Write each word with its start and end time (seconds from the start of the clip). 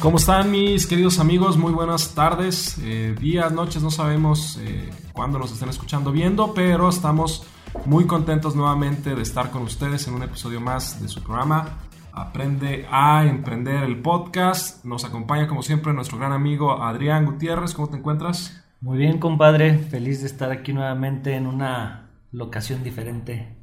¿Cómo 0.00 0.16
están 0.16 0.50
mis 0.50 0.86
queridos 0.86 1.18
amigos? 1.18 1.58
Muy 1.58 1.72
buenas 1.72 2.14
tardes, 2.14 2.78
eh, 2.82 3.14
días, 3.20 3.52
noches, 3.52 3.82
no 3.82 3.90
sabemos 3.90 4.58
eh, 4.62 4.88
cuándo 5.12 5.38
nos 5.38 5.52
estén 5.52 5.68
escuchando, 5.68 6.10
viendo, 6.10 6.54
pero 6.54 6.88
estamos 6.88 7.46
muy 7.84 8.06
contentos 8.06 8.56
nuevamente 8.56 9.14
de 9.14 9.20
estar 9.20 9.50
con 9.50 9.60
ustedes 9.60 10.08
en 10.08 10.14
un 10.14 10.22
episodio 10.22 10.58
más 10.58 11.02
de 11.02 11.08
su 11.08 11.22
programa 11.22 11.80
Aprende 12.14 12.86
a 12.90 13.26
Emprender 13.26 13.84
el 13.84 14.00
podcast. 14.00 14.86
Nos 14.86 15.04
acompaña 15.04 15.46
como 15.46 15.62
siempre 15.62 15.92
nuestro 15.92 16.16
gran 16.16 16.32
amigo 16.32 16.82
Adrián 16.82 17.26
Gutiérrez. 17.26 17.74
¿Cómo 17.74 17.90
te 17.90 17.98
encuentras? 17.98 18.64
Muy 18.80 18.96
bien, 18.96 19.18
compadre. 19.18 19.76
Feliz 19.76 20.22
de 20.22 20.28
estar 20.28 20.50
aquí 20.50 20.72
nuevamente 20.72 21.34
en 21.34 21.46
una 21.46 22.08
locación 22.32 22.82
diferente. 22.82 23.54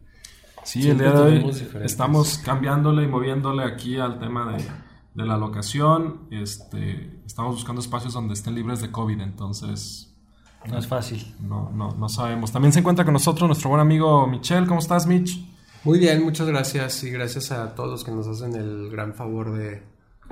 Sí, 0.64 0.88
el 0.88 1.00
día 1.00 1.12
de 1.14 1.20
hoy 1.20 1.68
estamos 1.84 2.38
cambiándole 2.38 3.04
y 3.06 3.08
moviéndole 3.08 3.64
aquí 3.64 3.98
al 3.98 4.20
tema 4.20 4.52
de, 4.52 4.64
de, 5.18 5.26
la 5.26 5.38
locación. 5.38 6.28
Este, 6.32 7.22
estamos 7.26 7.56
buscando 7.56 7.82
espacios 7.82 8.14
donde 8.14 8.34
estén 8.34 8.56
libres 8.56 8.82
de 8.82 8.92
COVID, 8.92 9.20
entonces... 9.22 10.14
No 10.66 10.78
es 10.78 10.88
fácil. 10.88 11.36
No, 11.40 11.72
no, 11.72 11.92
no 11.92 12.10
sabemos. 12.10 12.52
También 12.52 12.74
se 12.74 12.80
encuentra 12.80 13.06
con 13.06 13.14
nosotros 13.14 13.48
nuestro 13.48 13.70
buen 13.70 13.80
amigo 13.80 14.28
Michelle. 14.28 14.68
¿Cómo 14.68 14.80
estás, 14.80 15.08
Mitch? 15.08 15.40
Muy 15.84 16.00
bien, 16.00 16.24
muchas 16.24 16.48
gracias 16.48 17.04
y 17.04 17.12
gracias 17.12 17.52
a 17.52 17.74
todos 17.74 17.90
los 17.90 18.04
que 18.04 18.12
nos 18.12 18.28
hacen 18.28 18.56
el 18.56 18.90
gran 18.90 19.14
favor 19.14 19.54
de, 19.54 19.84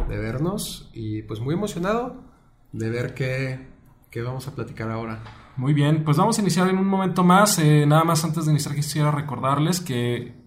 de 0.09 0.17
vernos 0.17 0.89
y 0.93 1.21
pues 1.21 1.39
muy 1.39 1.53
emocionado 1.53 2.23
de 2.71 2.89
ver 2.89 3.13
qué, 3.13 3.67
qué, 4.11 4.21
vamos 4.21 4.47
a 4.47 4.55
platicar 4.55 4.91
ahora. 4.91 5.23
Muy 5.55 5.73
bien, 5.73 6.03
pues 6.03 6.17
vamos 6.17 6.37
a 6.37 6.41
iniciar 6.41 6.67
en 6.67 6.77
un 6.77 6.87
momento 6.87 7.23
más. 7.23 7.57
Eh, 7.59 7.85
nada 7.85 8.03
más 8.03 8.23
antes 8.25 8.45
de 8.45 8.51
iniciar 8.51 8.75
quisiera 8.75 9.11
recordarles 9.11 9.79
que 9.79 10.44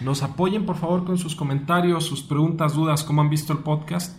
nos 0.00 0.22
apoyen 0.22 0.64
por 0.64 0.76
favor 0.76 1.04
con 1.04 1.18
sus 1.18 1.34
comentarios, 1.34 2.04
sus 2.04 2.22
preguntas, 2.22 2.74
dudas, 2.74 3.04
cómo 3.04 3.22
han 3.22 3.30
visto 3.30 3.52
el 3.52 3.60
podcast, 3.60 4.18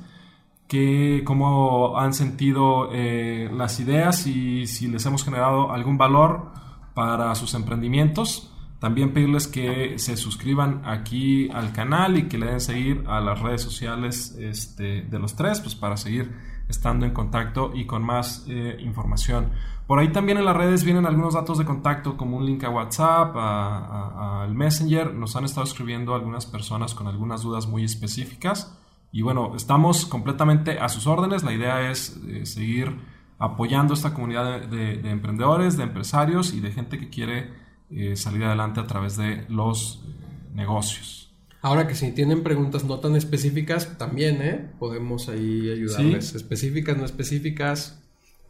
que, 0.67 1.23
cómo 1.25 1.97
han 1.97 2.13
sentido 2.13 2.89
eh, 2.91 3.49
las 3.53 3.79
ideas 3.79 4.27
y 4.27 4.67
si 4.67 4.87
les 4.87 5.05
hemos 5.05 5.23
generado 5.23 5.71
algún 5.71 5.97
valor 5.97 6.51
para 6.93 7.33
sus 7.35 7.53
emprendimientos. 7.53 8.53
También 8.79 9.11
pedirles 9.11 9.47
que 9.47 9.99
se 9.99 10.15
suscriban 10.15 10.83
aquí 10.85 11.49
al 11.51 11.73
canal 11.73 12.17
y 12.17 12.29
que 12.29 12.37
le 12.37 12.45
den 12.45 12.61
seguir 12.61 13.03
a 13.07 13.19
las 13.19 13.41
redes 13.41 13.61
sociales 13.61 14.37
este, 14.39 15.01
de 15.01 15.19
los 15.19 15.35
tres, 15.35 15.59
pues 15.59 15.75
para 15.75 15.97
seguir 15.97 16.33
estando 16.69 17.05
en 17.05 17.11
contacto 17.11 17.71
y 17.75 17.85
con 17.85 18.03
más 18.03 18.45
eh, 18.47 18.77
información. 18.79 19.51
Por 19.89 19.97
ahí 19.97 20.11
también 20.11 20.37
en 20.37 20.45
las 20.45 20.55
redes 20.55 20.83
vienen 20.83 21.07
algunos 21.07 21.33
datos 21.33 21.57
de 21.57 21.65
contacto 21.65 22.15
como 22.15 22.37
un 22.37 22.45
link 22.45 22.63
a 22.63 22.69
WhatsApp, 22.69 23.35
al 23.35 24.53
Messenger. 24.53 25.15
Nos 25.15 25.35
han 25.35 25.45
estado 25.45 25.65
escribiendo 25.65 26.13
algunas 26.13 26.45
personas 26.45 26.93
con 26.93 27.07
algunas 27.07 27.41
dudas 27.41 27.65
muy 27.65 27.83
específicas. 27.83 28.77
Y 29.11 29.23
bueno, 29.23 29.55
estamos 29.55 30.05
completamente 30.05 30.77
a 30.77 30.89
sus 30.89 31.07
órdenes. 31.07 31.41
La 31.41 31.53
idea 31.53 31.89
es 31.89 32.21
eh, 32.27 32.45
seguir 32.45 32.97
apoyando 33.39 33.95
esta 33.95 34.13
comunidad 34.13 34.61
de, 34.67 34.97
de 34.97 35.09
emprendedores, 35.09 35.75
de 35.75 35.85
empresarios 35.85 36.53
y 36.53 36.59
de 36.59 36.71
gente 36.71 36.99
que 36.99 37.09
quiere 37.09 37.51
eh, 37.89 38.15
salir 38.15 38.43
adelante 38.43 38.79
a 38.79 38.85
través 38.85 39.17
de 39.17 39.45
los 39.49 40.03
eh, 40.05 40.51
negocios. 40.53 41.33
Ahora 41.63 41.87
que 41.87 41.95
si 41.95 42.11
tienen 42.11 42.43
preguntas 42.43 42.83
no 42.83 42.99
tan 42.99 43.15
específicas, 43.15 43.97
también 43.97 44.39
¿eh? 44.43 44.71
podemos 44.77 45.29
ahí 45.29 45.71
ayudarles. 45.71 46.35
Específicas, 46.35 46.95
no 46.95 47.05
específicas, 47.05 47.98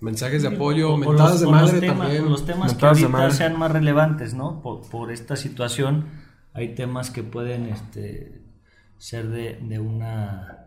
mensajes 0.02 0.42
de 0.44 0.50
apoyo, 0.50 0.98
mentadas 0.98 1.42
de 1.42 1.48
madre 1.48 1.88
también. 1.88 2.30
Los 2.30 2.46
temas 2.46 2.74
que 2.74 2.86
ahorita 2.86 3.32
sean 3.32 3.58
más 3.58 3.72
relevantes, 3.72 4.34
¿no? 4.34 4.62
Por, 4.62 5.12
esta 5.12 5.36
situación, 5.36 6.06
hay 6.54 6.76
temas 6.76 7.12
que 7.12 7.24
pueden 7.24 7.68
este, 7.68 8.42
ser 8.98 9.30
de, 9.30 9.60
de 9.62 9.80
una 9.80 10.66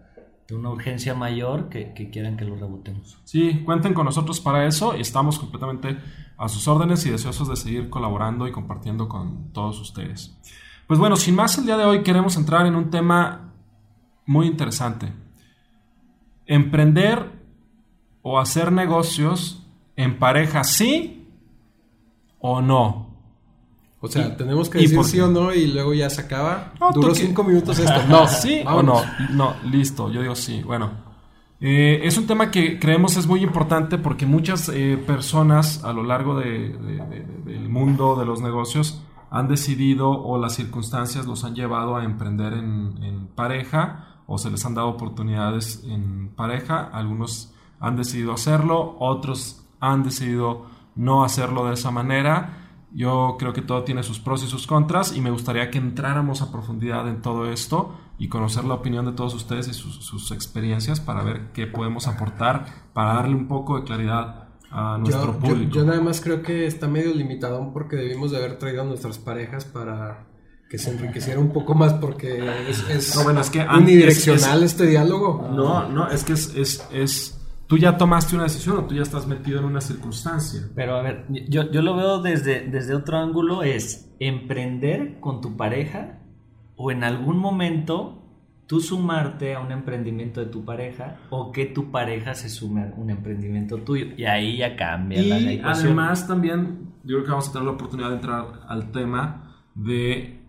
de 0.49 0.57
una 0.57 0.71
urgencia 0.71 1.15
mayor 1.15 1.69
que, 1.69 1.95
que, 1.95 2.11
quieran 2.11 2.37
que 2.37 2.45
lo 2.45 2.57
rebotemos. 2.57 3.21
Sí, 3.25 3.63
cuenten 3.65 3.95
con 3.95 4.05
nosotros 4.05 4.41
para 4.41 4.67
eso 4.67 4.97
y 4.97 5.01
estamos 5.01 5.39
completamente 5.39 5.97
a 6.37 6.49
sus 6.49 6.67
órdenes 6.67 7.07
y 7.07 7.11
deseosos 7.11 7.49
de 7.49 7.57
seguir 7.57 7.89
colaborando 7.89 8.49
y 8.49 8.53
compartiendo 8.53 9.09
con 9.09 9.53
todos 9.53 9.81
ustedes. 9.81 10.37
Pues 10.87 10.99
bueno, 10.99 11.17
sin 11.17 11.37
más 11.37 11.57
el 11.59 11.67
día 11.67 11.77
de 11.77 11.85
hoy 11.85 12.03
queremos 12.03 12.37
entrar 12.37 12.67
en 12.67 12.75
un 12.75 12.91
tema 12.91 13.53
muy 14.27 14.47
interesante. 14.47 15.13
Emprender 16.45 17.32
o 18.23 18.39
hacer 18.39 18.73
negocios 18.73 19.67
en 19.97 20.19
pareja, 20.19 20.65
sí 20.65 21.29
o 22.39 22.61
no. 22.61 23.13
O 24.01 24.09
sea, 24.09 24.37
tenemos 24.37 24.69
que 24.69 24.79
decir 24.79 25.05
sí 25.05 25.21
o 25.21 25.29
no 25.29 25.55
y 25.55 25.69
luego 25.69 25.95
ya 25.95 26.11
se 26.11 26.23
acaba. 26.23 26.73
Duró 26.93 27.15
cinco 27.15 27.45
minutos 27.45 27.79
esto. 27.79 28.03
No, 28.09 28.27
sí 28.27 28.63
o 28.67 28.83
no. 28.83 29.01
No, 29.31 29.55
listo. 29.65 30.11
Yo 30.11 30.23
digo 30.23 30.35
sí. 30.35 30.61
Bueno, 30.63 30.91
eh, 31.61 32.01
es 32.03 32.19
un 32.19 32.27
tema 32.27 32.51
que 32.51 32.81
creemos 32.81 33.17
es 33.17 33.29
muy 33.29 33.41
importante 33.45 33.99
porque 33.99 34.27
muchas 34.27 34.69
eh, 34.69 35.01
personas 35.07 35.85
a 35.85 35.93
lo 35.93 36.03
largo 36.03 36.35
del 36.35 37.69
mundo 37.69 38.17
de 38.17 38.27
los 38.27 38.41
negocios 38.41 39.01
han 39.31 39.47
decidido 39.47 40.11
o 40.11 40.37
las 40.37 40.57
circunstancias 40.57 41.25
los 41.25 41.45
han 41.45 41.55
llevado 41.55 41.97
a 41.97 42.05
emprender 42.05 42.55
en, 42.55 43.29
pareja 43.37 44.19
o 44.27 44.37
se 44.37 44.51
les 44.51 44.67
han 44.67 44.75
dado 44.75 44.89
oportunidades 44.89 45.85
en 45.87 46.31
pareja. 46.31 46.91
Algunos 46.93 47.55
han 47.83 47.97
decidido 47.97 48.33
hacerlo, 48.33 48.97
otros 49.01 49.67
han 49.81 50.05
decidido 50.05 50.67
no 50.95 51.25
hacerlo 51.25 51.67
de 51.67 51.75
esa 51.75 51.91
manera. 51.91 52.69
Yo 52.95 53.37
creo 53.39 53.53
que 53.53 53.63
todo 53.63 53.83
tiene 53.83 54.05
sus 54.05 54.21
pros 54.21 54.45
y 54.45 54.47
sus 54.47 54.67
contras 54.67 55.17
y 55.17 55.21
me 55.21 55.31
gustaría 55.31 55.71
que 55.71 55.79
entráramos 55.79 56.43
a 56.43 56.53
profundidad 56.53 57.09
en 57.09 57.23
todo 57.23 57.51
esto 57.51 57.95
y 58.19 58.29
conocer 58.29 58.65
la 58.65 58.75
opinión 58.75 59.05
de 59.07 59.13
todos 59.13 59.35
ustedes 59.35 59.67
y 59.67 59.75
sus, 59.75 60.31
experiencias 60.31 61.01
para 61.01 61.25
ver 61.25 61.51
qué 61.53 61.67
podemos 61.67 62.07
aportar 62.07 62.67
para 62.93 63.15
darle 63.15 63.35
un 63.35 63.49
poco 63.49 63.79
de 63.79 63.85
claridad 63.85 64.51
a 64.71 64.99
nuestro 64.99 65.39
público. 65.41 65.73
Yo, 65.75 65.85
nada 65.85 66.01
más 66.01 66.21
creo 66.21 66.41
que 66.41 66.67
está 66.67 66.87
medio 66.87 67.13
limitado 67.13 67.73
porque 67.73 67.97
debimos 67.97 68.31
de 68.31 68.37
haber 68.37 68.59
traído 68.59 68.83
a 68.83 68.85
nuestras 68.85 69.19
parejas 69.19 69.65
para 69.65 70.29
que 70.71 70.79
se 70.79 70.91
enriqueciera 70.91 71.41
un 71.41 71.53
poco 71.53 71.75
más 71.75 71.95
porque 71.95 72.39
es, 72.69 73.17
no, 73.17 73.25
bueno, 73.25 73.41
es 73.41 73.51
que 73.51 73.61
unidireccional 73.61 74.63
este 74.63 74.87
diálogo. 74.87 75.49
No, 75.53 75.89
no, 75.89 76.09
es 76.09 76.25
que 76.25 76.35
es, 76.35 76.55
es, 76.55 76.89
es, 76.93 77.42
tú 77.73 77.79
ya 77.79 77.97
tomaste 77.97 78.35
una 78.35 78.45
decisión 78.45 78.77
o 78.77 78.85
tú 78.85 78.95
ya 78.95 79.01
estás 79.01 79.27
metido 79.27 79.59
en 79.59 79.65
una 79.65 79.81
circunstancia. 79.81 80.61
Pero 80.75 80.95
a 80.95 81.01
ver, 81.01 81.25
yo, 81.49 81.71
yo 81.71 81.81
lo 81.81 81.97
veo 81.97 82.21
desde, 82.21 82.69
desde 82.69 82.95
otro 82.95 83.17
ángulo, 83.17 83.63
es 83.63 84.15
emprender 84.21 85.21
con 85.21 85.41
tu 85.41 85.57
pareja 85.57 86.19
o 86.77 86.91
en 86.91 87.03
algún 87.03 87.39
momento 87.39 88.29
tú 88.67 88.83
sumarte 88.83 89.55
a 89.55 89.61
un 89.61 89.73
emprendimiento 89.73 90.41
de 90.41 90.47
tu 90.47 90.67
pareja 90.67 91.17
o 91.31 91.51
que 91.51 91.65
tu 91.65 91.91
pareja 91.91 92.35
se 92.35 92.51
sume 92.51 92.83
a 92.83 92.93
un 92.95 93.09
emprendimiento 93.09 93.79
tuyo. 93.79 94.09
Y 94.19 94.27
ahí 94.27 94.59
ya 94.59 94.77
cambia 94.77 95.23
y 95.23 95.57
la, 95.57 95.71
Además, 95.71 96.29
también 96.29 96.93
yo 97.05 97.17
creo 97.17 97.25
que 97.25 97.31
vamos 97.31 97.49
a 97.49 97.53
tener 97.53 97.65
la 97.65 97.73
oportunidad 97.73 98.11
de 98.11 98.15
entrar 98.17 98.61
al 98.69 98.93
tema 98.93 99.57
de, 99.75 100.43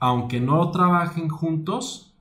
aunque 0.00 0.38
no 0.38 0.70
trabajen 0.70 1.30
juntos, 1.30 2.14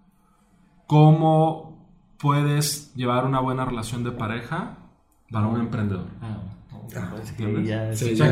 cómo 0.88 1.75
puedes 2.20 2.94
llevar 2.96 3.26
una 3.26 3.40
buena 3.40 3.66
relación 3.66 4.04
de 4.04 4.12
pareja 4.12 4.78
para 5.32 5.48
un 5.48 5.60
emprendedor. 5.60 6.08
Ah, 6.22 6.38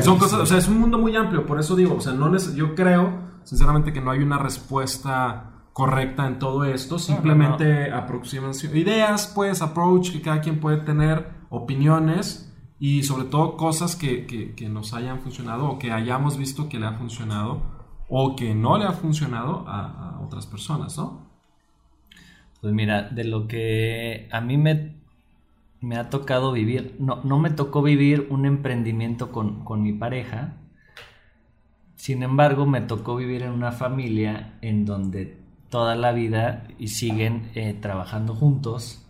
son 0.02 0.18
cosas, 0.18 0.40
o 0.40 0.46
sea, 0.46 0.58
es 0.58 0.68
un 0.68 0.80
mundo 0.80 0.98
muy 0.98 1.16
amplio, 1.16 1.46
por 1.46 1.60
eso 1.60 1.76
digo, 1.76 1.96
o 1.96 2.02
sea, 2.02 2.14
no 2.14 2.36
yo 2.38 2.76
creo 2.76 3.34
sinceramente 3.44 3.94
que 3.94 4.02
no 4.02 4.12
hay 4.12 4.20
una 4.20 4.38
respuesta 4.38 5.50
correcta 5.74 6.28
en 6.28 6.40
todo 6.40 6.66
esto, 6.66 7.00
simplemente 7.00 7.92
aproximación, 7.92 8.78
ideas, 8.78 9.32
pues, 9.34 9.62
approach 9.62 10.12
que 10.12 10.22
cada 10.22 10.40
quien 10.42 10.60
puede 10.60 10.78
tener, 10.78 11.44
opiniones 11.50 12.52
y 12.80 13.04
sobre 13.04 13.26
todo 13.26 13.58
cosas 13.58 13.96
que, 13.96 14.26
que, 14.26 14.70
nos 14.70 14.94
hayan 14.94 15.22
funcionado 15.22 15.70
o 15.70 15.80
que 15.80 15.92
hayamos 15.92 16.38
visto 16.38 16.68
que 16.68 16.80
le 16.80 16.88
ha 16.88 16.94
funcionado 16.94 17.62
o 18.10 18.36
que 18.36 18.56
no 18.56 18.78
le 18.78 18.86
ha 18.86 18.92
funcionado 18.92 19.64
a, 19.68 20.20
otras 20.26 20.48
personas, 20.48 20.98
¿no? 20.98 21.33
Pues 22.64 22.74
mira, 22.74 23.10
de 23.10 23.26
lo 23.26 23.50
que 23.50 24.30
a 24.32 24.40
mí 24.40 24.58
me, 24.58 24.96
me 25.82 25.98
ha 25.98 26.10
tocado 26.10 26.54
vivir, 26.54 26.96
no, 26.98 27.22
no 27.26 27.38
me 27.38 27.50
tocó 27.50 27.82
vivir 27.82 28.28
un 28.30 28.46
emprendimiento 28.46 29.34
con, 29.34 29.66
con 29.66 29.84
mi 29.84 29.92
pareja, 29.92 30.54
sin 31.96 32.24
embargo, 32.24 32.66
me 32.66 32.80
tocó 32.80 33.18
vivir 33.18 33.44
en 33.44 33.52
una 33.52 33.74
familia 33.74 34.58
en 34.62 34.86
donde 34.86 35.42
toda 35.68 35.98
la 35.98 36.14
vida 36.14 36.70
y 36.80 36.88
siguen 36.88 37.52
eh, 37.54 37.78
trabajando 37.82 38.34
juntos 38.34 39.06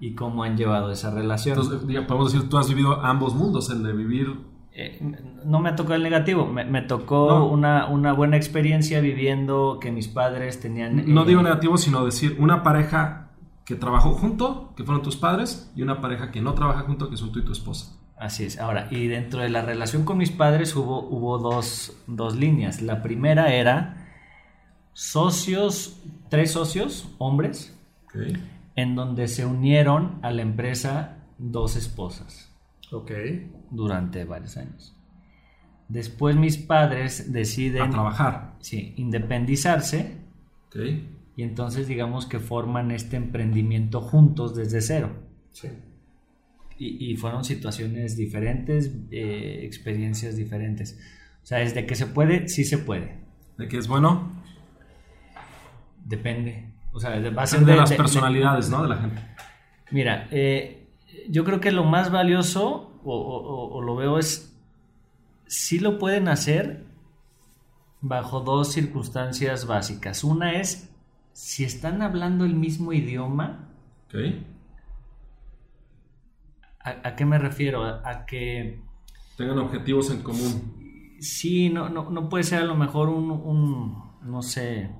y 0.00 0.14
cómo 0.14 0.42
han 0.42 0.56
llevado 0.56 0.90
esa 0.90 1.10
relación. 1.10 1.58
Entonces, 1.58 2.06
podemos 2.06 2.32
decir, 2.32 2.48
tú 2.48 2.56
has 2.56 2.70
vivido 2.70 3.04
ambos 3.04 3.34
mundos, 3.34 3.68
el 3.68 3.82
de 3.82 3.92
vivir... 3.92 4.53
Eh, 4.76 4.98
no 5.44 5.60
me 5.60 5.72
tocó 5.72 5.94
el 5.94 6.02
negativo, 6.02 6.46
me, 6.46 6.82
tocó 6.82 7.44
una, 7.44 7.86
una, 7.86 8.12
buena 8.12 8.36
experiencia 8.36 9.00
viviendo 9.00 9.78
que 9.80 9.92
mis 9.92 10.08
padres 10.08 10.58
tenían... 10.58 11.14
No 11.14 11.24
digo 11.24 11.42
negativo, 11.42 11.78
sino 11.78 12.04
decir 12.04 12.36
una 12.40 12.64
pareja 12.64 13.30
que 13.64 13.76
trabajó 13.76 14.14
junto, 14.14 14.72
que 14.76 14.82
fueron 14.82 15.02
tus 15.02 15.16
padres, 15.16 15.70
y 15.76 15.82
una 15.82 16.00
pareja 16.00 16.32
que 16.32 16.40
no 16.40 16.54
trabaja 16.54 16.80
junto, 16.80 17.08
que 17.08 17.16
son 17.16 17.30
tú 17.30 17.38
y 17.38 17.44
tu 17.44 17.52
esposa. 17.52 17.96
Así 18.16 18.44
es. 18.44 18.58
Ahora, 18.58 18.88
y 18.90 19.06
dentro 19.06 19.40
de 19.40 19.48
la 19.48 19.62
relación 19.62 20.04
con 20.04 20.18
mis 20.18 20.32
padres 20.32 20.74
hubo, 20.74 21.00
hubo 21.08 21.38
dos, 21.38 21.96
dos 22.08 22.34
líneas. 22.34 22.82
La 22.82 23.00
primera 23.00 23.54
era 23.54 24.08
socios, 24.92 26.00
tres 26.28 26.52
socios, 26.52 27.08
hombres, 27.18 27.78
en 28.74 28.94
donde 28.96 29.28
se 29.28 29.46
unieron 29.46 30.18
a 30.22 30.32
la 30.32 30.42
empresa 30.42 31.18
dos 31.38 31.76
esposas. 31.76 32.53
Ok. 32.94 33.10
Durante 33.70 34.24
varios 34.24 34.56
años. 34.56 34.96
Después 35.88 36.36
mis 36.36 36.56
padres 36.56 37.32
deciden... 37.32 37.82
A 37.82 37.90
trabajar. 37.90 38.54
Sí, 38.60 38.94
independizarse. 38.96 40.16
Ok. 40.68 40.76
Y 41.36 41.42
entonces 41.42 41.88
digamos 41.88 42.26
que 42.26 42.38
forman 42.38 42.90
este 42.92 43.16
emprendimiento 43.16 44.00
juntos 44.00 44.54
desde 44.54 44.80
cero. 44.80 45.10
Sí. 45.50 45.68
Y, 46.78 47.12
y 47.12 47.16
fueron 47.16 47.44
situaciones 47.44 48.16
diferentes, 48.16 48.92
eh, 49.10 49.60
experiencias 49.64 50.36
diferentes. 50.36 50.98
O 51.42 51.46
sea, 51.46 51.58
desde 51.58 51.86
que 51.86 51.94
se 51.96 52.06
puede, 52.06 52.48
sí 52.48 52.64
se 52.64 52.78
puede. 52.78 53.18
¿De 53.58 53.68
qué 53.68 53.78
es 53.78 53.86
bueno? 53.88 54.32
Depende. 56.04 56.72
O 56.92 57.00
sea, 57.00 57.18
va 57.30 57.42
a 57.42 57.46
ser 57.46 57.60
de 57.60 57.72
de- 57.72 57.76
las 57.78 57.90
de- 57.90 57.96
personalidades, 57.96 58.70
¿no? 58.70 58.82
De 58.82 58.88
la 58.88 58.96
gente. 58.96 59.20
Mira, 59.90 60.28
eh, 60.30 60.83
yo 61.28 61.44
creo 61.44 61.60
que 61.60 61.72
lo 61.72 61.84
más 61.84 62.10
valioso, 62.10 62.90
o, 63.04 63.14
o- 63.16 63.74
o 63.76 63.82
lo 63.82 63.96
veo, 63.96 64.18
es 64.18 64.56
si 65.46 65.78
lo 65.78 65.98
pueden 65.98 66.28
hacer 66.28 66.84
bajo 68.00 68.40
dos 68.40 68.72
circunstancias 68.72 69.66
básicas. 69.66 70.24
Una 70.24 70.60
es 70.60 70.90
si 71.32 71.64
están 71.64 72.02
hablando 72.02 72.44
el 72.44 72.54
mismo 72.54 72.92
idioma. 72.92 73.68
Ok. 74.06 74.14
¿A, 76.80 77.08
a 77.08 77.16
qué 77.16 77.24
me 77.24 77.38
refiero? 77.38 77.82
A, 77.84 78.02
a 78.08 78.26
que 78.26 78.80
Tengan 79.36 79.58
objetivos 79.58 80.10
en 80.10 80.22
común. 80.22 81.16
sí, 81.20 81.70
no, 81.70 81.88
no, 81.88 82.10
no 82.10 82.28
puede 82.28 82.44
ser 82.44 82.60
a 82.62 82.66
lo 82.66 82.74
mejor 82.74 83.08
un, 83.08 83.30
un, 83.30 84.12
no 84.22 84.42
sé, 84.42 84.90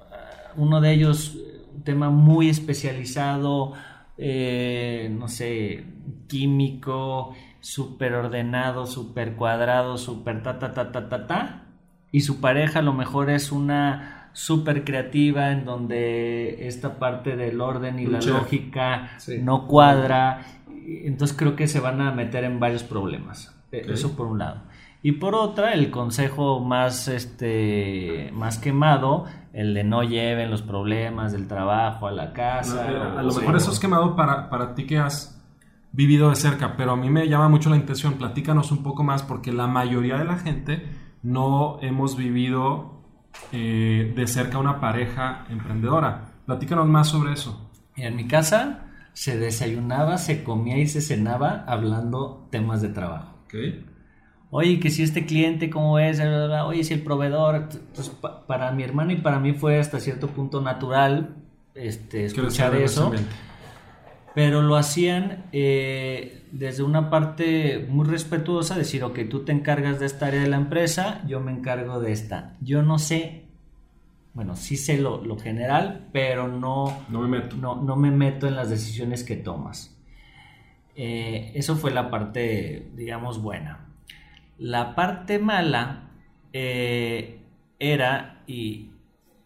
ah, 0.00 0.52
uno 0.56 0.80
de 0.80 0.92
ellos, 0.92 1.36
eh, 1.36 1.64
un 1.74 1.82
tema 1.84 2.10
muy 2.10 2.48
especializado, 2.48 3.74
eh, 4.18 5.08
no 5.16 5.28
sé, 5.28 5.84
químico, 6.28 7.34
súper 7.60 8.14
ordenado, 8.14 8.86
súper 8.86 9.34
cuadrado, 9.34 9.98
súper 9.98 10.42
ta, 10.42 10.58
ta, 10.58 10.72
ta, 10.72 10.92
ta, 10.92 11.08
ta, 11.08 11.26
ta, 11.26 11.62
y 12.12 12.20
su 12.20 12.40
pareja 12.40 12.78
a 12.78 12.82
lo 12.82 12.92
mejor 12.92 13.30
es 13.30 13.52
una 13.52 14.30
súper 14.32 14.84
creativa 14.84 15.50
en 15.50 15.64
donde 15.64 16.66
esta 16.68 16.98
parte 16.98 17.36
del 17.36 17.60
orden 17.60 17.98
y 17.98 18.06
la 18.06 18.20
lógica 18.20 19.10
Sí. 19.18 19.38
no 19.42 19.66
cuadra, 19.66 20.42
entonces 20.86 21.36
creo 21.36 21.56
que 21.56 21.66
se 21.68 21.80
van 21.80 22.00
a 22.00 22.12
meter 22.12 22.44
en 22.44 22.60
varios 22.60 22.82
problemas. 22.82 23.54
Eh. 23.72 23.86
Eso 23.88 24.14
por 24.16 24.26
un 24.26 24.38
lado. 24.38 24.62
Y 25.02 25.12
por 25.12 25.34
otra, 25.34 25.72
el 25.72 25.90
consejo 25.90 26.60
más, 26.60 27.08
este, 27.08 28.30
más 28.32 28.58
quemado, 28.58 29.26
el 29.52 29.72
de 29.74 29.84
no 29.84 30.02
lleven 30.02 30.50
los 30.50 30.62
problemas 30.62 31.32
del 31.32 31.46
trabajo 31.46 32.08
a 32.08 32.12
la 32.12 32.32
casa. 32.32 32.86
A 33.18 33.22
lo 33.22 33.30
sí. 33.30 33.40
mejor 33.40 33.56
eso 33.56 33.70
es 33.70 33.78
quemado 33.78 34.16
para, 34.16 34.50
para 34.50 34.74
ti 34.74 34.84
que 34.84 34.98
has 34.98 35.36
vivido 35.92 36.28
de 36.28 36.36
cerca, 36.36 36.76
pero 36.76 36.92
a 36.92 36.96
mí 36.96 37.08
me 37.08 37.28
llama 37.28 37.48
mucho 37.48 37.70
la 37.70 37.76
intención. 37.76 38.14
Platícanos 38.14 38.70
un 38.72 38.82
poco 38.82 39.02
más 39.02 39.22
porque 39.22 39.52
la 39.52 39.66
mayoría 39.66 40.18
de 40.18 40.24
la 40.24 40.36
gente 40.36 40.86
no 41.22 41.78
hemos 41.80 42.16
vivido 42.16 43.02
eh, 43.52 44.12
de 44.14 44.26
cerca 44.26 44.58
una 44.58 44.80
pareja 44.80 45.46
emprendedora. 45.48 46.32
Platícanos 46.46 46.86
más 46.86 47.08
sobre 47.08 47.32
eso. 47.32 47.70
Y 47.96 48.02
en 48.02 48.16
mi 48.16 48.26
casa 48.26 48.86
se 49.14 49.38
desayunaba, 49.38 50.18
se 50.18 50.44
comía 50.44 50.78
y 50.78 50.86
se 50.86 51.00
cenaba 51.00 51.64
hablando 51.66 52.46
temas 52.50 52.82
de 52.82 52.90
trabajo. 52.90 53.34
¿Ok? 53.44 53.54
Oye, 54.50 54.78
que 54.80 54.90
si 54.90 55.02
este 55.02 55.26
cliente, 55.26 55.68
¿cómo 55.70 55.98
es? 55.98 56.20
Oye, 56.20 56.84
si 56.84 56.94
el 56.94 57.02
proveedor. 57.02 57.56
Entonces, 57.56 58.08
pa- 58.10 58.46
para 58.46 58.70
mi 58.72 58.82
hermano 58.84 59.12
y 59.12 59.16
para 59.16 59.40
mí 59.40 59.52
fue 59.52 59.78
hasta 59.78 59.98
cierto 60.00 60.28
punto 60.28 60.60
natural 60.60 61.36
este, 61.74 62.24
escuchar 62.26 62.74
eso. 62.76 63.12
pero 64.34 64.62
lo 64.62 64.76
hacían 64.76 65.46
eh, 65.52 66.42
desde 66.52 66.82
una 66.82 67.08
parte 67.10 67.86
muy 67.88 68.06
respetuosa, 68.06 68.76
decir, 68.76 69.02
ok, 69.02 69.20
tú 69.30 69.44
te 69.44 69.52
encargas 69.52 69.98
de 69.98 70.06
esta 70.06 70.26
área 70.26 70.42
de 70.42 70.48
la 70.48 70.56
empresa, 70.56 71.22
yo 71.26 71.40
me 71.40 71.52
encargo 71.52 72.00
de 72.00 72.12
esta. 72.12 72.54
Yo 72.60 72.82
no 72.82 72.98
sé, 72.98 73.44
bueno, 74.34 74.54
sí 74.54 74.76
sé 74.76 74.98
lo, 74.98 75.24
lo 75.24 75.38
general, 75.38 76.08
pero 76.12 76.48
no, 76.48 76.98
No 77.08 77.20
me 77.22 77.28
meto. 77.40 77.56
no, 77.56 77.76
no 77.82 77.96
me 77.96 78.10
meto 78.10 78.46
en 78.46 78.56
las 78.56 78.68
decisiones 78.70 79.24
que 79.24 79.36
tomas. 79.36 79.96
Eh, 80.94 81.52
eso 81.54 81.76
fue 81.76 81.90
la 81.90 82.10
parte, 82.10 82.90
digamos, 82.94 83.40
buena. 83.42 83.85
La 84.58 84.94
parte 84.94 85.38
mala 85.38 86.10
eh, 86.52 87.40
era, 87.78 88.42
y, 88.46 88.90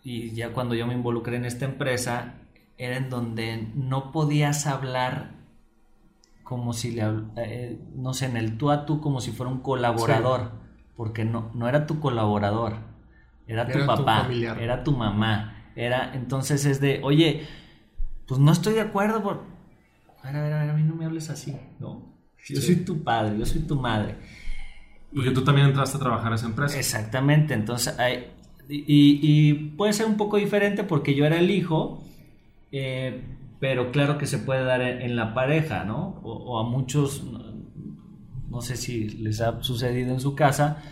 y 0.03 0.31
ya 0.33 0.53
cuando 0.53 0.75
yo 0.75 0.87
me 0.87 0.95
involucré 0.95 1.37
en 1.37 1.45
esta 1.45 1.65
empresa, 1.65 2.35
era 2.79 2.97
en 2.97 3.11
donde 3.11 3.69
no 3.75 4.13
podías 4.13 4.67
hablar 4.67 5.33
como 6.43 6.73
si 6.73 6.91
le, 6.93 7.03
habl- 7.03 7.31
eh, 7.37 7.79
no 7.95 8.15
sé, 8.15 8.27
en 8.27 8.37
el 8.37 8.57
tú 8.59 8.71
a 8.71 8.87
tú, 8.87 9.01
como 9.01 9.21
si 9.21 9.31
fuera 9.33 9.53
un 9.53 9.61
colaborador, 9.61 10.53
porque 10.97 11.25
no, 11.25 11.51
no 11.55 11.69
era 11.69 11.87
tu 11.87 12.01
colaborador, 12.01 12.77
era 13.47 13.71
tu 13.71 13.73
Era 13.73 13.85
tu 13.95 14.05
papá, 14.05 14.29
era 14.57 14.83
tu 14.85 14.93
mamá, 14.93 15.73
era, 15.77 16.13
entonces 16.15 16.65
es 16.65 16.81
de, 16.81 17.01
oye, 17.05 17.47
pues 18.27 18.41
no 18.41 18.53
estoy 18.53 18.75
de 18.75 18.81
acuerdo, 18.83 19.23
por... 19.23 19.45
a 20.23 20.27
ver, 20.27 20.37
a 20.37 20.43
ver, 20.43 20.53
a 20.53 20.61
ver, 20.63 20.71
a 20.71 20.75
mí 20.75 20.83
no 20.83 20.95
me 20.95 21.05
hables 21.05 21.31
así, 21.31 21.57
¿no? 21.79 22.15
Yo 22.53 22.61
Sí. 22.61 22.67
soy 22.67 22.77
tu 22.85 23.03
padre, 23.05 23.39
yo 23.39 23.47
soy 23.47 23.63
tu 23.63 23.77
madre. 23.77 24.17
Porque 25.15 25.31
tú 25.33 25.43
también 25.43 25.67
entraste 25.67 25.97
a 25.97 26.01
trabajar 26.01 26.33
a 26.33 26.37
esa 26.37 26.47
empresa. 26.47 26.79
Exactamente, 26.79 27.55
entonces 27.55 27.99
hay, 27.99 28.27
y, 28.69 29.19
y 29.23 29.55
puede 29.55 29.93
ser 29.93 30.07
un 30.07 30.17
poco 30.17 30.37
diferente 30.37 30.85
porque 30.85 31.15
yo 31.15 31.27
era 31.27 31.39
el 31.39 31.51
hijo, 31.51 32.05
eh, 32.71 33.21
pero 33.59 33.91
claro 33.91 34.19
que 34.19 34.27
se 34.27 34.39
puede 34.39 34.65
dar 34.65 34.81
en, 34.81 35.03
en 35.03 35.17
la 35.17 35.35
pareja, 35.35 35.85
¿no? 35.85 36.21
O, 36.23 36.33
o 36.33 36.59
a 36.61 36.69
muchos, 36.69 37.25
no, 37.25 37.41
no 38.49 38.61
sé 38.61 38.77
si 38.77 39.09
les 39.09 39.41
ha 39.41 39.63
sucedido 39.63 40.13
en 40.13 40.21
su 40.21 40.37
casa, 40.37 40.83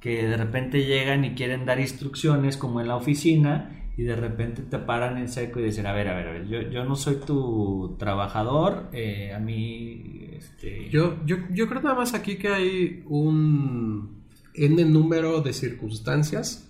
que 0.00 0.26
de 0.26 0.36
repente 0.36 0.84
llegan 0.84 1.24
y 1.24 1.34
quieren 1.34 1.64
dar 1.64 1.78
instrucciones 1.80 2.56
como 2.56 2.80
en 2.80 2.88
la 2.88 2.96
oficina 2.96 3.70
y 3.96 4.02
de 4.02 4.16
repente 4.16 4.62
te 4.62 4.78
paran 4.78 5.18
en 5.18 5.28
seco 5.28 5.60
y 5.60 5.64
dicen, 5.64 5.86
a 5.86 5.92
ver, 5.92 6.08
a 6.08 6.14
ver, 6.14 6.28
a 6.28 6.32
ver, 6.32 6.48
yo, 6.48 6.62
yo 6.62 6.84
no 6.84 6.96
soy 6.96 7.16
tu 7.16 7.96
trabajador, 7.98 8.88
eh, 8.92 9.32
a 9.34 9.38
mí... 9.38 10.27
Este, 10.38 10.88
Yo, 10.90 11.16
yo, 11.26 11.36
yo 11.50 11.68
creo 11.68 11.82
nada 11.82 11.96
más 11.96 12.14
aquí 12.14 12.36
que 12.36 12.48
hay 12.48 13.04
un 13.08 14.22
N 14.54 14.84
número 14.86 15.40
de 15.40 15.52
circunstancias 15.52 16.68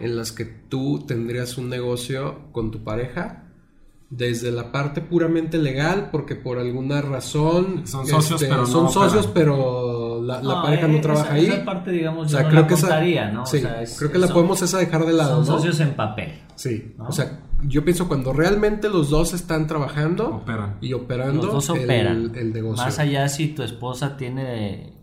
en 0.00 0.16
las 0.16 0.32
que 0.32 0.44
tú 0.44 1.04
tendrías 1.06 1.58
un 1.58 1.68
negocio 1.68 2.50
con 2.52 2.70
tu 2.70 2.82
pareja. 2.84 3.44
Desde 4.10 4.50
la 4.50 4.72
parte 4.72 5.02
puramente 5.02 5.58
legal, 5.58 6.08
porque 6.10 6.34
por 6.34 6.56
alguna 6.58 7.02
razón 7.02 7.80
este, 7.84 7.88
Son 7.90 8.06
socios, 8.06 8.40
pero 8.42 8.56
no 8.62 8.66
son 8.66 8.86
operan. 8.86 8.92
socios, 9.10 9.26
pero 9.26 10.22
la, 10.22 10.42
la 10.42 10.62
pareja 10.62 10.88
no 10.88 10.98
trabaja 11.02 11.26
esa, 11.26 11.34
ahí. 11.34 11.46
Esa 11.46 11.64
parte, 11.66 11.90
digamos, 11.90 12.26
O 12.26 12.28
sea, 12.30 12.38
yo 12.40 12.44
no 12.44 12.50
creo 12.50 12.62
la 12.62 12.68
que 12.68 12.74
esa- 12.74 12.86
contaría, 12.86 13.30
¿no? 13.30 13.42
O 13.42 13.46
sí, 13.46 13.60
sea, 13.60 13.82
es- 13.82 13.98
creo 13.98 14.10
que 14.10 14.16
la 14.18 14.26
son- 14.28 14.34
podemos 14.34 14.62
esa 14.62 14.78
dejar 14.78 15.04
de 15.04 15.12
lado, 15.12 15.44
Son 15.44 15.54
¿no? 15.54 15.58
socios 15.58 15.80
en 15.80 15.94
papel. 15.94 16.32
Sí, 16.54 16.94
¿no? 16.96 17.08
o 17.08 17.12
sea, 17.12 17.38
yo 17.62 17.84
pienso 17.84 18.08
cuando 18.08 18.32
realmente 18.32 18.88
los 18.88 19.10
dos 19.10 19.34
están 19.34 19.66
trabajando 19.66 20.28
Operan. 20.36 20.76
y 20.80 20.92
operando 20.92 21.46
Los 21.46 21.66
dos 21.66 21.76
el- 21.76 21.84
operan. 21.84 22.32
el, 22.34 22.52
negocio. 22.52 22.84
Más 22.84 22.98
allá 22.98 23.28
si 23.28 23.48
tu 23.48 23.62
esposa 23.62 24.16
tiene 24.16 24.94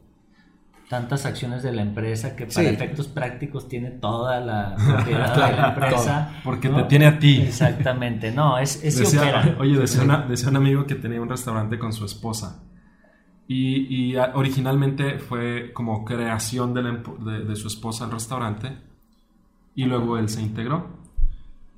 tantas 0.89 1.25
acciones 1.25 1.63
de 1.63 1.71
la 1.73 1.81
empresa 1.81 2.35
que 2.35 2.45
para 2.45 2.61
Sí. 2.61 2.65
efectos 2.67 3.07
prácticos 3.07 3.67
tiene 3.67 3.89
toda 3.91 4.39
la 4.39 4.75
propiedad 4.87 5.33
de 5.49 5.55
la 5.57 5.67
empresa. 5.69 6.41
Porque 6.43 6.69
¿no? 6.69 6.77
te 6.77 6.83
tiene 6.83 7.07
a 7.07 7.19
ti. 7.19 7.41
Exactamente, 7.41 8.31
no, 8.31 8.57
es, 8.57 8.83
es 8.83 8.93
si 8.95 9.01
Decía- 9.01 9.21
operan. 9.21 9.55
oye, 9.59 9.77
decía, 9.77 10.03
una- 10.03 10.25
decía 10.27 10.49
un 10.49 10.55
amigo 10.57 10.85
que 10.85 10.95
tenía 10.95 11.21
un 11.21 11.29
restaurante 11.29 11.77
con 11.79 11.91
su 11.91 12.05
esposa. 12.05 12.61
Y, 13.47 14.11
y, 14.13 14.15
originalmente 14.33 15.19
fue 15.19 15.71
como 15.73 16.03
creación 16.03 16.73
de, 16.73 16.81
la 16.83 16.89
emp- 16.89 17.17
de- 17.19 17.43
de 17.45 17.55
su 17.55 17.67
esposa 17.67 18.05
el 18.05 18.11
restaurante. 18.11 18.77
Y 19.75 19.85
luego 19.85 20.17
él 20.17 20.29
se 20.29 20.41
integró. 20.41 21.04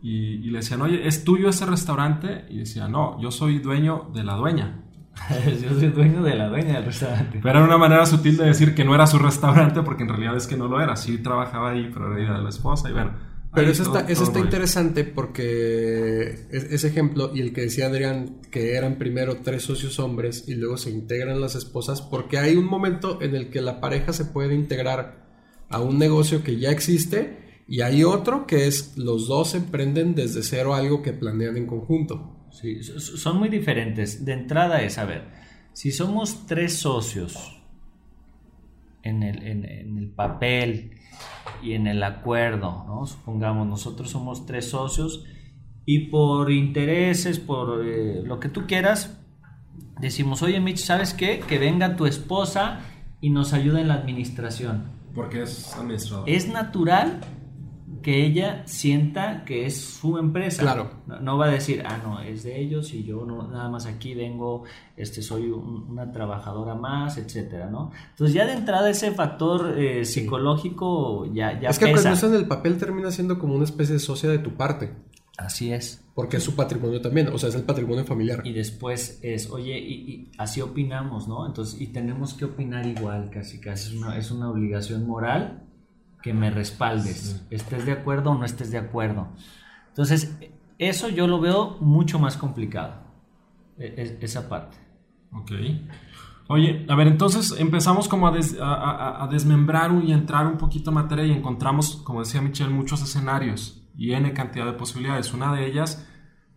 Y, 0.02 0.36
y 0.46 0.50
le 0.52 0.60
decían, 0.60 0.82
oye, 0.82 1.08
¿es 1.08 1.24
tuyo 1.24 1.50
ese 1.50 1.66
restaurante? 1.66 2.46
Y 2.50 2.60
decía, 2.60 2.88
no, 2.88 3.20
yo 3.22 3.32
soy 3.32 3.60
dueño 3.60 4.10
de 4.14 4.24
la 4.24 4.36
dueña. 4.36 4.84
Yo 5.64 5.70
soy 5.80 5.88
dueño 5.90 6.22
de 6.22 6.36
la 6.36 6.48
dueña 6.48 6.76
del 6.76 6.86
restaurante. 6.86 7.40
Pero 7.42 7.58
era 7.58 7.68
una 7.68 7.80
manera 7.80 8.06
sutil 8.06 8.38
de 8.38 8.46
decir 8.46 8.76
que 8.76 8.86
no 8.86 8.94
era 8.94 9.08
su 9.08 9.18
restaurante, 9.18 9.82
porque 9.82 10.04
en 10.04 10.10
realidad 10.10 10.38
es 10.38 10.46
que 10.46 10.56
no 10.56 10.68
lo 10.68 10.80
era. 10.80 10.96
Sí 10.96 11.18
trabajaba 11.18 11.72
ahí, 11.72 11.90
pero 11.92 12.16
era 12.16 12.38
de 12.38 12.44
la 12.44 12.50
esposa. 12.50 12.88
Y 12.88 12.94
bueno. 12.94 13.14
Pero 13.52 13.72
eso 13.72 13.86
todo- 13.86 13.98
está, 13.98 14.12
eso 14.12 14.24
está 14.26 14.40
interesante 14.40 15.04
porque 15.04 16.46
es- 16.52 16.66
ese 16.72 16.88
ejemplo 16.88 17.32
y 17.34 17.42
el 17.42 17.52
que 17.54 17.62
decía 17.62 17.88
Adrián 17.88 18.42
que 18.52 18.76
eran 18.76 18.98
primero 19.00 19.38
tres 19.44 19.64
socios 19.64 20.00
hombres 20.00 20.46
y 20.48 20.54
luego 20.54 20.78
se 20.78 20.92
integran 20.92 21.42
las 21.42 21.56
esposas, 21.56 22.02
porque 22.04 22.38
hay 22.38 22.56
un 22.56 22.66
momento 22.66 23.20
en 23.22 23.36
el 23.36 23.50
que 23.50 23.62
la 23.62 23.80
pareja 23.82 24.14
se 24.14 24.26
puede 24.26 24.54
integrar 24.54 25.26
a 25.70 25.80
un 25.80 25.98
negocio 25.98 26.44
que 26.44 26.60
ya 26.60 26.70
existe 26.70 27.47
y 27.68 27.82
hay 27.82 28.04
otro 28.04 28.46
que 28.48 28.68
es 28.68 28.98
los 28.98 29.28
dos 29.28 29.54
emprenden 29.56 30.16
desde 30.16 30.42
cero 30.44 30.74
algo 30.74 31.02
que 31.02 31.14
planean 31.14 31.58
en 31.58 31.68
conjunto. 31.68 32.48
Sí, 32.52 32.82
so- 32.84 33.00
so- 33.00 33.18
son 33.18 33.38
muy 33.40 33.50
diferentes. 33.50 34.24
De 34.26 34.34
entrada 34.34 34.82
es, 34.82 34.98
a 34.98 35.06
ver, 35.06 35.26
si 35.74 35.92
somos 35.92 36.46
tres 36.48 36.78
socios 36.78 37.62
en 39.04 39.24
el, 39.24 39.44
en- 39.46 39.66
en 39.66 39.98
el 39.98 40.10
papel 40.10 40.92
y 41.62 41.74
en 41.74 41.88
el 41.88 42.04
acuerdo, 42.04 42.84
¿no? 42.88 43.06
Supongamos, 43.06 43.68
nosotros 43.68 44.10
somos 44.10 44.46
tres 44.46 44.70
socios 44.70 45.26
y 45.86 46.08
por 46.08 46.52
intereses, 46.52 47.40
por 47.40 47.86
eh, 47.86 48.22
lo 48.24 48.40
que 48.40 48.50
tú 48.50 48.66
quieras, 48.68 49.20
decimos, 50.00 50.42
oye 50.42 50.60
Mitch, 50.60 50.80
¿sabes 50.80 51.14
qué? 51.14 51.40
Que 51.48 51.58
venga 51.60 51.96
tu 51.96 52.06
esposa 52.06 52.80
y 53.22 53.30
nos 53.30 53.54
ayude 53.54 53.82
en 53.82 53.88
la 53.88 53.96
administración. 53.96 54.92
Porque 55.16 55.44
es 55.44 55.74
administrador. 55.76 56.30
Es 56.30 56.48
natural 56.50 57.22
que 58.02 58.26
ella 58.26 58.64
sienta 58.66 59.46
que 59.46 59.66
es 59.66 59.80
su 59.80 60.18
empresa. 60.18 60.62
Claro. 60.62 60.92
No, 61.08 61.22
no 61.22 61.38
va 61.38 61.46
a 61.46 61.52
decir, 61.52 61.84
ah, 61.86 62.00
no, 62.04 62.20
es 62.22 62.44
de 62.44 62.60
ellos 62.60 62.94
y 62.94 63.04
yo 63.06 63.26
no, 63.26 63.48
nada 63.48 63.70
más 63.70 63.86
aquí 63.86 64.14
vengo, 64.14 64.64
este, 64.98 65.22
soy 65.22 65.50
un- 65.50 65.86
una 65.90 66.12
trabajadora 66.12 66.76
más, 66.76 67.18
etcétera, 67.18 67.70
¿no? 67.70 67.92
Entonces 68.10 68.34
ya 68.34 68.46
de 68.46 68.54
entrada 68.54 68.90
ese 68.90 69.12
factor 69.12 69.76
eh, 69.80 70.04
psicológico 70.04 71.26
ya, 71.34 71.60
ya 71.60 71.70
es 71.70 71.80
que 71.80 71.88
pesa. 71.88 72.12
cuando 72.12 72.28
en 72.28 72.42
el 72.42 72.48
papel 72.48 72.78
termina 72.78 73.12
siendo 73.12 73.40
como 73.40 73.56
una 73.56 73.64
especie 73.64 73.94
de 73.94 74.00
socia 74.00 74.30
de 74.30 74.40
tu 74.40 74.52
parte. 74.56 74.94
Así 75.38 75.72
es. 75.72 76.04
Porque 76.16 76.38
es 76.38 76.44
su 76.44 76.56
patrimonio 76.56 77.00
también, 77.00 77.28
o 77.28 77.38
sea, 77.38 77.50
es 77.50 77.56
el 77.56 77.62
patrimonio 77.64 78.04
familiar. 78.06 78.42
Y 78.44 78.54
después 78.54 79.20
es, 79.22 79.52
oye, 79.52 79.78
y, 79.78 79.94
y 79.94 80.32
así 80.40 80.62
opinamos, 80.62 81.28
¿no? 81.28 81.46
Entonces, 81.46 81.80
y 81.80 81.88
tenemos 81.88 82.34
que 82.34 82.46
opinar 82.46 82.88
igual, 82.88 83.30
casi, 83.30 83.60
casi. 83.62 83.90
Es 83.96 84.02
una, 84.02 84.18
es 84.18 84.32
una 84.32 84.50
obligación 84.50 85.06
moral 85.06 85.67
que 86.22 86.34
me 86.34 86.50
respaldes, 86.52 87.46
estés 87.50 87.86
de 87.86 87.92
acuerdo 87.94 88.32
o 88.32 88.36
no 88.38 88.46
estés 88.46 88.72
de 88.72 88.78
acuerdo. 88.78 89.28
Entonces, 89.90 90.38
eso 90.78 91.10
yo 91.10 91.28
lo 91.28 91.40
veo 91.40 91.78
mucho 91.80 92.20
más 92.20 92.38
complicado, 92.38 92.96
e- 93.78 93.94
es- 93.98 94.16
esa 94.22 94.50
parte. 94.50 94.78
Ok. 95.32 95.52
Oye, 96.50 96.86
a 96.88 96.96
ver, 96.96 97.08
entonces 97.08 97.54
empezamos 97.60 98.08
como 98.08 98.28
a, 98.28 98.32
des- 98.32 98.58
a- 98.60 98.74
a- 98.74 99.24
a 99.24 99.28
desmembrar 99.28 99.92
y 100.04 100.12
entrar 100.14 100.48
un 100.48 100.58
poquito 100.58 100.92
en 100.92 100.96
materia 100.96 101.26
y 101.26 101.32
encontramos, 101.32 101.98
como 101.98 102.20
decía 102.22 102.42
Michelle, 102.42 102.70
muchos 102.74 103.02
escenarios 103.04 103.84
y 103.98 104.14
N 104.14 104.32
cantidad 104.34 104.66
de 104.66 104.74
posibilidades. 104.74 105.34
Una 105.34 105.54
de 105.54 105.66
ellas, 105.68 106.08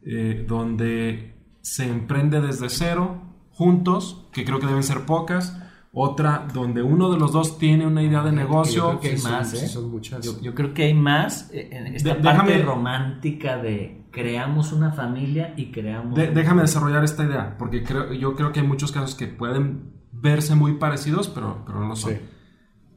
eh, 0.06 0.44
donde 0.48 1.34
se 1.62 1.88
emprende 1.88 2.40
desde 2.40 2.68
cero, 2.68 3.20
juntos, 3.50 4.28
que 4.32 4.44
creo 4.44 4.60
que 4.60 4.66
deben 4.66 4.82
ser 4.84 5.04
pocas. 5.06 5.60
Otra, 5.92 6.46
donde 6.54 6.82
uno 6.82 7.10
de 7.10 7.18
los 7.18 7.32
dos 7.32 7.58
tiene 7.58 7.84
una 7.86 8.02
idea 8.02 8.22
de 8.22 8.30
Yo 8.30 8.36
negocio. 8.36 8.86
creo 8.88 9.00
que 9.00 9.08
hay 9.08 9.16
sí 9.16 9.22
son- 9.22 9.32
más, 9.32 9.50
sí 9.50 9.56
¿eh? 9.64 9.68
son 9.68 9.90
muchas. 9.90 10.24
Yo, 10.24 10.40
yo 10.40 10.54
creo 10.54 10.72
que 10.72 10.84
hay 10.84 10.94
más 10.94 11.50
eh, 11.52 11.68
en 11.72 11.88
esta 11.94 12.14
De- 12.14 12.20
parte 12.22 12.52
déjame- 12.52 12.64
romántica 12.64 13.56
de 13.58 14.06
creamos 14.12 14.72
una 14.72 14.92
familia 14.92 15.52
y 15.56 15.72
creamos... 15.72 16.14
De- 16.16 16.28
déjame 16.30 16.62
desarrollar 16.62 17.02
esta 17.02 17.24
idea, 17.24 17.56
porque 17.58 17.82
creo, 17.82 18.12
yo 18.12 18.36
creo 18.36 18.52
que 18.52 18.60
hay 18.60 18.66
muchos 18.66 18.92
casos 18.92 19.14
que 19.16 19.26
pueden 19.26 19.92
verse 20.12 20.54
muy 20.54 20.74
parecidos, 20.74 21.28
pero, 21.28 21.62
pero 21.66 21.80
no 21.80 21.88
lo 21.88 21.96
son. 21.96 22.12
Sí. 22.12 22.18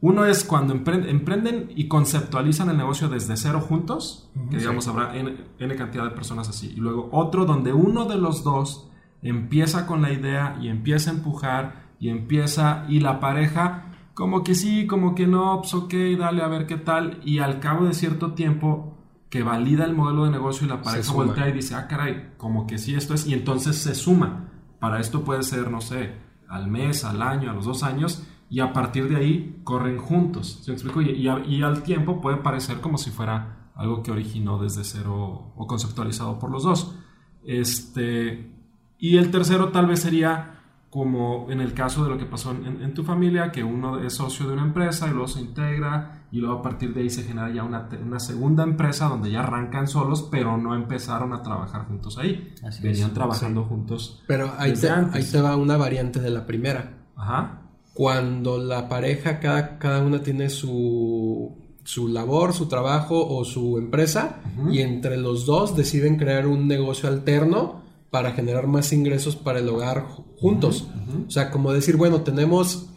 Uno 0.02 0.26
es 0.26 0.44
cuando 0.44 0.76
emprend- 0.76 1.08
emprenden 1.08 1.72
y 1.76 1.88
conceptualizan 1.88 2.70
el 2.70 2.78
negocio 2.78 3.10
desde 3.10 3.38
cero 3.38 3.60
juntos, 3.62 4.30
que 4.52 4.58
digamos 4.58 4.88
habrá 4.88 5.16
N, 5.16 5.36
N 5.60 5.76
cantidad 5.76 6.04
de 6.04 6.12
personas 6.12 6.48
así. 6.50 6.74
Y 6.76 6.76
luego 6.76 7.10
otro 7.12 7.46
donde 7.46 7.72
uno 7.74 8.06
de 8.06 8.18
los 8.18 8.44
dos 8.44 8.90
empieza 9.22 9.88
con 9.88 10.02
la 10.02 10.12
idea 10.12 10.58
y 10.62 10.68
empieza 10.68 11.10
a 11.10 11.14
empujar 11.14 11.83
y 12.04 12.10
empieza 12.10 12.86
y 12.90 13.00
la 13.00 13.20
pareja 13.22 13.86
como 14.14 14.44
que 14.44 14.56
sí, 14.56 14.86
como 14.88 15.16
que 15.16 15.26
no, 15.26 15.60
pues 15.62 15.74
ok, 15.74 15.94
dale 16.20 16.42
a 16.44 16.48
ver 16.48 16.68
qué 16.68 16.76
tal. 16.78 17.20
Y 17.24 17.40
al 17.40 17.60
cabo 17.60 17.86
de 17.86 17.94
cierto 17.94 18.34
tiempo 18.34 18.98
que 19.30 19.42
valida 19.42 19.86
el 19.86 19.96
modelo 19.96 20.26
de 20.26 20.32
negocio 20.32 20.66
y 20.66 20.70
la 20.70 20.82
pareja 20.82 21.12
voltea 21.14 21.50
y 21.50 21.54
dice, 21.54 21.76
ah, 21.76 21.88
caray, 21.88 22.34
como 22.38 22.68
que 22.68 22.78
sí 22.78 22.94
esto 22.94 23.14
es, 23.14 23.26
y 23.26 23.34
entonces 23.34 23.78
se 23.78 23.96
suma. 23.96 24.50
Para 24.80 25.00
esto 25.00 25.24
puede 25.24 25.44
ser, 25.44 25.72
no 25.72 25.80
sé, 25.82 26.12
al 26.50 26.68
mes, 26.68 27.06
al 27.06 27.22
año, 27.22 27.50
a 27.50 27.54
los 27.54 27.66
dos 27.66 27.84
años, 27.84 28.28
y 28.50 28.60
a 28.60 28.74
partir 28.74 29.08
de 29.10 29.16
ahí 29.16 29.62
corren 29.64 29.98
juntos. 29.98 30.60
¿Sí 30.62 30.70
me 30.72 30.76
explico? 30.76 31.02
Y, 31.02 31.12
y 31.12 31.28
a- 31.30 31.40
y 31.46 31.64
al 31.64 31.82
tiempo 31.84 32.20
puede 32.22 32.38
parecer 32.38 32.82
como 32.82 32.98
si 33.00 33.10
fuera 33.12 33.72
algo 33.76 34.04
que 34.04 34.12
originó 34.12 34.60
desde 34.60 34.84
cero 34.84 35.54
o 35.56 35.66
conceptualizado 35.68 36.38
por 36.38 36.52
los 36.52 36.64
dos. 36.64 36.96
Este, 37.46 38.52
y 39.00 39.18
el 39.18 39.32
tercero 39.32 39.70
tal 39.70 39.88
vez 39.88 40.02
sería 40.02 40.63
como 40.94 41.48
en 41.50 41.60
el 41.60 41.74
caso 41.74 42.04
de 42.04 42.12
lo 42.12 42.20
que 42.20 42.26
pasó 42.26 42.52
en, 42.52 42.68
en- 42.68 42.82
en 42.84 42.94
tu 42.94 43.04
familia, 43.04 43.52
que 43.52 43.64
uno 43.64 44.00
es 44.00 44.14
socio 44.14 44.46
de 44.48 44.54
una 44.54 44.62
empresa 44.62 45.08
y 45.08 45.10
luego 45.10 45.28
se 45.28 45.42
integra 45.42 46.26
y 46.32 46.38
luego 46.38 46.60
a 46.60 46.62
partir 46.62 46.94
de 46.94 47.02
ahí 47.02 47.10
se 47.10 47.24
genera 47.24 47.52
ya 47.52 47.64
una, 47.64 48.20
segunda 48.20 48.62
empresa 48.64 49.08
donde 49.08 49.32
ya 49.32 49.40
arrancan 49.42 49.88
solos, 49.88 50.28
pero 50.30 50.56
no 50.58 50.76
empezaron 50.76 51.34
a 51.34 51.42
trabajar 51.42 51.88
juntos 51.88 52.20
ahí. 52.20 52.54
Así 52.64 52.84
Venían 52.84 53.08
es, 53.08 53.14
trabajando 53.16 53.64
juntos. 53.64 54.22
Pero 54.28 54.52
ahí 54.60 54.70
desde 54.72 54.88
te, 54.90 54.94
antes. 54.94 55.16
ahí 55.26 55.32
te 55.32 55.42
va 55.42 55.56
una 55.56 55.78
variante 55.78 56.20
de 56.20 56.30
la 56.30 56.46
primera. 56.46 56.94
Ajá. 57.16 57.62
Cuando 57.96 58.60
la 58.60 58.88
pareja, 58.88 59.40
cada, 59.40 59.80
cada 59.80 60.04
una 60.04 60.22
tiene 60.22 60.50
su, 60.50 61.56
su 61.84 62.08
labor, 62.08 62.54
su 62.54 62.68
trabajo 62.68 63.28
o 63.36 63.44
su 63.46 63.78
empresa, 63.80 64.38
y 64.72 64.80
entre 64.82 65.18
los 65.18 65.46
dos 65.48 65.76
deciden 65.76 66.18
crear 66.18 66.46
un 66.48 66.68
negocio 66.68 67.10
alterno 67.10 67.83
para 68.14 68.34
generar 68.34 68.68
más 68.68 68.94
ingresos 68.94 69.36
para 69.36 69.58
el 69.58 69.68
hogar 69.68 70.06
ju- 70.06 70.24
juntos. 70.38 70.86
O 71.28 71.32
sea, 71.32 71.50
como 71.50 71.74
decir, 71.74 71.98
bueno, 71.98 72.22
tenemos 72.22 72.90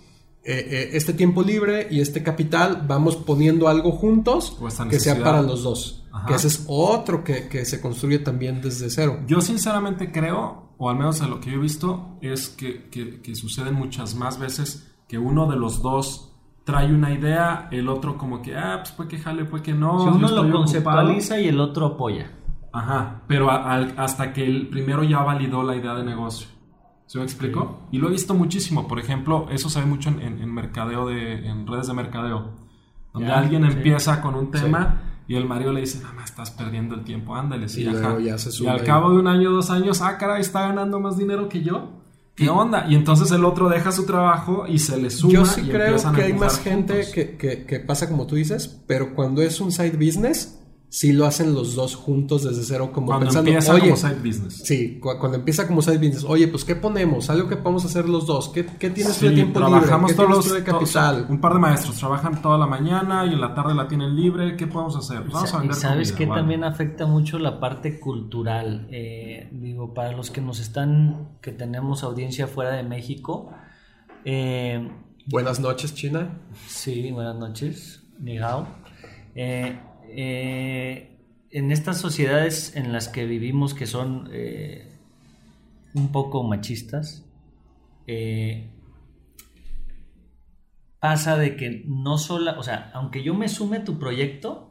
eh, 0.44 0.68
eh, 0.70 0.90
este 0.92 1.14
tiempo 1.14 1.42
libre 1.42 1.88
y 1.90 2.00
este 2.00 2.22
capital, 2.22 2.84
vamos 2.86 3.16
poniendo 3.16 3.66
algo 3.68 3.92
juntos 3.92 4.58
que 4.90 5.00
sea 5.00 5.22
para 5.24 5.40
los 5.40 5.62
dos. 5.62 6.04
Ajá. 6.12 6.26
Que 6.26 6.34
ese 6.34 6.48
es 6.48 6.64
otro 6.68 7.24
que, 7.24 7.48
que 7.48 7.64
se 7.64 7.80
construye 7.80 8.18
también 8.18 8.60
desde 8.60 8.90
cero. 8.90 9.20
Yo 9.26 9.40
sinceramente 9.40 10.12
creo, 10.12 10.74
o 10.76 10.90
al 10.90 10.96
menos 10.98 11.18
de 11.18 11.28
lo 11.28 11.40
que 11.40 11.50
yo 11.50 11.56
he 11.56 11.60
visto, 11.62 12.18
es 12.20 12.50
que, 12.50 12.90
que, 12.90 13.22
que 13.22 13.34
suceden 13.34 13.72
muchas 13.74 14.14
más 14.16 14.38
veces 14.38 14.86
que 15.08 15.16
uno 15.16 15.50
de 15.50 15.56
los 15.56 15.80
dos 15.80 16.34
trae 16.64 16.92
una 16.92 17.14
idea, 17.14 17.68
el 17.72 17.88
otro 17.88 18.18
como 18.18 18.42
que, 18.42 18.54
ah, 18.54 18.80
pues 18.82 18.92
puede 18.92 19.08
que 19.08 19.18
jale, 19.18 19.46
puede 19.46 19.62
que 19.62 19.72
no. 19.72 19.98
si 20.02 20.08
uno 20.08 20.28
lo 20.28 20.42
ocupado. 20.42 20.58
conceptualiza 20.58 21.40
y 21.40 21.48
el 21.48 21.58
otro 21.58 21.86
apoya. 21.86 22.32
Ajá, 22.76 23.22
pero 23.26 23.50
a- 23.50 23.72
al- 23.72 23.94
hasta 23.96 24.32
que 24.32 24.44
el 24.44 24.68
primero 24.68 25.02
ya 25.02 25.20
validó 25.20 25.62
la 25.62 25.76
idea 25.76 25.94
de 25.94 26.04
negocio. 26.04 26.48
¿Se 27.06 27.18
me 27.18 27.24
explico? 27.24 27.88
Y 27.92 27.98
lo 27.98 28.08
he 28.08 28.10
visto 28.12 28.34
muchísimo. 28.34 28.86
Por 28.88 28.98
ejemplo, 28.98 29.46
eso 29.50 29.68
se 29.70 29.80
ve 29.80 29.86
mucho 29.86 30.08
en, 30.10 30.20
en- 30.20 30.42
en 30.42 30.52
mercadeo, 30.52 31.06
de, 31.06 31.46
en 31.48 31.66
redes 31.66 31.86
de 31.86 31.94
mercadeo. 31.94 32.50
Donde 33.12 33.28
Ya, 33.28 33.38
alguien 33.38 33.62
sí. 33.64 33.76
empieza 33.76 34.20
con 34.20 34.34
un 34.34 34.50
tema 34.50 35.02
y 35.28 35.36
el 35.36 35.46
marido 35.46 35.72
le 35.72 35.80
dice, 35.80 36.02
mamá, 36.04 36.24
estás 36.24 36.50
perdiendo 36.50 36.94
el 36.94 37.04
tiempo, 37.04 37.34
ándale, 37.34 37.68
sí, 37.68 37.82
Y 37.84 37.86
ajá. 37.88 38.18
ya 38.20 38.36
se 38.38 38.50
y 38.50 38.52
sube 38.52 38.70
al 38.70 38.80
ahí. 38.80 38.86
cabo 38.86 39.10
de 39.12 39.18
un 39.18 39.26
año, 39.28 39.50
dos 39.52 39.70
años, 39.70 40.02
ah, 40.02 40.18
caray, 40.18 40.40
está 40.40 40.62
ganando 40.68 41.00
más 41.00 41.16
dinero 41.16 41.48
que 41.48 41.62
yo. 41.62 42.02
¿Qué 42.34 42.50
onda? 42.50 42.86
Y 42.88 42.94
entonces 42.94 43.30
el 43.30 43.44
otro 43.46 43.68
deja 43.70 43.90
su 43.92 44.04
trabajo 44.04 44.66
y 44.68 44.78
se 44.78 45.00
le 45.00 45.08
suma. 45.08 45.32
Yo 45.32 45.44
sí 45.46 45.62
y 45.62 45.70
creo 45.70 45.96
a 45.96 46.12
que 46.12 46.22
hay 46.24 46.32
más 46.34 46.58
gente 46.60 47.02
que, 47.14 47.36
que- 47.38 47.64
que 47.64 47.80
pasa 47.80 48.08
como 48.10 48.26
tú 48.26 48.34
dices, 48.34 48.84
pero 48.86 49.14
cuando 49.14 49.40
es 49.40 49.58
un 49.60 49.72
side 49.72 49.96
business, 49.96 50.62
sí 50.88 51.12
lo 51.12 51.26
hacen 51.26 51.52
los 51.52 51.74
dos 51.74 51.94
juntos 51.96 52.44
desde 52.44 52.62
cero, 52.62 52.90
como 52.92 53.08
Cuando 53.08 53.26
pensando, 53.26 53.50
empieza 53.50 53.72
oye, 53.74 53.82
como 53.82 53.96
side 53.96 54.14
business. 54.24 54.54
sí, 54.64 54.98
cu- 55.00 55.18
cuando 55.18 55.36
empieza 55.38 55.66
como 55.66 55.82
side 55.82 55.98
business, 55.98 56.24
oye, 56.24 56.48
pues 56.48 56.64
¿qué 56.64 56.76
ponemos? 56.76 57.28
Algo 57.28 57.48
que 57.48 57.56
podemos 57.56 57.84
hacer 57.84 58.08
los 58.08 58.26
dos. 58.26 58.48
¿Qué, 58.50 58.64
qué 58.64 58.90
tienes 58.90 59.18
tú 59.18 59.24
de 59.26 59.30
Sí, 59.30 59.34
tiempo 59.34 59.58
libre? 59.60 59.72
trabajamos 59.72 60.10
¿Qué 60.12 60.16
todos 60.16 60.28
tienes 60.28 60.36
los 60.36 60.48
tú 60.48 60.54
de 60.54 60.62
todos- 60.62 60.92
capital? 60.92 61.26
un 61.28 61.40
par 61.40 61.52
de 61.54 61.58
maestros 61.58 61.96
trabajan 61.96 62.40
toda 62.40 62.56
la 62.56 62.66
mañana 62.66 63.26
y 63.26 63.34
en 63.34 63.40
la 63.40 63.54
tarde 63.54 63.74
la 63.74 63.88
tienen 63.88 64.14
libre. 64.16 64.56
¿Qué 64.56 64.66
podemos 64.66 64.96
hacer? 64.96 65.22
Vamos 65.30 65.52
a 65.52 65.56
y 65.56 65.60
vender 65.60 65.76
sabes 65.76 66.08
comida, 66.12 66.18
que 66.18 66.24
algo. 66.24 66.34
también 66.36 66.64
afecta 66.64 67.06
mucho 67.06 67.38
la 67.38 67.58
parte 67.60 67.98
cultural. 68.00 68.88
Eh, 68.90 69.48
digo, 69.52 69.92
para 69.92 70.12
los 70.12 70.30
que 70.30 70.40
nos 70.40 70.60
están, 70.60 71.30
que 71.42 71.52
tenemos 71.52 72.04
audiencia 72.04 72.46
fuera 72.46 72.70
de 72.72 72.82
México, 72.84 73.50
eh, 74.24 74.88
Buenas 75.28 75.58
noches, 75.58 75.92
China. 75.94 76.38
Sí, 76.68 77.10
buenas 77.10 77.34
noches. 77.36 78.04
Ni 78.20 78.38
hao. 78.38 78.66
Eh, 79.34 79.76
eh, 80.16 81.18
en 81.50 81.70
estas 81.70 82.00
sociedades 82.00 82.74
en 82.74 82.90
las 82.90 83.08
que 83.08 83.26
vivimos 83.26 83.74
que 83.74 83.86
son 83.86 84.30
eh, 84.32 84.90
un 85.92 86.10
poco 86.10 86.42
machistas, 86.42 87.26
eh, 88.06 88.70
pasa 91.00 91.36
de 91.36 91.56
que 91.56 91.84
no 91.86 92.16
solo, 92.16 92.58
o 92.58 92.62
sea, 92.62 92.90
aunque 92.94 93.22
yo 93.22 93.34
me 93.34 93.48
sume 93.48 93.76
a 93.76 93.84
tu 93.84 93.98
proyecto, 93.98 94.70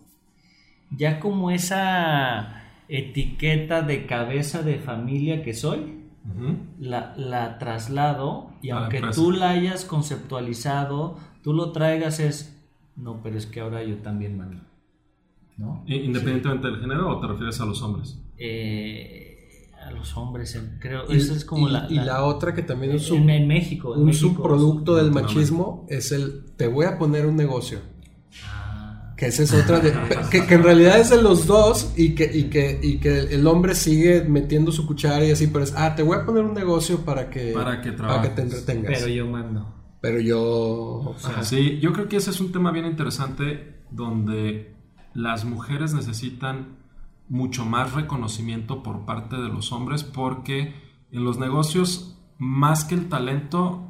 ya 0.89 1.19
como 1.19 1.51
esa 1.51 2.63
etiqueta 2.87 3.83
de 3.83 4.07
cabeza 4.07 4.63
de 4.63 4.79
familia 4.79 5.43
que 5.43 5.53
soy, 5.53 6.01
la, 6.79 7.13
la 7.17 7.59
traslado 7.59 8.49
y 8.63 8.71
A 8.71 8.75
la 8.75 8.81
aunque 8.81 9.01
tú 9.13 9.31
la 9.31 9.51
hayas 9.51 9.85
conceptualizado, 9.85 11.19
tú 11.43 11.53
lo 11.53 11.71
traigas 11.71 12.19
es, 12.19 12.59
no, 12.95 13.21
pero 13.21 13.37
es 13.37 13.45
que 13.45 13.59
ahora 13.59 13.83
yo 13.83 13.97
también 13.97 14.35
mando, 14.35 14.63
¿no? 15.57 15.83
Independientemente 15.87 16.67
del 16.67 16.79
género, 16.79 17.17
¿o 17.17 17.19
te 17.21 17.27
refieres 17.27 17.59
a 17.61 17.65
los 17.65 17.81
hombres? 17.81 18.17
Eh, 18.37 19.69
a 19.85 19.91
los 19.91 20.15
hombres, 20.17 20.55
en- 20.55 20.77
creo, 20.79 21.03
Y, 21.09 21.17
esa 21.17 21.33
es 21.33 21.45
como 21.45 21.69
y- 21.69 21.71
la, 21.71 21.87
y 21.89 21.95
la 21.95 22.23
otra 22.25 22.53
que 22.53 22.63
también 22.63 22.93
es 22.93 23.09
un, 23.11 23.29
en 23.29 23.47
México, 23.47 23.93
en 23.93 24.01
un 24.01 24.05
México, 24.07 24.29
subproducto 24.29 24.95
del 24.95 25.11
machismo 25.11 25.85
es 25.89 26.11
el 26.11 26.45
te 26.57 26.67
voy 26.67 26.85
a 26.85 26.97
poner 26.97 27.25
un 27.25 27.35
negocio. 27.35 27.79
Ah, 28.47 29.13
Que 29.17 29.27
esa 29.27 29.43
es 29.43 29.53
otra 29.53 29.79
de, 29.79 29.93
que, 30.31 30.45
que 30.45 30.53
en 30.55 30.63
realidad 30.63 30.99
es 30.99 31.09
de 31.11 31.21
los 31.21 31.45
dos 31.45 31.93
y 31.95 32.15
que, 32.15 32.29
y 32.35 32.45
que, 32.45 32.79
y 32.81 32.97
que 32.99 33.19
el 33.19 33.45
hombre 33.47 33.75
sigue 33.75 34.23
metiendo 34.23 34.71
su 34.71 34.85
cuchara 34.87 35.23
y 35.25 35.31
así, 35.31 35.47
pero 35.47 35.63
es, 35.63 35.73
ah, 35.77 35.95
te 35.95 36.03
voy 36.03 36.17
a 36.17 36.25
poner 36.25 36.43
un 36.43 36.53
negocio 36.53 36.99
para 37.05 37.29
que, 37.29 37.51
Para 37.53 37.79
que 37.81 37.91
para 37.93 38.21
que 38.23 38.29
te 38.29 38.41
entretengas. 38.41 38.93
pero 38.99 39.07
yo 39.07 39.27
mando. 39.27 39.71
Pero 40.01 40.19
yo... 40.19 41.15
ajá. 41.23 41.43
Sí, 41.43 41.79
yo 41.79 41.93
creo 41.93 42.07
que 42.07 42.17
ese 42.17 42.29
es 42.31 42.39
un 42.39 42.51
tema 42.51 42.71
bien 42.71 42.85
interesante 42.85 43.81
donde 43.91 44.74
las 45.15 45.45
mujeres 45.45 45.93
necesitan 45.93 46.77
mucho 47.29 47.65
más 47.65 47.93
reconocimiento 47.93 48.83
por 48.83 49.05
parte 49.05 49.37
de 49.37 49.49
los 49.49 49.71
hombres 49.71 50.03
porque 50.03 50.75
en 51.11 51.23
los 51.23 51.39
negocios 51.39 52.19
más 52.37 52.83
que 52.83 52.95
el 52.95 53.07
talento 53.09 53.89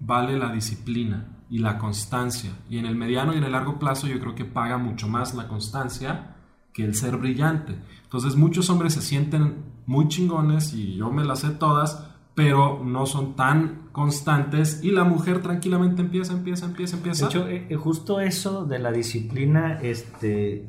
vale 0.00 0.36
la 0.36 0.52
disciplina 0.52 1.28
y 1.48 1.58
la 1.58 1.78
constancia. 1.78 2.50
Y 2.68 2.78
en 2.78 2.86
el 2.86 2.96
mediano 2.96 3.32
y 3.32 3.38
en 3.38 3.44
el 3.44 3.52
largo 3.52 3.78
plazo 3.78 4.08
yo 4.08 4.18
creo 4.18 4.34
que 4.34 4.44
paga 4.44 4.76
mucho 4.76 5.08
más 5.08 5.34
la 5.34 5.46
constancia 5.46 6.36
que 6.72 6.84
el 6.84 6.96
ser 6.96 7.16
brillante. 7.16 7.78
Entonces 8.02 8.34
muchos 8.34 8.68
hombres 8.68 8.94
se 8.94 9.02
sienten 9.02 9.64
muy 9.86 10.08
chingones 10.08 10.74
y 10.74 10.96
yo 10.96 11.10
me 11.10 11.24
las 11.24 11.40
sé 11.40 11.50
todas, 11.50 12.10
pero 12.34 12.82
no 12.84 13.06
son 13.06 13.36
tan 13.36 13.88
constantes 13.92 14.82
y 14.82 14.90
la 14.90 15.04
mujer 15.04 15.40
tranquilamente 15.40 16.02
empieza, 16.02 16.32
empieza, 16.32 16.66
empieza, 16.66 16.96
empieza. 16.96 17.28
De 17.28 17.30
hecho, 17.30 17.48
eh, 17.48 17.66
eh, 17.68 17.76
justo 17.76 18.20
eso 18.20 18.64
de 18.64 18.80
la 18.80 18.90
disciplina, 18.90 19.80
este, 19.80 20.66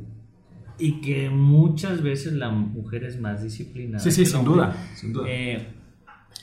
y 0.78 1.02
que 1.02 1.30
muchas 1.32 2.04
veces 2.04 2.34
la 2.34 2.50
mujer 2.50 3.04
es 3.04 3.20
más 3.20 3.42
disciplinada. 3.42 4.00
Sí, 4.00 4.12
sí, 4.12 4.26
sin 4.26 4.44
duda, 4.44 4.76
sin 4.94 5.12
duda. 5.12 5.26
Eh, 5.28 5.68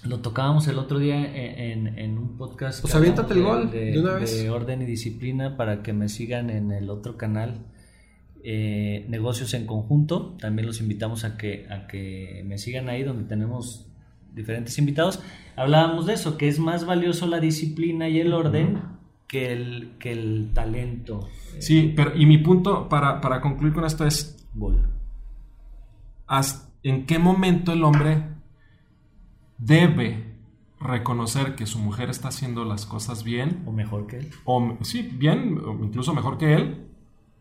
lo 0.05 0.19
tocábamos 0.19 0.67
el 0.67 0.79
otro 0.79 0.99
día 0.99 1.25
en, 1.25 2.19
un 2.19 2.37
podcast. 2.37 2.81
Pues 2.81 2.93
aviéntate 2.97 3.35
el 3.35 3.43
gol 3.43 3.71
de, 3.71 4.01
una 4.01 4.15
vez. 4.15 4.43
De 4.43 4.51
orden 4.51 4.83
y 4.83 4.87
disciplina 4.87 5.57
para 5.57 5.85
que 5.85 5.93
me 5.93 6.09
sigan 6.09 6.51
en 6.51 6.73
el 6.73 6.91
otro 6.91 7.17
canal. 7.17 7.67
negocios 8.43 9.55
en 9.55 9.67
conjunto. 9.67 10.37
También 10.41 10.67
los 10.67 10.81
invitamos 10.81 11.23
a 11.25 11.37
que, 11.37 11.69
a 11.71 11.87
que 11.87 12.43
me 12.45 12.59
sigan 12.59 12.89
ahí 12.89 13.05
donde 13.05 13.29
tenemos 13.29 13.92
diferentes 14.35 14.79
invitados, 14.79 15.23
hablábamos 15.57 16.07
de 16.07 16.15
eso, 16.15 16.37
que 16.37 16.49
es 16.49 16.59
más 16.59 16.85
valioso 16.85 17.27
la 17.27 17.41
disciplina 17.41 18.09
y 18.09 18.21
el 18.21 18.33
orden 18.33 18.83
que, 19.29 19.53
el, 19.53 19.93
que 19.99 20.13
el 20.13 20.51
talento. 20.53 21.29
Sí, 21.59 21.93
pero 21.97 22.17
y 22.17 22.27
mi 22.27 22.39
punto 22.39 22.89
para, 22.89 23.41
concluir 23.41 23.73
con 23.73 23.85
esto 23.85 24.07
es... 24.07 24.39
¿En 26.83 27.07
qué 27.07 27.19
momento 27.19 27.73
el 27.73 27.85
hombre 27.85 28.27
debe 29.59 30.35
reconocer 30.81 31.55
que 31.55 31.67
su 31.67 31.79
mujer 31.79 32.11
está 32.11 32.29
haciendo 32.29 32.65
las 32.65 32.87
cosas 32.87 33.23
bien? 33.23 33.63
O 33.67 33.73
mejor 33.73 34.07
que 34.07 34.19
él. 34.19 34.31
O, 34.45 34.79
sí, 34.83 35.03
bien, 35.03 35.59
o 35.65 35.85
incluso 35.85 36.13
mejor 36.13 36.39
que 36.39 36.55
él. 36.55 36.89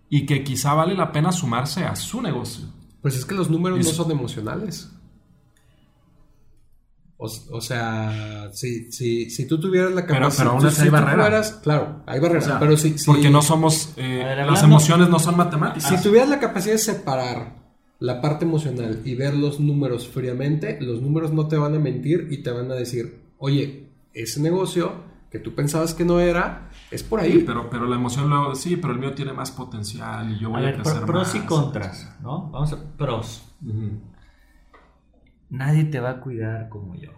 Y 0.10 0.26
que 0.26 0.44
quizá 0.44 0.74
vale 0.74 0.94
la 0.94 1.12
pena 1.12 1.32
sumarse 1.32 1.86
a 1.86 1.96
su 1.96 2.22
negocio. 2.22 2.66
Pues 3.02 3.16
es 3.16 3.26
que 3.26 3.34
los 3.34 3.50
números 3.50 3.80
no 3.80 3.92
son 3.92 4.12
emocionales. 4.12 4.94
O, 7.24 7.62
sea, 7.62 8.50
si, 8.52 8.92
si, 8.92 9.30
si, 9.30 9.46
tú 9.46 9.60
tuvieras 9.60 9.92
la 9.92 10.08
capacidad... 10.08 10.44
Pero, 10.44 10.52
aún 10.56 10.66
así 10.66 10.82
hay 10.82 10.90
barreras. 10.90 11.60
Claro, 11.62 12.02
hay 12.08 12.20
barreras. 12.20 12.58
pero 12.60 12.76
si, 12.76 12.96
porque 13.06 13.30
no 13.30 13.44
somos... 13.44 13.94
Eh, 13.96 14.24
las 14.44 14.64
emociones 14.64 15.08
no 15.08 15.20
son 15.20 15.38
matemáticas. 15.38 15.88
Si 15.88 16.02
tuvieras 16.02 16.30
la 16.30 16.40
capacidad 16.40 16.74
de 16.74 16.80
separar 16.80 17.58
la 18.00 18.22
parte 18.22 18.46
emocional 18.46 19.02
y 19.06 19.14
ver 19.14 19.36
los 19.36 19.60
números 19.60 20.08
fríamente, 20.08 20.80
los 20.82 21.04
números 21.04 21.32
no 21.32 21.48
te 21.48 21.58
van 21.58 21.76
a 21.76 21.80
mentir 21.80 22.28
y 22.32 22.38
te 22.38 22.50
van 22.50 22.72
a 22.72 22.74
decir, 22.74 23.22
oye, 23.38 23.92
ese 24.16 24.42
negocio 24.42 24.92
que 25.30 25.38
tú 25.38 25.54
pensabas 25.54 25.94
que 25.94 26.04
no 26.04 26.20
era, 26.20 26.72
es 26.90 27.04
por 27.04 27.20
ahí. 27.20 27.44
pero, 27.46 27.70
pero 27.70 27.86
la 27.86 27.98
emoción 27.98 28.32
luego, 28.32 28.56
sí, 28.56 28.78
pero 28.78 28.94
el 28.94 29.00
mío 29.00 29.14
tiene 29.14 29.32
más 29.32 29.52
potencial 29.52 30.32
y 30.32 30.40
yo 30.40 30.50
voy 30.50 30.66
a, 30.66 30.70
a 30.70 30.72
ver, 30.72 31.06
pros 31.06 31.36
y 31.36 31.42
contras, 31.42 32.16
¿no? 32.24 32.50
Vamos 32.50 32.74
a 32.74 32.78
pros 32.98 33.44
nadie 35.52 35.84
te 35.84 36.00
va 36.00 36.10
a 36.12 36.22
cuidar 36.22 36.70
como 36.70 36.96
yo. 36.96 37.12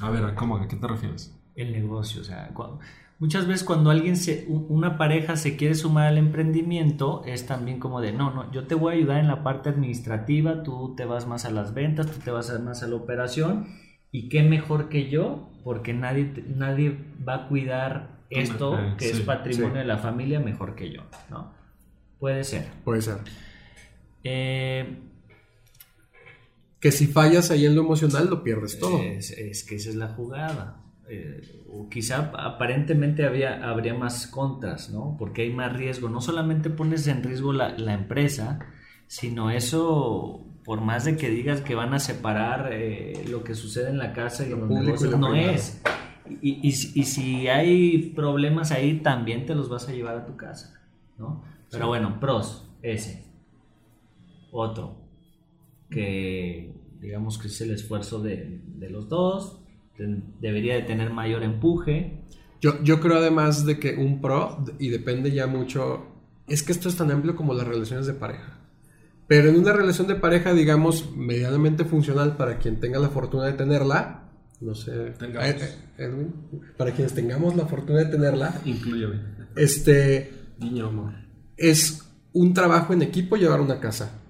A 0.00 0.10
ver, 0.10 0.34
¿cómo? 0.34 0.56
¿A 0.56 0.66
qué 0.66 0.76
te 0.76 0.88
refieres? 0.88 1.38
El 1.54 1.72
negocio, 1.72 2.22
o 2.22 2.24
sea, 2.24 2.50
muchas 3.18 3.46
veces 3.46 3.64
cuando 3.64 3.90
alguien 3.90 4.16
se, 4.16 4.46
una 4.48 4.98
pareja 4.98 5.36
se 5.36 5.56
quiere 5.56 5.74
sumar 5.74 6.08
al 6.08 6.18
emprendimiento, 6.18 7.22
es 7.24 7.46
también 7.46 7.78
como 7.78 8.00
de, 8.00 8.12
no, 8.12 8.30
no, 8.30 8.52
yo 8.52 8.66
te 8.66 8.74
voy 8.74 8.92
a 8.92 8.96
ayudar 8.98 9.20
en 9.20 9.28
la 9.28 9.42
parte 9.42 9.70
administrativa, 9.70 10.62
tú 10.62 10.94
te 10.96 11.06
vas 11.06 11.26
más 11.26 11.44
a 11.44 11.50
las 11.50 11.72
ventas, 11.72 12.10
tú 12.10 12.18
te 12.18 12.30
vas 12.30 12.60
más 12.60 12.82
a 12.82 12.88
la 12.88 12.96
operación, 12.96 13.68
y 14.10 14.28
qué 14.28 14.42
mejor 14.42 14.88
que 14.88 15.08
yo, 15.08 15.48
porque 15.64 15.94
nadie, 15.94 16.44
nadie 16.54 16.98
va 17.26 17.34
a 17.34 17.48
cuidar 17.48 18.16
esto, 18.28 18.78
que 18.98 19.10
es 19.10 19.20
patrimonio 19.20 19.78
de 19.78 19.84
la 19.84 19.98
familia, 19.98 20.40
mejor 20.40 20.74
que 20.74 20.90
yo, 20.90 21.02
¿no? 21.30 21.52
Puede 22.18 22.44
ser. 22.44 22.66
Puede 22.84 23.02
ser. 23.02 23.18
Eh, 24.24 25.05
que 26.80 26.92
si 26.92 27.06
fallas 27.06 27.50
ahí 27.50 27.66
en 27.66 27.74
lo 27.74 27.82
emocional 27.82 28.28
lo 28.28 28.42
pierdes 28.42 28.78
todo. 28.78 29.00
Es, 29.02 29.64
que 29.64 29.76
esa 29.76 29.90
es 29.90 29.96
la 29.96 30.08
jugada. 30.08 30.82
Eh, 31.08 31.64
o 31.70 31.88
quizá 31.88 32.32
aparentemente 32.36 33.24
había, 33.24 33.68
habría 33.68 33.94
más 33.94 34.26
contras, 34.26 34.90
¿no? 34.90 35.16
Porque 35.18 35.42
hay 35.42 35.52
más 35.52 35.72
riesgo. 35.72 36.08
No 36.08 36.20
solamente 36.20 36.68
pones 36.68 37.06
en 37.06 37.22
riesgo 37.22 37.52
la, 37.52 37.94
empresa, 37.94 38.58
sino 39.06 39.50
eso, 39.50 40.46
por 40.64 40.80
más 40.80 41.04
de 41.04 41.16
que 41.16 41.30
digas 41.30 41.60
que 41.60 41.74
van 41.74 41.94
a 41.94 41.98
separar 41.98 42.72
eh, 42.72 43.24
lo 43.28 43.42
que 43.42 43.54
sucede 43.54 43.90
en 43.90 43.98
la 43.98 44.12
casa 44.12 44.46
y 44.46 44.52
en 44.52 44.60
los 44.60 44.70
negocios, 44.70 45.18
no 45.18 45.34
es. 45.34 45.80
Y, 46.42 46.68
y, 46.68 46.72
si 46.72 47.46
hay 47.46 48.10
problemas 48.16 48.72
ahí, 48.72 48.98
también 48.98 49.46
te 49.46 49.54
los 49.54 49.68
vas 49.68 49.88
a 49.88 49.92
llevar 49.92 50.16
a 50.16 50.26
tu 50.26 50.36
casa, 50.36 50.82
¿no? 51.16 51.44
Pero 51.70 51.86
bueno, 51.86 52.18
pros, 52.18 52.68
ese. 52.82 53.24
Otro 54.50 55.05
que 55.90 56.74
digamos 57.00 57.38
que 57.38 57.48
es 57.48 57.60
el 57.60 57.70
esfuerzo 57.70 58.22
de, 58.22 58.60
los 58.90 59.08
dos, 59.08 59.60
debería 60.40 60.74
de 60.74 60.82
tener 60.82 61.10
mayor 61.10 61.42
empuje. 61.42 62.24
Yo, 62.60 62.82
yo 62.82 63.00
creo 63.00 63.18
además 63.18 63.64
de 63.64 63.78
que 63.78 63.94
un 63.94 64.20
pro, 64.20 64.64
y 64.78 64.88
depende 64.88 65.30
ya 65.30 65.46
mucho, 65.46 66.06
es 66.48 66.62
que 66.62 66.72
esto 66.72 66.88
es 66.88 66.96
tan 66.96 67.10
amplio 67.10 67.36
como 67.36 67.54
las 67.54 67.66
relaciones 67.66 68.06
de 68.06 68.14
pareja. 68.14 68.60
Pero 69.26 69.48
en 69.48 69.56
una 69.56 69.72
relación 69.72 70.06
de 70.06 70.14
pareja, 70.14 70.54
digamos, 70.54 71.14
medianamente 71.16 71.84
funcional 71.84 72.36
para 72.36 72.58
quien 72.58 72.78
tenga 72.78 72.98
la 72.98 73.08
fortuna 73.08 73.46
de 73.46 73.54
tenerla, 73.54 74.30
no 74.60 74.74
sé, 74.74 75.08
eh, 75.08 75.56
eh, 75.98 76.26
para 76.76 76.92
quienes 76.92 77.12
tengamos 77.12 77.56
la 77.56 77.66
fortuna 77.66 77.98
de 77.98 78.06
tenerla, 78.06 78.60
incluyeme. 78.64 79.20
Este, 79.56 80.32
niño 80.58 80.86
amor. 80.86 81.12
Es 81.56 82.02
un 82.32 82.54
trabajo 82.54 82.92
en 82.92 83.02
equipo 83.02 83.36
llevar 83.36 83.60
una 83.60 83.80
casa 83.80 84.22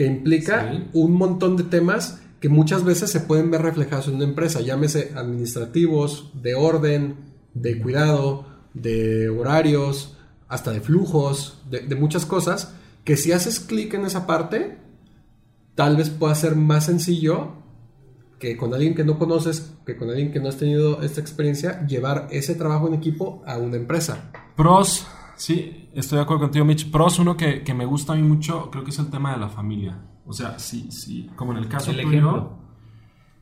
que 0.00 0.06
implica 0.06 0.72
un 0.94 1.12
montón 1.12 1.58
de 1.58 1.64
temas 1.64 2.22
que 2.40 2.48
muchas 2.48 2.84
veces 2.84 3.10
se 3.10 3.20
pueden 3.20 3.50
ver 3.50 3.60
reflejados 3.60 4.08
en 4.08 4.14
una 4.14 4.24
empresa, 4.24 4.62
llámese 4.62 5.12
administrativos, 5.14 6.30
de 6.32 6.54
orden, 6.54 7.16
de 7.52 7.78
cuidado, 7.78 8.46
de 8.72 9.28
horarios, 9.28 10.16
hasta 10.48 10.70
de 10.70 10.80
flujos, 10.80 11.60
de, 11.68 11.94
muchas 11.96 12.24
cosas, 12.24 12.72
que 13.04 13.18
si 13.18 13.32
haces 13.32 13.60
clic 13.60 13.92
en 13.92 14.06
esa 14.06 14.26
parte, 14.26 14.78
tal 15.74 15.96
vez 15.96 16.08
pueda 16.08 16.34
ser 16.34 16.56
más 16.56 16.86
sencillo 16.86 17.56
que 18.38 18.56
con 18.56 18.72
alguien 18.72 18.94
que 18.94 19.04
no 19.04 19.18
conoces, 19.18 19.74
que 19.84 19.98
con 19.98 20.08
alguien 20.08 20.32
que 20.32 20.40
no 20.40 20.48
has 20.48 20.56
tenido 20.56 21.02
esta 21.02 21.20
experiencia, 21.20 21.86
llevar 21.86 22.26
ese 22.30 22.54
trabajo 22.54 22.88
en 22.88 22.94
equipo 22.94 23.42
a 23.44 23.58
una 23.58 23.76
empresa. 23.76 24.32
Pros, 24.56 25.06
Sí, 25.40 25.88
estoy 25.94 26.16
de 26.16 26.22
acuerdo 26.22 26.42
contigo, 26.42 26.66
Mitch. 26.66 26.90
Pros, 26.90 27.18
uno 27.18 27.34
que, 27.34 27.64
me 27.74 27.86
gusta 27.86 28.12
a 28.12 28.16
mí 28.16 28.20
mucho, 28.22 28.70
creo 28.70 28.84
que 28.84 28.90
es 28.90 28.98
el 28.98 29.08
tema 29.08 29.32
de 29.32 29.38
la 29.38 29.48
familia. 29.48 29.98
O 30.26 30.34
sea, 30.34 30.58
sí, 30.58 30.90
sí, 30.90 31.30
como 31.34 31.52
en 31.52 31.58
el 31.58 31.66
caso 31.66 31.92
el 31.92 32.02
tuyo, 32.02 32.50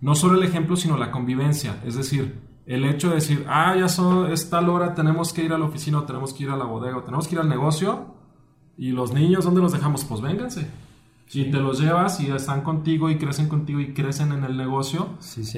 no 0.01 0.15
solo 0.15 0.39
el 0.39 0.45
ejemplo, 0.45 0.77
sino 0.77 0.97
la 0.97 1.11
convivencia. 1.11 1.83
Es 1.85 1.97
decir, 1.97 2.41
el 2.67 2.85
hecho 2.85 3.09
de 3.09 3.17
decir, 3.17 3.45
ah, 3.49 3.75
ya 3.77 3.89
son, 3.89 4.31
es 4.31 4.49
tal 4.49 4.69
hora, 4.69 4.95
tenemos 4.95 5.33
que 5.33 5.43
ir 5.43 5.53
a 5.53 5.59
la 5.59 5.65
oficina, 5.65 5.99
o 5.99 6.05
tenemos 6.05 6.33
que 6.33 6.45
ir 6.45 6.51
a 6.51 6.57
la 6.57 6.67
bodega, 6.67 6.99
o 6.99 7.03
tenemos 7.03 7.27
que 7.27 7.35
ir 7.35 7.41
al 7.41 7.49
negocio, 7.49 8.15
y 8.77 8.93
los 8.93 9.13
niños, 9.13 9.45
¿dónde 9.45 9.61
los 9.61 9.73
dejamos? 9.73 10.05
Pues 10.05 10.21
vénganse. 10.21 10.71
Si 11.29 11.45
te 11.51 11.59
los 11.59 11.79
llevas 11.79 12.21
y 12.21 12.31
están 12.31 12.63
contigo 12.63 13.11
y 13.11 13.19
crecen 13.19 13.51
contigo 13.51 13.81
y 13.81 13.93
crecen 13.93 14.33
en 14.33 14.45
el 14.45 14.57
negocio, 14.57 15.11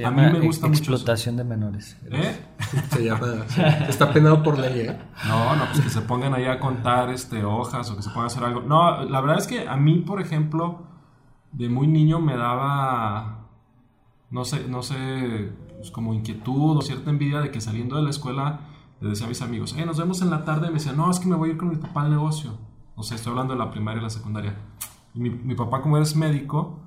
a 0.04 0.10
mí 0.10 0.22
me 0.22 0.40
gusta 0.40 0.66
mucho. 0.66 0.80
Explotación 0.80 1.36
de 1.36 1.44
menores. 1.44 1.96
¿Eh? 2.10 2.44
Se 2.90 3.04
llama. 3.04 3.44
está 3.88 4.12
penado 4.12 4.42
por 4.42 4.58
ley, 4.58 4.80
¿eh? 4.80 4.98
No, 5.28 5.54
no, 5.54 5.66
pues 5.66 5.80
que 5.80 5.90
se 5.90 6.00
pongan 6.00 6.34
ahí 6.34 6.46
a 6.46 6.58
contar 6.58 7.10
este, 7.10 7.44
hojas 7.44 7.88
o 7.88 7.96
que 7.96 8.02
se 8.02 8.08
pongan 8.08 8.24
a 8.24 8.26
hacer 8.26 8.42
algo. 8.42 8.62
No, 8.62 9.04
la 9.04 9.20
verdad 9.20 9.38
es 9.38 9.46
que 9.46 9.68
a 9.68 9.76
mí, 9.76 9.98
por 9.98 10.20
ejemplo, 10.20 10.88
de 11.52 11.68
muy 11.68 11.86
niño 11.86 12.18
me 12.18 12.36
daba. 12.36 13.46
No 14.30 14.44
sé, 14.44 14.66
no 14.68 14.82
sé, 14.82 15.52
pues 15.76 15.92
como 15.92 16.14
inquietud 16.14 16.78
o 16.78 16.82
cierta 16.82 17.10
envidia 17.10 17.40
de 17.40 17.52
que 17.52 17.60
saliendo 17.60 17.94
de 17.94 18.02
la 18.02 18.10
escuela 18.10 18.60
le 19.00 19.10
decía 19.10 19.26
a 19.26 19.28
mis 19.28 19.40
amigos, 19.40 19.76
eh, 19.78 19.86
nos 19.86 19.98
vemos 19.98 20.20
en 20.20 20.30
la 20.30 20.44
tarde. 20.44 20.66
Y 20.66 20.70
me 20.70 20.78
decía, 20.78 20.92
no, 20.94 21.08
es 21.12 21.20
que 21.20 21.28
me 21.28 21.36
voy 21.36 21.50
a 21.50 21.52
ir 21.52 21.58
con 21.58 21.68
mi 21.68 21.76
papá 21.76 22.02
al 22.02 22.10
negocio. 22.10 22.58
O 22.96 23.04
sea, 23.04 23.16
estoy 23.16 23.30
hablando 23.30 23.52
de 23.54 23.60
la 23.60 23.70
primaria 23.70 24.00
y 24.00 24.02
la 24.02 24.10
secundaria 24.10 24.56
mi, 25.14 25.30
mi, 25.30 25.54
papá, 25.54 25.82
como 25.82 25.96
eres 25.96 26.16
médico, 26.16 26.78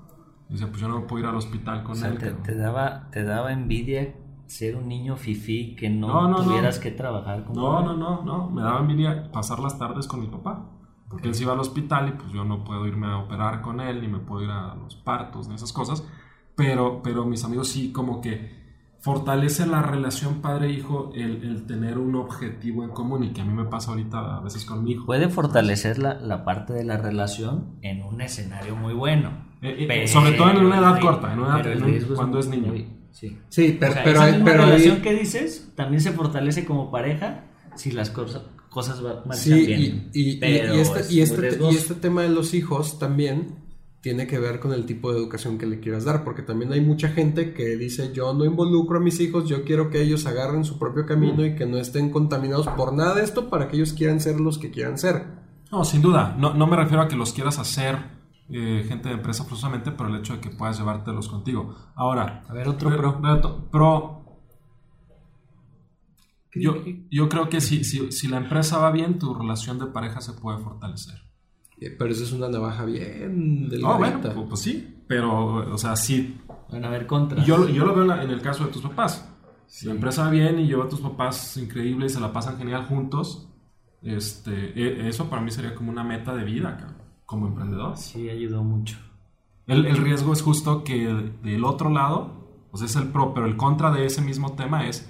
dice, 0.49 0.67
pues 0.67 0.81
yo 0.81 0.87
no 0.87 1.07
puedo 1.07 1.23
ir 1.23 1.29
al 1.29 1.35
hospital 1.35 1.83
con 1.83 2.03
él. 2.03 2.17
Te, 2.43 2.55
daba, 2.55 3.09
te 3.11 3.23
daba 3.23 3.51
envidia 3.51 4.15
ser 4.45 4.75
un 4.75 4.87
niño 4.87 5.15
fifí 5.15 5.75
que 5.75 5.89
no, 5.89 6.35
tuvieras 6.43 6.79
que 6.79 6.91
trabajar 6.91 7.43
con 7.43 7.55
No, 7.55 7.81
no, 7.81 7.95
no, 7.95 8.23
no. 8.23 8.49
Me 8.49 8.61
daba 8.61 8.79
envidia 8.79 9.31
pasar 9.31 9.59
las 9.59 9.77
tardes 9.77 10.07
con 10.07 10.19
mi 10.19 10.27
papá. 10.27 10.69
Porque 11.09 11.27
él 11.27 11.35
se 11.35 11.43
iba 11.43 11.53
al 11.53 11.59
hospital 11.59 12.09
y 12.09 12.11
pues 12.13 12.31
yo 12.31 12.43
no 12.43 12.63
puedo 12.63 12.87
irme 12.87 13.05
a 13.05 13.19
operar 13.19 13.61
con 13.61 13.79
él, 13.79 14.01
ni 14.01 14.07
me 14.07 14.17
puedo 14.17 14.45
ir 14.45 14.49
a 14.49 14.73
los 14.73 14.95
partos, 14.95 15.47
ni 15.47 15.53
esas 15.53 15.71
cosas. 15.71 16.07
Pero, 16.55 17.01
pero 17.03 17.25
mis 17.25 17.43
amigos 17.45 17.67
sí 17.67 17.91
como 17.91 18.19
que 18.19 18.62
fortalece 19.03 19.65
la 19.67 19.81
relación 19.81 20.41
padre-hijo 20.41 21.11
el, 21.13 21.43
el 21.43 21.65
tener 21.65 21.97
un 21.97 22.15
objetivo 22.15 22.85
en 22.85 22.91
común 22.91 23.25
y 23.25 23.33
que 23.33 23.41
a 23.41 23.45
mí 23.45 23.53
me 23.53 23.65
pasa 23.65 23.91
ahorita 23.91 24.37
a 24.37 24.39
veces 24.39 24.63
con 24.63 24.81
mi 24.81 24.93
hijo. 24.93 25.05
Puede 25.05 25.27
fortalecer 25.27 25.99
la, 25.99 26.13
la 26.21 26.45
parte 26.45 26.71
de 26.71 26.85
la 26.85 26.95
relación 26.95 27.75
en 27.81 28.01
un 28.01 28.21
escenario 28.21 28.77
muy 28.77 28.93
bueno. 28.93 29.45
Eh, 29.61 29.75
eh, 29.79 29.85
Pero- 29.89 30.07
sobre 30.07 30.31
todo 30.31 30.51
en 30.51 30.65
una 30.65 30.77
edad 30.79 31.01
corta, 31.01 31.33
en 31.33 31.39
una- 31.39 31.57
pero 31.57 31.71
el 31.73 31.79
en 31.79 31.83
un- 31.83 31.89
riesgo 31.91 32.15
cuando 32.15 32.39
es 32.39 32.47
niño. 32.47 32.67
muy- 32.67 32.87
sí. 33.11 33.37
Sí, 33.49 33.75
pero, 33.77 33.91
O 33.91 33.95
sea, 33.95 34.03
pero, 34.05 34.19
esa 34.23 34.31
misma 34.31 34.45
pero 34.45 34.63
ahí- 34.63 34.69
relación 34.71 35.01
que 35.01 35.13
dices 35.13 35.71
también 35.75 35.99
se 36.01 36.13
fortalece 36.13 36.63
como 36.63 36.89
pareja 36.89 37.43
si 37.75 37.91
las 37.91 38.09
cosas, 38.09 38.43
cosas 38.69 39.01
marchan 39.01 39.35
Sí, 39.35 39.65
bien. 39.67 40.09
y, 40.13 40.29
y- 40.31 40.37
Pero 40.39 40.75
y 40.75 40.79
este, 40.79 40.99
es 41.01 41.11
y, 41.11 41.21
este, 41.21 41.41
riesgoso. 41.41 41.71
y 41.73 41.75
este 41.75 41.93
tema 41.95 42.21
de 42.21 42.29
los 42.29 42.53
hijos 42.53 42.99
también 42.99 43.62
tiene 44.03 44.27
que 44.27 44.37
ver 44.37 44.59
con 44.59 44.73
el 44.73 44.85
tipo 44.85 45.11
de 45.13 45.17
educación 45.17 45.57
que 45.57 45.65
le 45.65 45.79
quieras 45.79 46.03
dar, 46.03 46.25
porque 46.25 46.41
también 46.41 46.73
hay 46.73 46.81
mucha 46.81 47.07
gente 47.07 47.53
que 47.53 47.77
dice 47.77 48.11
yo 48.13 48.33
no 48.33 48.43
involucro 48.43 48.97
a 48.97 49.01
mis 49.01 49.17
hijos, 49.21 49.47
yo 49.47 49.63
quiero 49.63 49.89
que 49.89 50.01
ellos 50.01 50.25
agarren 50.25 50.65
su 50.65 50.77
propio 50.77 51.05
camino 51.05 51.45
y 51.45 51.55
que 51.55 51.65
no 51.65 51.77
estén 51.77 52.09
contaminados 52.11 52.67
por 52.67 52.91
nada 52.93 53.15
de 53.15 53.23
esto 53.23 53.49
para 53.49 53.69
que 53.69 53.77
ellos 53.77 53.93
quieran 53.93 54.19
ser 54.19 54.41
los 54.41 54.57
que 54.59 54.71
quieran 54.71 54.97
ser. 54.97 55.23
No, 55.71 55.85
sin 55.85 56.01
duda. 56.01 56.35
No, 56.37 56.53
no 56.53 56.67
me 56.67 56.75
refiero 56.75 57.01
a 57.01 57.07
que 57.07 57.15
los 57.15 57.31
quieras 57.31 57.59
hacer 57.59 57.97
eh, 58.49 58.83
gente 58.89 59.07
de 59.07 59.15
empresa 59.15 59.45
forzosamente, 59.45 59.91
pero 59.93 60.09
el 60.09 60.17
hecho 60.17 60.33
de 60.33 60.41
que 60.41 60.49
puedas 60.49 60.77
llevártelos 60.77 61.29
contigo. 61.29 61.73
Ahora, 61.95 62.43
A 62.49 62.53
ver, 62.53 62.67
otro 62.67 62.89
Re- 62.89 63.41
pro. 63.71 64.19
Yo, 66.55 66.75
yo 67.09 67.29
creo 67.29 67.47
que 67.49 67.61
si, 67.61 67.83
si, 67.85 68.11
si 68.11 68.27
la 68.27 68.37
empresa 68.37 68.77
va 68.77 68.91
bien, 68.91 69.17
tu 69.17 69.33
relación 69.33 69.79
de 69.79 69.87
pareja 69.87 70.19
se 70.21 70.33
puede 70.33 70.59
fortalecer. 70.59 71.15
Eh, 71.79 71.89
Pero 71.97 72.11
eso 72.11 72.23
es 72.23 72.31
una 72.31 72.47
navaja 72.49 72.85
bien 72.85 73.67
delgadita. 73.69 73.97
bueno, 73.97 74.19
pues, 74.21 74.47
pues 74.49 74.61
sí, 74.61 74.95
pero, 75.07 75.73
o 75.73 75.77
sea, 75.77 75.95
sí. 75.95 76.39
Van 76.71 76.85
a 76.85 76.89
ver 76.89 77.05
contra. 77.05 77.41
Y 77.41 77.45
yo, 77.45 77.67
yo 77.69 77.85
lo 77.85 77.93
veo 77.95 78.03
en, 78.21 78.29
el 78.29 78.41
caso 78.41 78.65
de 78.65 78.71
tus 78.71 78.81
papás. 78.81 79.29
Si 79.67 79.85
la 79.87 79.93
empresa 79.93 80.23
va 80.25 80.29
bien 80.29 80.59
y 80.59 80.67
lleva 80.67 80.85
a 80.85 80.89
tus 80.89 81.01
papás 81.01 81.57
increíbles 81.57 82.11
y 82.11 82.15
se 82.15 82.21
la 82.21 82.31
pasan 82.31 82.57
genial 82.57 82.85
juntos, 82.85 83.49
este, 84.01 84.51
e- 84.79 85.07
eso 85.09 85.29
para 85.29 85.41
mí 85.41 85.51
sería 85.51 85.73
como 85.75 85.91
una 85.91 86.03
meta 86.03 86.35
de 86.35 86.43
vida, 86.43 86.77
cabrón, 86.77 86.97
como 87.25 87.47
emprendedor. 87.47 87.97
Sí, 87.97 88.29
ayudó 88.29 88.63
mucho. 88.63 88.97
El, 89.67 89.85
el 89.85 89.97
riesgo 89.97 90.33
es 90.33 90.41
justo 90.41 90.83
que 90.83 91.07
del 91.43 91.63
otro 91.63 91.89
lado, 91.89 92.67
o 92.71 92.77
sea, 92.77 92.85
es 92.85 92.95
el 92.95 93.07
pro, 93.09 93.33
pero 93.33 93.45
el 93.45 93.55
contra 93.55 93.91
de 93.91 94.05
ese 94.05 94.21
mismo 94.21 94.53
tema 94.53 94.87
es 94.87 95.09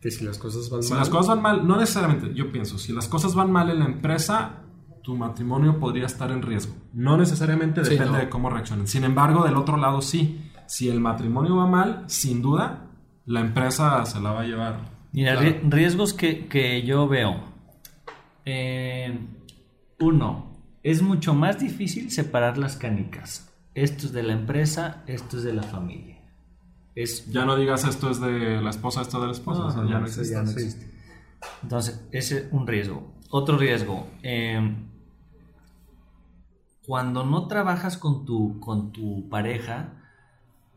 Que 0.00 0.10
si 0.10 0.24
las 0.24 0.38
cosas 0.38 0.68
van 0.70 0.82
Si 0.82 0.90
mal. 0.90 0.98
las 1.00 1.08
cosas 1.08 1.28
van 1.28 1.42
mal, 1.42 1.66
no 1.66 1.76
necesariamente, 1.76 2.34
yo 2.34 2.50
pienso, 2.52 2.78
si 2.78 2.92
las 2.92 3.06
cosas 3.08 3.34
van 3.34 3.50
mal 3.52 3.70
en 3.70 3.78
la 3.80 3.84
empresa, 3.86 4.62
tu 5.02 5.16
matrimonio 5.16 5.78
podría 5.78 6.06
estar 6.06 6.30
en 6.30 6.42
riesgo. 6.42 6.74
No 6.92 7.16
necesariamente 7.16 7.84
Sí, 7.84 7.90
depende 7.92 8.12
no. 8.12 8.18
de 8.18 8.28
cómo 8.28 8.50
reaccionen. 8.50 8.86
Sin 8.86 9.04
embargo, 9.04 9.44
del 9.44 9.56
otro 9.56 9.76
lado 9.76 10.00
sí. 10.02 10.50
Si 10.66 10.88
el 10.88 11.00
matrimonio 11.00 11.56
va 11.56 11.66
mal, 11.66 12.04
sin 12.08 12.42
duda, 12.42 12.86
la 13.24 13.40
empresa 13.40 14.04
se 14.04 14.20
la 14.20 14.32
va 14.32 14.40
a 14.42 14.44
llevar. 14.44 14.80
Mira, 15.12 15.36
Claro. 15.36 15.56
riesgos 15.70 16.12
que, 16.12 16.46
que 16.48 16.82
yo 16.82 17.08
veo. 17.08 17.40
Eh, 18.44 19.18
uno, 20.00 20.52
es 20.82 21.02
mucho 21.02 21.34
más 21.34 21.58
difícil 21.58 22.10
separar 22.10 22.58
las 22.58 22.76
canicas. 22.76 23.52
Esto 23.74 24.06
es 24.06 24.12
de 24.12 24.22
la 24.22 24.32
empresa, 24.32 25.02
esto 25.06 25.38
es 25.38 25.42
de 25.44 25.52
la 25.52 25.62
familia. 25.62 26.18
Es, 26.94 27.30
Ya 27.30 27.44
no 27.44 27.56
digas 27.56 27.84
esto 27.84 28.10
es 28.10 28.20
de 28.20 28.60
la 28.60 28.70
esposa, 28.70 29.02
esto 29.02 29.18
es 29.18 29.20
de 29.22 29.26
la 29.26 29.32
esposa. 29.32 29.60
No, 29.60 29.66
o 29.68 29.70
sea, 29.70 29.82
no, 29.82 29.90
ya 29.90 29.98
no 30.00 30.06
existe. 30.06 30.32
ya 30.34 30.42
no 30.42 30.50
existe. 30.50 30.90
Entonces, 31.62 32.04
ese 32.10 32.38
es 32.38 32.44
un 32.52 32.66
riesgo. 32.66 33.12
Otro 33.30 33.58
riesgo. 33.58 34.06
eh, 34.22 34.74
cuando 36.88 37.22
no 37.22 37.48
trabajas 37.48 37.98
con 37.98 38.24
tu, 38.24 38.60
con 38.60 38.92
tu 38.92 39.28
pareja 39.28 39.92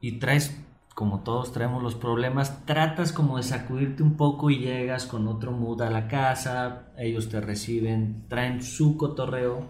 y 0.02 0.20
traes, 0.20 0.62
como 0.94 1.22
todos 1.22 1.54
traemos 1.54 1.82
los 1.82 1.96
problemas, 1.96 2.66
tratas 2.66 3.14
como 3.14 3.38
de 3.38 3.44
sacudirte 3.44 4.04
un 4.04 4.18
poco 4.18 4.50
y 4.50 4.58
llegas 4.58 5.06
con 5.06 5.30
otro 5.30 5.54
mood 5.54 5.82
a 5.82 5.90
la 5.90 6.10
casa, 6.10 6.92
ellos 6.98 7.30
te 7.30 7.40
reciben, 7.40 8.26
traen 8.28 8.62
su 8.62 8.98
cotorreo 8.98 9.70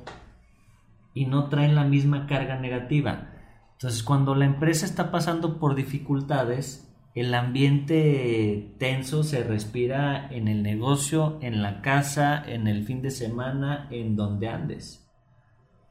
y 1.14 1.28
no 1.28 1.48
traen 1.48 1.76
la 1.76 1.84
misma 1.84 2.26
carga 2.26 2.58
negativa. 2.58 3.30
Entonces, 3.74 4.02
cuando 4.02 4.34
la 4.34 4.46
empresa 4.46 4.88
está 4.88 5.12
pasando 5.12 5.60
por 5.60 5.76
dificultades, 5.76 6.91
el 7.16 7.34
ambiente 7.34 8.74
tenso 8.80 9.24
se 9.24 9.44
respira 9.44 10.30
en 10.32 10.48
el 10.48 10.64
negocio, 10.64 11.38
en 11.42 11.62
la 11.62 11.82
casa, 11.82 12.42
en 12.46 12.68
el 12.68 12.86
fin 12.86 13.02
de 13.02 13.12
semana, 13.12 13.88
en 13.92 14.16
donde 14.16 14.48
andes. 14.48 15.10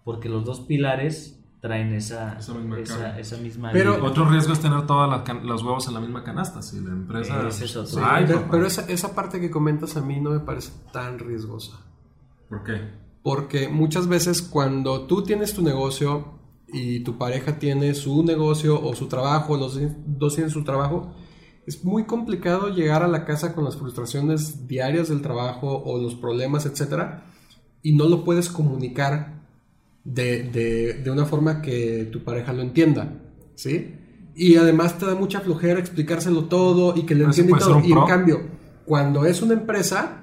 Porque 0.04 0.28
los 0.28 0.44
dos 0.44 0.60
pilares 0.60 1.36
traen 1.60 1.92
esa, 1.92 2.38
Esa 2.38 2.54
misma 2.54 2.78
esa, 2.78 2.94
carga. 2.98 3.18
esa 3.18 3.36
misma 3.36 3.70
Pero- 3.72 3.94
vibra. 3.96 4.08
Otro 4.08 4.24
riesgo 4.30 4.54
es 4.54 4.60
tener 4.60 4.86
todos 4.86 5.22
los 5.44 5.62
huevos 5.62 5.86
en 5.88 5.94
la 5.94 6.00
misma 6.00 6.24
canasta. 6.24 6.62
Si 6.62 6.80
la 6.80 6.90
empresa. 6.90 7.46
Es. 7.48 7.56
Sí, 7.56 7.98
Ay, 8.02 8.24
pero, 8.26 8.46
pero 8.50 8.66
esa, 8.66 8.90
esa 8.90 9.14
parte 9.14 9.40
que 9.40 9.50
comentas 9.50 9.96
a 9.98 10.00
mí 10.00 10.18
no 10.20 10.30
me 10.30 10.40
parece 10.40 10.72
tan 10.90 11.18
riesgosa. 11.18 11.76
¿Por 12.48 12.62
qué? 12.64 12.80
Porque 13.22 13.68
muchas 13.68 14.08
veces 14.08 14.40
cuando 14.40 15.06
tú 15.06 15.22
tienes 15.22 15.52
tu 15.52 15.60
negocio 15.62 16.39
y 16.72 17.00
tu 17.00 17.18
pareja 17.18 17.58
tiene 17.58 17.94
su 17.94 18.22
negocio 18.22 18.80
o 18.82 18.94
su 18.94 19.06
trabajo, 19.08 19.56
los 19.56 19.78
dos 20.06 20.34
tienen 20.34 20.50
su 20.50 20.64
trabajo, 20.64 21.12
es 21.66 21.84
muy 21.84 22.04
complicado 22.04 22.68
llegar 22.68 23.02
a 23.02 23.08
la 23.08 23.24
casa 23.24 23.54
con 23.54 23.64
las 23.64 23.76
frustraciones 23.76 24.66
diarias 24.66 25.08
del 25.08 25.22
trabajo 25.22 25.82
o 25.84 26.00
los 26.00 26.14
problemas, 26.14 26.66
etcétera, 26.66 27.24
y 27.82 27.94
no 27.94 28.08
lo 28.08 28.24
puedes 28.24 28.48
comunicar 28.48 29.40
de, 30.04 30.44
de- 30.44 30.94
de 31.02 31.10
una 31.10 31.26
forma 31.26 31.60
que 31.62 32.08
tu 32.10 32.24
pareja 32.24 32.52
lo 32.52 32.62
entienda, 32.62 33.12
¿sí? 33.54 33.94
Y 34.34 34.56
además 34.56 34.96
te 34.98 35.06
da 35.06 35.14
mucha 35.14 35.40
flojera 35.40 35.78
explicárselo 35.80 36.44
todo 36.44 36.94
y 36.96 37.02
que 37.02 37.14
eso 37.14 37.24
entienda 37.26 37.58
todo. 37.58 37.80
Y 37.88 37.92
en 37.92 37.98
cambio, 38.08 38.40
cuando 38.86 39.26
es 39.26 39.42
una 39.42 39.52
empresa, 39.54 40.19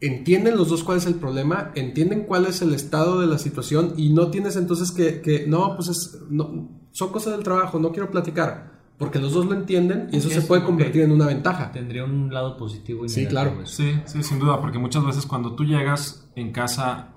entienden 0.00 0.56
los 0.56 0.68
dos 0.68 0.84
cuál 0.84 0.98
es 0.98 1.06
el 1.06 1.14
problema, 1.14 1.70
entienden 1.74 2.24
cuál 2.24 2.46
es 2.46 2.60
el 2.62 2.74
estado 2.74 3.20
de 3.20 3.26
la 3.26 3.38
situación 3.38 3.94
y 3.96 4.10
no 4.10 4.28
tienes 4.30 4.56
entonces 4.56 4.90
que, 4.92 5.20
que 5.20 5.46
no, 5.46 5.74
pues 5.76 5.88
es, 5.88 6.18
no, 6.30 6.68
son 6.92 7.10
cosas 7.10 7.32
del 7.34 7.42
trabajo, 7.44 7.78
no 7.78 7.90
quiero 7.92 8.10
platicar, 8.10 8.72
porque 8.98 9.18
los 9.18 9.32
dos 9.32 9.46
lo 9.46 9.54
entienden 9.54 10.08
y 10.12 10.18
eso 10.18 10.28
se 10.28 10.42
puede 10.42 10.62
convertir 10.64 11.02
en 11.02 11.10
una 11.12 11.26
ventaja. 11.26 11.72
Tendría 11.72 12.04
un 12.04 12.32
lado 12.32 12.56
positivo 12.56 13.04
y 13.04 13.08
Sí, 13.08 13.26
claro. 13.26 13.60
eso. 13.62 13.82
Sí, 13.82 13.94
sí, 14.04 14.22
sin 14.22 14.38
duda, 14.38 14.60
porque 14.60 14.78
muchas 14.78 15.04
veces 15.04 15.26
cuando 15.26 15.54
tú 15.54 15.64
llegas 15.64 16.30
en 16.36 16.52
casa, 16.52 17.14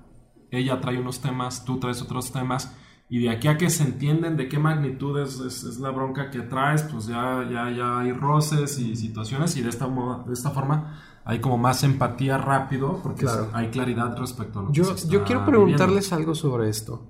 ella 0.50 0.80
trae 0.80 0.98
unos 0.98 1.20
temas, 1.20 1.64
tú 1.64 1.78
traes 1.78 2.00
otros 2.02 2.32
temas, 2.32 2.72
y 3.10 3.20
de 3.20 3.30
aquí 3.30 3.48
a 3.48 3.56
que 3.56 3.70
se 3.70 3.84
entienden 3.84 4.36
de 4.36 4.48
qué 4.48 4.58
magnitud 4.58 5.18
es, 5.20 5.40
es- 5.40 5.62
es 5.64 5.78
la 5.78 5.90
bronca 5.90 6.30
que 6.30 6.40
traes, 6.40 6.82
pues 6.82 7.06
ya, 7.06 7.46
ya, 7.50 7.70
ya 7.70 8.00
hay 8.00 8.12
roces 8.12 8.78
y 8.78 8.96
situaciones, 8.96 9.56
y 9.56 9.62
de 9.62 9.68
esta, 9.70 9.86
de 10.26 10.32
esta 10.32 10.50
forma 10.50 11.00
hay 11.30 11.40
como 11.40 11.58
más 11.58 11.84
empatía 11.84 12.38
rápido, 12.38 13.00
porque 13.02 13.26
Claro. 13.26 13.50
hay 13.52 13.68
claridad 13.68 14.16
respecto 14.16 14.60
a 14.60 14.62
lo 14.62 14.68
que 14.72 14.78
Yo, 14.78 14.84
se 14.86 14.94
está 14.94 15.08
yo 15.08 15.24
quiero 15.24 15.42
viviendo. 15.42 15.50
preguntarles 15.76 16.10
algo 16.14 16.34
sobre 16.34 16.70
esto. 16.70 17.06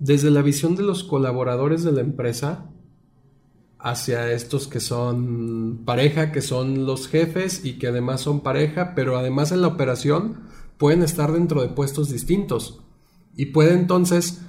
Desde 0.00 0.30
la 0.32 0.42
visión 0.42 0.74
de 0.74 0.82
los 0.82 1.04
colaboradores 1.04 1.84
de 1.84 1.92
la 1.92 2.00
empresa 2.00 2.66
hacia 3.78 4.32
estos 4.32 4.66
que 4.66 4.80
son 4.80 5.82
pareja, 5.84 6.32
que 6.32 6.42
son 6.42 6.86
los 6.86 7.06
jefes 7.06 7.64
y 7.64 7.78
que 7.78 7.86
además 7.86 8.20
son 8.20 8.40
pareja, 8.40 8.94
pero 8.96 9.16
además 9.16 9.52
en 9.52 9.60
la 9.62 9.68
operación 9.68 10.40
pueden 10.76 11.04
estar 11.04 11.30
dentro 11.32 11.62
de 11.62 11.68
puestos 11.68 12.10
distintos. 12.10 12.80
Y 13.36 13.46
puede 13.46 13.74
entonces, 13.74 14.42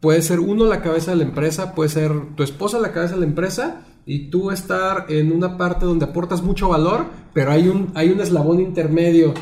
puede 0.00 0.22
ser 0.22 0.40
uno 0.40 0.64
la 0.64 0.82
cabeza 0.82 1.12
de 1.12 1.18
la 1.18 1.22
empresa, 1.24 1.76
puede 1.76 1.90
ser 1.90 2.34
tu 2.34 2.42
esposa 2.42 2.80
la 2.80 2.90
cabeza 2.90 3.14
de 3.14 3.20
la 3.20 3.26
empresa 3.26 3.82
y 4.06 4.30
tú 4.30 4.50
estar 4.50 5.06
en 5.08 5.32
una 5.32 5.56
parte 5.56 5.84
donde 5.86 6.04
aportas 6.06 6.42
mucho 6.42 6.68
valor, 6.68 7.06
pero 7.32 7.52
hay 7.52 7.68
un, 7.68 7.92
hay 7.94 8.10
un 8.10 8.20
eslabón 8.20 8.60
intermedio. 8.60 9.32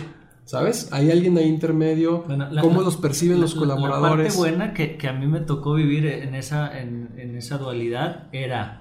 ¿Sabes? 0.44 0.92
Hay 0.92 1.12
alguien 1.12 1.38
ahí 1.38 1.46
intermedio. 1.46 2.24
Bueno, 2.26 2.48
la- 2.50 2.60
¿Cómo 2.60 2.78
la- 2.80 2.86
los 2.86 2.96
perciben 2.96 3.36
la- 3.36 3.42
los 3.42 3.54
la- 3.54 3.60
colaboradores? 3.60 4.34
La 4.34 4.40
parte 4.40 4.56
buena 4.56 4.74
que, 4.74 4.96
que 4.96 5.06
a 5.08 5.12
mí 5.12 5.28
me 5.28 5.38
tocó 5.40 5.74
vivir 5.74 6.06
en 6.06 6.34
esa, 6.34 6.76
en, 6.80 7.10
en 7.18 7.36
esa 7.36 7.56
dualidad 7.58 8.28
era 8.32 8.80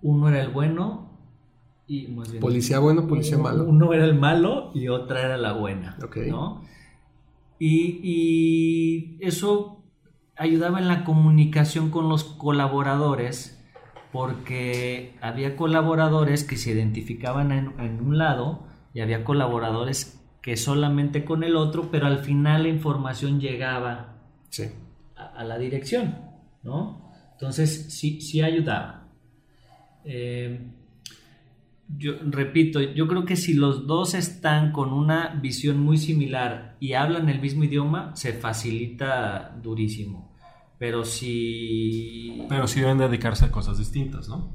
uno 0.00 0.28
era 0.30 0.40
el 0.40 0.48
bueno 0.50 1.18
y 1.86 2.06
más 2.08 2.30
bien 2.30 2.40
Policía 2.40 2.78
bueno, 2.78 3.06
policía 3.06 3.36
uno- 3.36 3.44
malo. 3.44 3.64
Uno 3.64 3.92
era 3.92 4.06
el 4.06 4.14
malo 4.14 4.70
y 4.74 4.88
otra 4.88 5.20
era 5.22 5.36
la 5.36 5.52
buena. 5.52 5.98
Ok. 6.02 6.16
¿no? 6.28 6.62
Y, 7.58 8.00
y 8.02 9.18
eso 9.20 9.84
ayudaba 10.36 10.78
en 10.78 10.88
la 10.88 11.04
comunicación 11.04 11.90
con 11.90 12.08
los 12.08 12.24
colaboradores 12.24 13.57
porque 14.12 15.14
había 15.20 15.56
colaboradores 15.56 16.44
que 16.44 16.56
se 16.56 16.72
identificaban 16.72 17.52
en, 17.52 17.72
en 17.78 18.00
un 18.00 18.18
lado 18.18 18.66
y 18.94 19.00
había 19.00 19.24
colaboradores 19.24 20.20
que 20.42 20.56
solamente 20.56 21.24
con 21.24 21.44
el 21.44 21.56
otro, 21.56 21.90
pero 21.90 22.06
al 22.06 22.20
final 22.20 22.62
la 22.64 22.68
información 22.70 23.40
llegaba 23.40 24.14
Sí. 24.50 24.64
a, 25.16 25.24
a 25.40 25.44
la 25.44 25.58
dirección, 25.58 26.16
¿no? 26.62 27.10
Entonces 27.32 27.86
sí, 27.94 28.20
sí 28.20 28.40
ayudaba. 28.42 29.08
Eh, 30.04 30.70
yo 31.96 32.14
repito, 32.22 32.80
yo 32.80 33.08
creo 33.08 33.24
que 33.24 33.36
si 33.36 33.54
los 33.54 33.86
dos 33.86 34.14
están 34.14 34.72
con 34.72 34.92
una 34.92 35.28
visión 35.40 35.80
muy 35.80 35.96
similar 35.96 36.76
y 36.80 36.92
hablan 36.94 37.28
el 37.28 37.40
mismo 37.40 37.64
idioma, 37.64 38.14
se 38.14 38.32
facilita 38.34 39.56
durísimo. 39.62 40.30
Pero 40.78 41.04
si... 41.04 42.44
Pero 42.48 42.66
sí 42.68 42.80
deben 42.80 42.98
dedicarse 42.98 43.44
a 43.46 43.50
cosas 43.50 43.78
distintas, 43.78 44.28
¿no? 44.28 44.52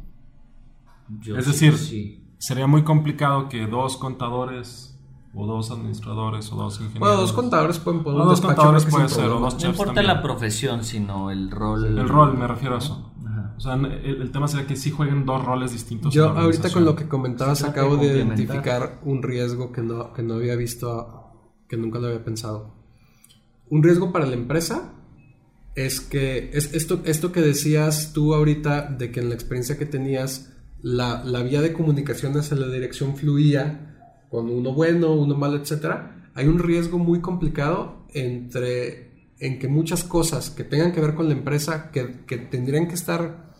Yo 1.19 1.37
es 1.37 1.45
sí- 1.45 1.51
decir, 1.51 1.77
sí. 1.77 2.23
sería 2.37 2.65
muy 2.67 2.83
complicado 2.83 3.49
que 3.49 3.67
dos 3.67 3.97
contadores 3.97 4.89
o 5.35 5.45
dos 5.47 5.71
administradores 5.71 6.51
o 6.51 6.55
dos 6.55 6.75
ingenieros. 6.75 6.99
Bueno, 6.99 7.17
dos 7.21 7.33
contadores 7.33 7.79
pueden 7.79 8.03
poner 8.03 8.21
O 8.21 8.25
dos 8.25 8.39
contadores 8.41 8.85
puede 8.85 9.09
ser, 9.09 9.25
o 9.25 9.39
dos 9.39 9.55
No 9.61 9.69
importa 9.69 9.93
también. 9.95 10.07
la 10.07 10.21
profesión, 10.21 10.83
sino 10.83 11.29
el 11.31 11.49
rol. 11.51 11.85
El 11.85 12.07
rol, 12.07 12.37
me 12.37 12.47
refiero 12.47 12.75
a 12.75 12.77
eso. 12.77 13.11
Ajá. 13.27 13.53
O 13.57 13.59
sea, 13.59 13.73
el, 13.73 14.21
el 14.21 14.31
tema 14.31 14.47
sería 14.47 14.65
que 14.67 14.75
sí 14.75 14.91
jueguen 14.91 15.25
dos 15.25 15.43
roles 15.43 15.71
distintos. 15.71 16.13
Yo 16.13 16.27
en 16.29 16.35
la 16.35 16.41
ahorita 16.43 16.71
con 16.71 16.85
lo 16.85 16.95
que 16.95 17.07
comentabas 17.07 17.63
acabo 17.63 17.97
de 17.97 18.07
identificar 18.07 18.99
un 19.03 19.23
riesgo 19.23 19.71
que 19.71 19.81
no, 19.81 20.13
que 20.13 20.21
no 20.23 20.35
había 20.35 20.55
visto, 20.55 21.31
que 21.67 21.75
nunca 21.77 21.99
lo 21.99 22.07
había 22.07 22.23
pensado. 22.23 22.71
Un 23.69 23.81
riesgo 23.83 24.11
para 24.11 24.25
la 24.27 24.35
empresa 24.35 24.93
es 25.75 26.01
que 26.01 26.51
es 26.53 26.73
esto, 26.73 27.01
esto 27.05 27.31
que 27.31 27.41
decías 27.41 28.11
tú 28.13 28.33
ahorita 28.33 28.83
de 28.83 29.11
que 29.11 29.19
en 29.19 29.29
la 29.29 29.35
experiencia 29.35 29.77
que 29.77 29.85
tenías 29.85 30.49
la, 30.81 31.23
la 31.23 31.41
vía 31.41 31.61
de 31.61 31.73
comunicación 31.73 32.37
hacia 32.37 32.57
la 32.57 32.67
dirección 32.67 33.15
fluía 33.15 34.19
con 34.29 34.49
uno 34.49 34.73
bueno, 34.73 35.13
uno 35.13 35.35
malo, 35.35 35.57
etcétera. 35.57 36.29
Hay 36.35 36.47
un 36.47 36.59
riesgo 36.59 36.97
muy 36.97 37.21
complicado 37.21 38.05
entre 38.13 39.29
en 39.39 39.59
que 39.59 39.67
muchas 39.67 40.03
cosas 40.03 40.49
que 40.49 40.63
tengan 40.63 40.91
que 40.91 41.01
ver 41.01 41.15
con 41.15 41.27
la 41.27 41.33
empresa 41.33 41.91
que, 41.91 42.23
que 42.25 42.37
tendrían 42.37 42.87
que 42.87 42.95
estar 42.95 43.53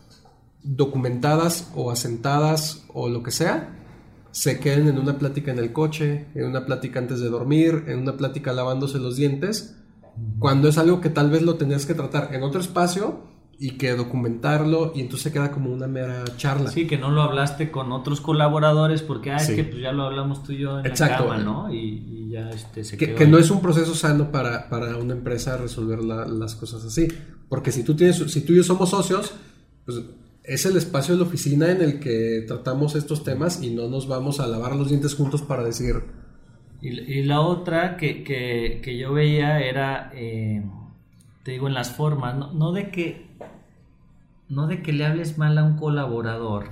documentadas 0.63 1.71
o 1.75 1.91
asentadas 1.91 2.85
o 2.93 3.09
lo 3.09 3.21
que 3.21 3.31
sea, 3.31 3.77
se 4.31 4.59
queden 4.59 4.87
en 4.87 4.97
una 4.97 5.19
plática 5.19 5.51
en 5.51 5.59
el 5.59 5.73
coche, 5.73 6.25
en 6.33 6.45
una 6.45 6.65
plática 6.65 6.99
antes 6.99 7.19
de 7.19 7.29
dormir, 7.29 7.83
en 7.87 7.99
una 7.99 8.17
plática 8.17 8.53
lavándose 8.53 8.97
los 8.97 9.17
dientes, 9.17 9.75
cuando 10.39 10.67
es 10.69 10.77
algo 10.77 11.01
que 11.01 11.09
tal 11.09 11.29
vez 11.29 11.41
lo 11.41 11.55
tenías 11.55 11.85
que 11.85 11.93
tratar 11.93 12.33
en 12.33 12.43
otro 12.43 12.61
espacio 12.61 13.31
y 13.59 13.71
que 13.77 13.93
documentarlo 13.95 14.91
y 14.95 15.01
entonces 15.01 15.31
queda 15.31 15.51
como 15.51 15.71
una 15.71 15.87
mera 15.87 16.23
charla. 16.37 16.69
Sí, 16.71 16.85
que 16.87 16.97
no 16.97 17.11
lo 17.11 17.21
hablaste 17.21 17.71
con 17.71 17.91
otros 17.91 18.19
colaboradores 18.19 19.01
porque 19.03 19.31
ah, 19.31 19.37
es 19.37 19.47
Sí. 19.47 19.55
que 19.55 19.63
pues, 19.63 19.81
ya 19.81 19.91
lo 19.91 20.03
hablamos 20.03 20.43
tú 20.43 20.51
y 20.51 20.59
yo 20.59 20.79
en 20.79 20.85
Exacto. 20.85 21.23
la 21.25 21.29
cama, 21.37 21.43
¿no? 21.43 21.73
Y, 21.73 21.77
y 21.79 22.29
ya 22.31 22.49
este, 22.49 22.83
se 22.83 22.97
Que, 22.97 23.07
quedó 23.07 23.17
que 23.17 23.27
no 23.27 23.37
es 23.37 23.49
un 23.51 23.61
proceso 23.61 23.93
sano 23.95 24.31
para, 24.31 24.69
para 24.69 24.97
una 24.97 25.13
empresa 25.13 25.55
resolver 25.57 26.03
la- 26.03 26.25
las 26.27 26.55
cosas 26.55 26.83
así. 26.83 27.07
Porque 27.47 27.71
si 27.71 27.83
tú, 27.83 27.95
tienes, 27.95 28.17
si 28.17 28.41
tú 28.41 28.53
y 28.53 28.57
yo 28.57 28.63
somos 28.63 28.89
socios, 28.89 29.33
pues 29.85 30.01
es 30.43 30.65
el 30.65 30.75
espacio 30.75 31.13
de 31.15 31.21
la 31.21 31.27
oficina 31.27 31.71
en 31.71 31.81
el 31.81 31.99
que 31.99 32.43
tratamos 32.47 32.95
estos 32.95 33.23
temas 33.23 33.61
y 33.63 33.69
no 33.69 33.87
nos 33.87 34.07
vamos 34.07 34.39
a 34.41 34.47
lavar 34.47 34.75
los 34.75 34.89
dientes 34.89 35.13
juntos 35.15 35.41
para 35.41 35.63
decir, 35.63 35.95
Y, 36.83 37.23
la 37.23 37.39
otra 37.41 37.95
que, 37.97 38.23
que- 38.23 38.81
que 38.83 38.97
yo 38.97 39.13
veía 39.13 39.59
era, 39.61 40.11
eh, 40.13 40.61
te 41.43 41.51
digo, 41.51 41.67
en 41.67 41.73
las 41.73 41.95
formas, 41.95 42.35
no, 42.35 42.51
no 42.53 42.73
de 42.73 42.91
que 42.91 43.25
no 44.49 44.67
de 44.67 44.81
que 44.83 44.93
le 44.93 45.05
hables 45.05 45.37
mal 45.37 45.57
a 45.57 45.63
un 45.63 45.77
colaborador, 45.77 46.69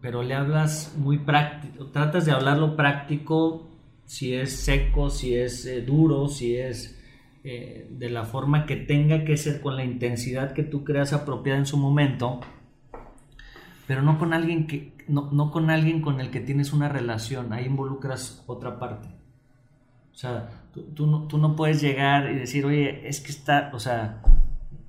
pero 0.00 0.22
le 0.22 0.34
hablas 0.34 0.94
muy 0.98 1.18
práctico, 1.18 1.86
tratas 1.86 2.26
de 2.26 2.32
hablarlo 2.32 2.76
práctico, 2.76 3.68
si 4.04 4.34
es 4.34 4.56
seco, 4.56 5.10
si 5.10 5.34
es 5.34 5.64
eh, 5.66 5.82
duro, 5.82 6.28
si 6.28 6.56
es 6.56 7.00
eh, 7.44 7.86
de 7.90 8.10
la 8.10 8.24
forma 8.24 8.66
que 8.66 8.76
tenga 8.76 9.24
que 9.24 9.36
ser, 9.36 9.60
con 9.60 9.76
la 9.76 9.84
intensidad 9.84 10.52
que 10.52 10.64
tú 10.64 10.84
creas 10.84 11.12
apropiada 11.12 11.58
en 11.58 11.66
su 11.66 11.76
momento, 11.76 12.40
pero 13.86 14.02
no 14.02 14.18
con 14.18 14.32
alguien 14.32 14.66
que 14.66 14.92
no, 15.08 15.30
no 15.32 15.50
con 15.50 15.70
alguien 15.70 16.02
con 16.02 16.20
el 16.20 16.30
que 16.30 16.40
tienes 16.40 16.72
una 16.72 16.88
relación, 16.88 17.52
ahí 17.52 17.66
involucras 17.66 18.44
otra 18.46 18.78
parte. 18.78 19.08
O 20.18 20.20
sea, 20.20 20.48
tú, 20.74 20.82
tú 20.96 21.06
no, 21.06 21.28
tú 21.28 21.38
no 21.38 21.54
puedes 21.54 21.80
llegar 21.80 22.28
y 22.32 22.34
decir, 22.34 22.66
oye, 22.66 23.08
es 23.08 23.20
que 23.20 23.30
está, 23.30 23.70
o 23.72 23.78
sea, 23.78 24.20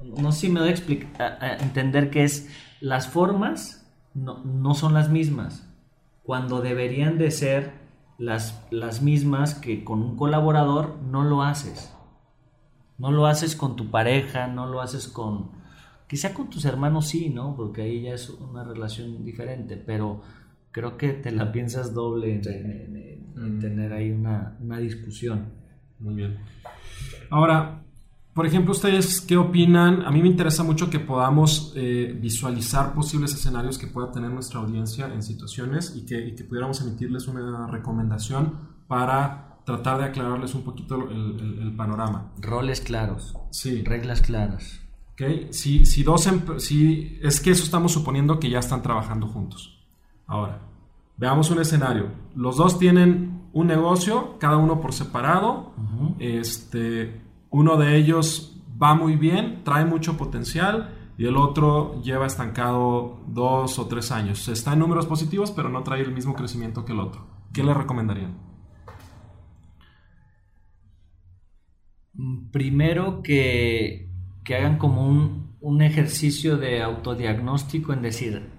no 0.04 0.32
sé 0.32 0.40
si 0.48 0.50
me 0.50 0.60
doy 0.60 0.70
a, 0.70 0.74
explic- 0.74 1.20
a- 1.20 1.38
a 1.46 1.58
entender 1.58 2.10
que 2.10 2.24
es, 2.24 2.50
las 2.82 3.08
formas 3.10 3.88
no, 4.16 4.44
no 4.44 4.74
son 4.74 4.96
las 4.96 5.12
mismas, 5.12 5.70
cuando 6.24 6.62
deberían 6.62 7.20
de 7.20 7.30
ser 7.30 7.74
las, 8.18 8.66
las 8.72 9.04
mismas 9.04 9.54
que 9.54 9.84
con 9.84 10.02
un 10.02 10.18
colaborador 10.18 10.98
no 11.12 11.24
lo 11.24 11.44
haces. 11.44 11.94
No 12.98 13.12
lo 13.12 13.28
haces 13.28 13.56
con 13.56 13.76
tu 13.76 13.92
pareja, 13.92 14.48
no 14.48 14.66
lo 14.66 14.82
haces 14.82 15.08
con... 15.08 15.52
Quizá 16.08 16.34
con 16.34 16.50
tus 16.50 16.66
hermanos 16.66 17.08
sí, 17.08 17.30
¿no? 17.30 17.56
Porque 17.56 17.84
ahí 17.84 18.02
ya 18.02 18.16
es 18.16 18.32
una 18.32 18.64
relación 18.64 19.24
diferente, 19.24 19.78
pero 19.78 20.22
creo 20.72 20.98
que 20.98 21.10
te 21.14 21.32
la 21.32 21.52
piensas 21.52 21.94
doble 21.94 22.34
en, 22.34 22.48
en- 22.52 22.96
en 23.38 23.60
tener 23.60 23.94
ahí 23.94 24.12
una, 24.12 24.58
una 24.60 24.78
discusión. 24.78 25.54
Muy 26.00 26.16
bien. 26.16 26.38
Ahora, 27.30 27.84
por 28.34 28.46
ejemplo, 28.46 28.72
¿ustedes 28.72 29.22
qué 29.22 29.38
opinan? 29.38 30.04
A 30.04 30.12
mí 30.12 30.22
me 30.22 30.28
interesa 30.30 30.64
mucho 30.64 30.90
que 30.90 31.00
podamos 31.00 31.74
eh, 31.76 32.18
visualizar 32.20 32.94
posibles 32.94 33.34
escenarios 33.34 33.78
que 33.78 33.88
pueda 33.88 34.12
tener 34.12 34.32
nuestra 34.32 34.60
audiencia 34.62 35.08
en 35.14 35.22
situaciones 35.24 35.94
y 35.96 36.06
que, 36.06 36.28
y 36.28 36.36
que 36.36 36.44
pudiéramos 36.44 36.82
emitirles 36.82 37.28
una 37.28 37.68
recomendación 37.68 38.54
para 38.88 39.58
tratar 39.66 40.00
de 40.00 40.06
aclararles 40.06 40.56
un 40.56 40.64
poquito 40.64 41.10
el, 41.10 41.40
el- 41.40 41.60
el 41.64 41.76
panorama. 41.76 42.32
Roles 42.40 42.82
claros, 42.82 43.36
Sí. 43.52 43.84
reglas 43.84 44.22
claras. 44.22 44.80
¿ok? 45.14 45.52
Si, 45.52 45.86
si 45.86 46.02
dos 46.04 46.26
em- 46.28 46.60
si, 46.60 47.20
es 47.22 47.42
que 47.42 47.52
eso 47.52 47.64
estamos 47.66 47.92
suponiendo 47.92 48.40
que 48.40 48.50
ya 48.50 48.60
están 48.60 48.82
trabajando 48.82 49.28
juntos. 49.28 49.86
Ahora, 50.26 50.62
veamos 51.20 51.52
un 51.52 51.60
escenario. 51.60 52.08
Los 52.34 52.58
dos 52.58 52.80
tienen 52.80 53.50
un 53.52 53.68
negocio, 53.68 54.38
cada 54.40 54.58
uno 54.58 54.80
por 54.80 54.94
separado. 54.94 55.74
Este, 56.18 57.22
uno 57.50 57.78
de 57.78 57.98
ellos 57.98 58.58
va 58.82 58.96
muy 58.96 59.18
bien, 59.18 59.64
trae 59.64 59.86
mucho 59.86 60.16
potencial 60.18 60.96
y 61.18 61.26
el 61.26 61.36
otro 61.36 62.02
lleva 62.02 62.26
estancado 62.26 63.20
dos 63.28 63.78
o 63.78 63.88
tres 63.88 64.12
años. 64.12 64.48
Está 64.48 64.74
en 64.74 64.80
números 64.80 65.06
positivos, 65.06 65.52
pero 65.52 65.68
no 65.68 65.84
trae 65.84 66.02
el 66.02 66.14
mismo 66.14 66.34
crecimiento 66.34 66.86
que 66.86 66.94
el 66.94 67.02
otro. 67.02 67.28
¿Qué 67.54 67.64
le 67.64 67.74
recomendarían? 67.74 68.38
Mm, 72.14 72.52
Primero 72.52 73.22
que, 73.22 74.10
que 74.46 74.56
hagan 74.56 74.78
como 74.78 75.06
un, 75.06 75.58
un 75.60 75.82
ejercicio 75.82 76.58
de 76.58 76.82
autodiagnóstico 76.82 77.92
en 77.92 78.02
decir, 78.02 78.59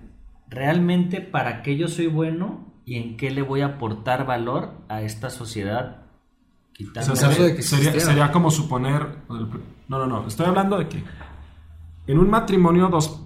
realmente 0.51 1.21
para 1.21 1.63
qué 1.63 1.77
yo 1.77 1.89
soy 1.89 2.07
bueno 2.09 2.67
y 2.85 2.97
en 2.97 3.17
qué 3.17 3.31
le 3.31 3.43
voy 3.43 3.61
a 3.61 3.67
aportar 3.67 4.27
valor 4.27 4.73
a 4.89 5.03
esta 5.03 5.31
sociedad. 5.31 6.03
O 6.99 7.03
sea, 7.03 7.15
sería, 7.15 7.45
de 7.45 7.57
que 7.57 7.63
sería- 7.63 8.01
sería 8.01 8.33
como 8.33 8.51
suponer. 8.51 9.07
No, 9.29 9.99
no, 9.99 10.07
no. 10.07 10.27
Estoy 10.27 10.47
hablando 10.47 10.79
de 10.79 10.89
que 10.89 11.05
en 12.07 12.19
un 12.19 12.31
matrimonio 12.31 12.89
dos, 12.89 13.23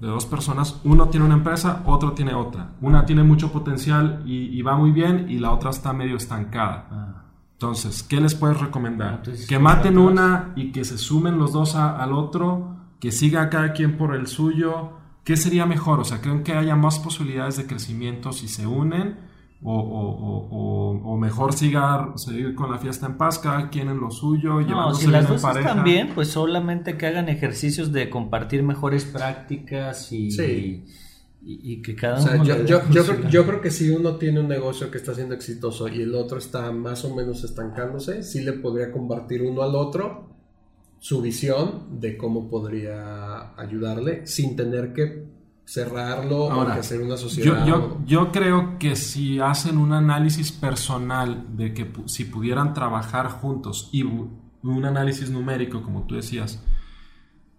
de 0.00 0.08
dos 0.08 0.26
personas, 0.26 0.80
uno 0.84 1.08
tiene 1.08 1.26
una 1.26 1.34
empresa, 1.34 1.82
otro 1.86 2.12
tiene 2.12 2.34
otra. 2.34 2.70
Una 2.80 3.04
tiene 3.04 3.22
mucho 3.22 3.52
potencial 3.52 4.22
y, 4.26 4.58
y 4.58 4.62
va 4.62 4.74
muy 4.76 4.90
bien, 4.90 5.26
y 5.28 5.38
la 5.38 5.52
otra 5.52 5.70
está 5.70 5.92
medio 5.92 6.16
estancada. 6.16 6.88
Ah, 6.90 7.22
Entonces, 7.52 8.02
¿qué 8.02 8.20
les 8.20 8.34
puedes 8.34 8.58
recomendar? 8.58 9.16
Entonces, 9.18 9.46
que 9.46 9.54
¿qué 9.54 9.58
maten 9.60 9.98
una 9.98 10.52
y 10.56 10.72
que 10.72 10.84
se 10.84 10.98
sumen 10.98 11.38
los 11.38 11.52
dos 11.52 11.76
a- 11.76 12.02
al 12.02 12.12
otro, 12.14 12.76
que 12.98 13.12
siga 13.12 13.48
cada 13.50 13.72
quien 13.74 13.96
por 13.96 14.14
el 14.16 14.26
suyo. 14.26 14.92
¿Qué 15.24 15.36
sería 15.36 15.66
mejor? 15.66 16.00
O 16.00 16.04
sea, 16.04 16.20
¿creen 16.20 16.42
que 16.42 16.52
haya 16.52 16.74
más 16.76 16.98
posibilidades 16.98 17.56
de 17.56 17.66
crecimiento 17.66 18.32
si 18.32 18.48
se 18.48 18.66
unen? 18.66 19.30
O, 19.64 19.78
o- 19.78 20.10
o- 20.10 20.48
o- 20.50 21.12
o 21.14 21.16
mejor 21.18 21.52
siga, 21.52 22.12
seguir 22.16 22.56
con 22.56 22.72
la 22.72 22.78
fiesta 22.78 23.06
en 23.06 23.16
paz, 23.16 23.38
cada 23.38 23.70
quien 23.70 23.88
en 23.88 24.00
lo 24.00 24.10
suyo, 24.10 24.60
No, 24.60 24.92
si 24.92 25.06
las 25.06 25.28
dos 25.28 25.40
pareja. 25.40 25.68
están 25.70 25.84
bien, 25.84 26.10
pues 26.16 26.28
solamente 26.28 26.96
que 26.96 27.06
hagan 27.06 27.28
ejercicios 27.28 27.92
de 27.92 28.10
compartir 28.10 28.64
mejores 28.64 29.04
prácticas 29.04 30.10
y, 30.10 30.32
Sí. 30.32 30.84
y, 31.44 31.74
y 31.74 31.80
que 31.82 31.94
cada 31.94 32.18
O 32.18 32.20
sea, 32.20 32.34
uno 32.34 32.44
yo, 32.44 32.64
yo, 32.64 32.80
yo, 32.90 33.04
creo, 33.04 33.28
yo 33.28 33.46
creo 33.46 33.60
que 33.60 33.70
si 33.70 33.90
uno 33.90 34.16
tiene 34.16 34.40
un 34.40 34.48
negocio 34.48 34.90
que 34.90 34.98
está 34.98 35.14
siendo 35.14 35.36
exitoso 35.36 35.86
y 35.86 36.02
el 36.02 36.12
otro 36.16 36.38
está 36.38 36.72
más 36.72 37.04
o 37.04 37.14
menos 37.14 37.44
estancándose, 37.44 38.24
sí 38.24 38.42
le 38.42 38.54
podría 38.54 38.90
compartir 38.90 39.42
uno 39.42 39.62
al 39.62 39.76
otro 39.76 40.31
su 41.02 41.20
visión 41.20 41.98
de 42.00 42.16
cómo 42.16 42.48
podría 42.48 43.60
ayudarle 43.60 44.24
sin 44.24 44.54
tener 44.54 44.92
que 44.92 45.26
cerrarlo 45.64 46.44
o 46.44 46.64
que 46.64 46.78
hacer 46.78 47.02
una 47.02 47.16
sociedad. 47.16 47.66
yo, 47.66 47.98
yo 48.06 48.30
creo 48.30 48.78
que 48.78 48.94
si 48.94 49.40
hacen 49.40 49.78
un 49.78 49.92
análisis 49.92 50.52
personal 50.52 51.56
de 51.56 51.74
que 51.74 51.90
si 52.06 52.24
pudieran 52.24 52.72
trabajar 52.72 53.26
juntos 53.30 53.88
y 53.90 54.04
un 54.04 54.84
análisis 54.84 55.28
numérico, 55.28 55.82
como 55.82 56.06
tú 56.06 56.14
decías, 56.14 56.62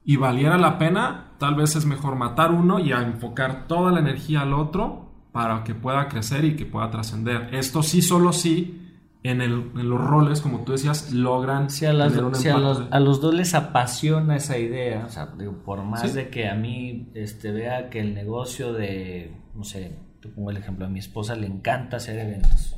y 0.06 0.15
valiera 0.15 0.58
la 0.58 0.77
pena, 0.77 1.34
tal 1.38 1.56
vez 1.56 1.75
es 1.75 1.86
mejor 1.86 2.15
matar 2.15 2.53
uno 2.53 2.79
y 2.79 2.93
a 2.93 3.01
enfocar 3.01 3.67
toda 3.67 3.91
la 3.91 3.99
energía 3.99 4.43
al 4.43 4.53
otro 4.53 5.12
para 5.34 5.65
que 5.65 5.75
pueda 5.75 6.08
crecer 6.08 6.45
y 6.45 6.56
que 6.56 6.65
pueda 6.65 6.89
trascender. 6.91 7.53
Esto 7.53 7.84
sí, 7.84 8.01
solo 8.01 8.32
sí, 8.32 8.83
en, 9.23 9.41
el- 9.41 9.71
en 9.75 9.89
los 9.89 9.99
roles, 10.05 10.41
como 10.41 10.63
tú 10.65 10.73
decías, 10.73 11.12
logran 11.13 11.69
Si 11.69 11.86
a, 11.86 11.93
las- 11.93 12.09
tener 12.12 12.25
un 12.25 12.36
si 12.36 12.49
a 12.49 12.57
los, 12.57 12.83
a 12.91 12.99
los 12.99 13.21
dos 13.21 13.33
les 13.33 13.53
apasiona 13.53 14.36
esa 14.36 14.57
idea, 14.57 15.05
o 15.05 15.09
sea, 15.09 15.27
digo, 15.38 15.63
por 15.63 15.81
más 15.83 16.01
Sí. 16.01 16.09
de 16.12 16.29
que 16.29 16.49
a 16.49 16.55
mí 16.55 17.09
este, 17.13 17.51
vea 17.51 17.89
que 17.89 17.99
el 18.01 18.13
negocio 18.13 18.73
de, 18.73 19.33
no 19.55 19.63
sé, 19.63 19.97
te 20.21 20.27
pongo 20.29 20.51
el 20.51 20.57
ejemplo, 20.57 20.86
a 20.86 20.89
mi 20.89 20.99
esposa 20.99 21.36
le 21.36 21.47
encanta 21.47 21.97
hacer 21.97 22.19
eventos. 22.19 22.75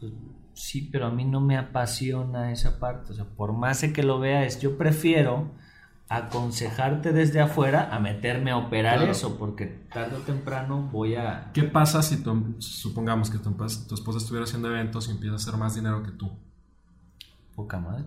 Pues, 0.00 0.12
sí, 0.54 0.88
pero 0.90 1.06
a 1.06 1.10
mí 1.10 1.24
no 1.24 1.40
me 1.40 1.56
apasiona 1.56 2.50
esa 2.52 2.78
parte, 2.80 3.12
o 3.12 3.14
sea, 3.14 3.24
por 3.24 3.52
más 3.52 3.80
de 3.82 3.92
que 3.92 4.02
lo 4.02 4.18
vea, 4.20 4.44
es 4.44 4.60
yo 4.60 4.76
prefiero 4.78 5.50
aconsejarte 6.16 7.12
desde 7.12 7.40
afuera 7.40 7.88
a 7.92 7.98
meterme 7.98 8.50
a 8.50 8.56
operar 8.58 9.02
eso, 9.02 9.36
porque 9.38 9.66
tarde 9.92 10.16
o 10.16 10.20
temprano 10.20 10.88
voy 10.92 11.14
a... 11.14 11.50
¿Qué 11.54 11.62
pasa 11.64 12.02
si 12.02 12.22
tu, 12.22 12.56
supongamos 12.58 13.30
que 13.30 13.38
tu, 13.38 13.50
tu 13.52 13.94
esposa 13.94 14.18
estuviera 14.18 14.44
haciendo 14.44 14.68
eventos 14.68 15.08
y 15.08 15.12
empieza 15.12 15.34
a 15.34 15.36
hacer 15.36 15.56
más 15.56 15.74
dinero 15.74 16.02
que 16.02 16.10
tú? 16.10 16.30
Poca 17.54 17.78
madre. 17.78 18.04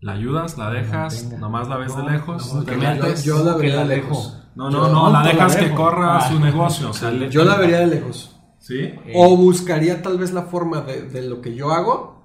¿La 0.00 0.12
ayudas? 0.12 0.56
¿La 0.58 0.70
dejas? 0.70 1.24
¿Nomás 1.38 1.68
la 1.68 1.76
ves 1.76 1.94
de 1.96 2.02
lejos? 2.04 2.54
No, 2.54 2.62
¿Te 2.64 2.72
yo, 2.72 2.78
metes? 2.78 3.24
yo 3.24 3.44
la 3.44 3.54
vería 3.56 3.76
la 3.76 3.82
de 3.86 3.96
lejos. 3.96 4.36
No, 4.54 4.70
no, 4.70 4.88
no, 4.88 5.10
la 5.12 5.22
la 5.22 5.28
dejas 5.28 5.56
que 5.56 5.74
corra 5.74 6.16
Ah. 6.18 6.28
su 6.28 6.40
negocio. 6.40 6.90
O 6.90 6.92
sea, 6.92 7.10
le- 7.12 7.30
Yo 7.30 7.44
la 7.44 7.56
vería 7.56 7.80
de 7.80 7.86
lejos. 7.86 8.36
¿Sí? 8.58 8.78
Eh, 8.78 9.12
O 9.14 9.36
buscaría 9.36 10.02
tal 10.02 10.18
vez 10.18 10.32
la 10.32 10.42
forma 10.42 10.80
de, 10.82 11.02
de 11.02 11.22
lo 11.28 11.40
que 11.40 11.54
yo 11.54 11.70
hago, 11.72 12.19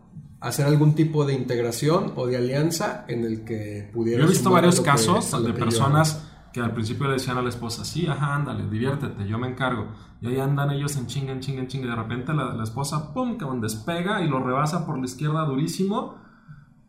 hacer 0.48 0.66
algún 0.66 0.94
tipo 0.96 1.26
de 1.26 1.34
integración 1.34 2.14
o 2.16 2.28
de 2.28 2.38
alianza 2.38 3.06
en 3.08 3.24
el 3.26 3.44
que 3.46 3.90
pudiera... 3.94 4.20
Yo 4.22 4.28
he 4.28 4.30
visto 4.30 4.50
varios 4.52 4.80
que- 4.80 4.86
casos 4.86 5.32
lo 5.34 5.42
de 5.42 5.54
que 5.54 5.60
yo 5.60 5.66
personas 5.66 6.32
que 6.54 6.62
al 6.62 6.74
principio 6.74 7.08
le 7.08 7.14
decían 7.14 7.38
a 7.38 7.42
la 7.42 7.50
esposa, 7.50 7.84
sí, 7.84 8.08
ajá, 8.08 8.36
ándale, 8.36 8.70
diviértete, 8.70 9.28
yo 9.28 9.38
me 9.38 9.48
encargo. 9.50 9.88
Y 10.22 10.28
ahí 10.28 10.40
andan 10.40 10.72
ellos 10.72 10.96
en 10.96 11.06
chinga, 11.08 11.34
en 11.34 11.42
chinga, 11.42 11.60
en 11.62 11.68
chinga. 11.68 11.86
Y 11.86 11.90
de 11.90 11.96
repente 11.96 12.34
la, 12.34 12.54
la 12.54 12.64
esposa, 12.64 13.14
pum, 13.14 13.38
que 13.38 13.46
despega 13.60 14.22
y 14.22 14.30
lo 14.30 14.42
rebasa 14.42 14.86
por 14.86 14.98
la 14.98 15.04
izquierda 15.06 15.44
durísimo. 15.44 16.16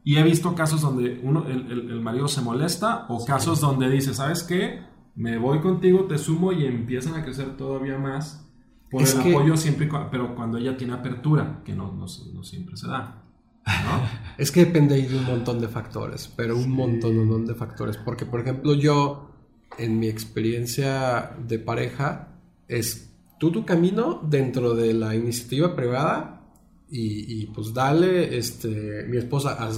Y 0.04 0.18
he 0.18 0.22
visto 0.22 0.54
casos 0.54 0.82
donde 0.82 1.20
uno, 1.24 1.46
el, 1.48 1.70
el- 1.72 1.90
el 1.90 2.00
marido 2.00 2.28
se 2.28 2.42
molesta 2.42 3.06
o 3.08 3.24
casos 3.24 3.60
donde 3.60 3.90
dice, 3.90 4.14
¿sabes 4.14 4.44
qué? 4.44 4.84
Me 5.16 5.36
voy 5.38 5.58
contigo, 5.60 6.04
te 6.04 6.16
sumo 6.18 6.52
y 6.52 6.64
empiezan 6.64 7.14
a 7.14 7.24
crecer 7.24 7.56
todavía 7.56 7.98
más 7.98 8.48
por 8.88 9.02
Es 9.02 9.16
el 9.16 9.22
que- 9.24 9.34
apoyo 9.34 9.56
siempre, 9.56 9.88
pero 10.12 10.36
cuando 10.36 10.58
ella 10.58 10.76
tiene 10.76 10.92
apertura, 10.92 11.62
que 11.64 11.74
no, 11.74 11.86
no, 11.92 12.06
no 12.34 12.42
siempre 12.44 12.76
se 12.76 12.86
da. 12.86 13.24
¿No? 13.66 14.16
Es 14.38 14.50
que 14.52 14.66
depende 14.66 15.00
de 15.00 15.16
un 15.16 15.24
montón 15.24 15.60
de 15.60 15.68
factores, 15.68 16.28
pero 16.36 16.56
un 16.58 16.70
montón 16.70 17.46
de 17.46 17.54
factores. 17.54 17.96
Porque, 17.96 18.26
por 18.26 18.40
ejemplo, 18.40 18.74
yo, 18.74 19.30
en 19.78 19.98
mi 19.98 20.08
experiencia 20.08 21.34
de 21.48 21.58
pareja, 21.58 22.28
es 22.68 23.10
tú 23.40 23.50
tu 23.50 23.64
camino 23.64 24.20
dentro 24.22 24.74
de 24.74 24.92
la 24.92 25.14
iniciativa 25.14 25.74
privada 25.74 26.42
y, 26.90 27.42
y, 27.42 27.46
pues 27.46 27.72
dale 27.72 28.36
este, 28.36 29.04
mi 29.08 29.16
esposa 29.16 29.56
a, 29.58 29.70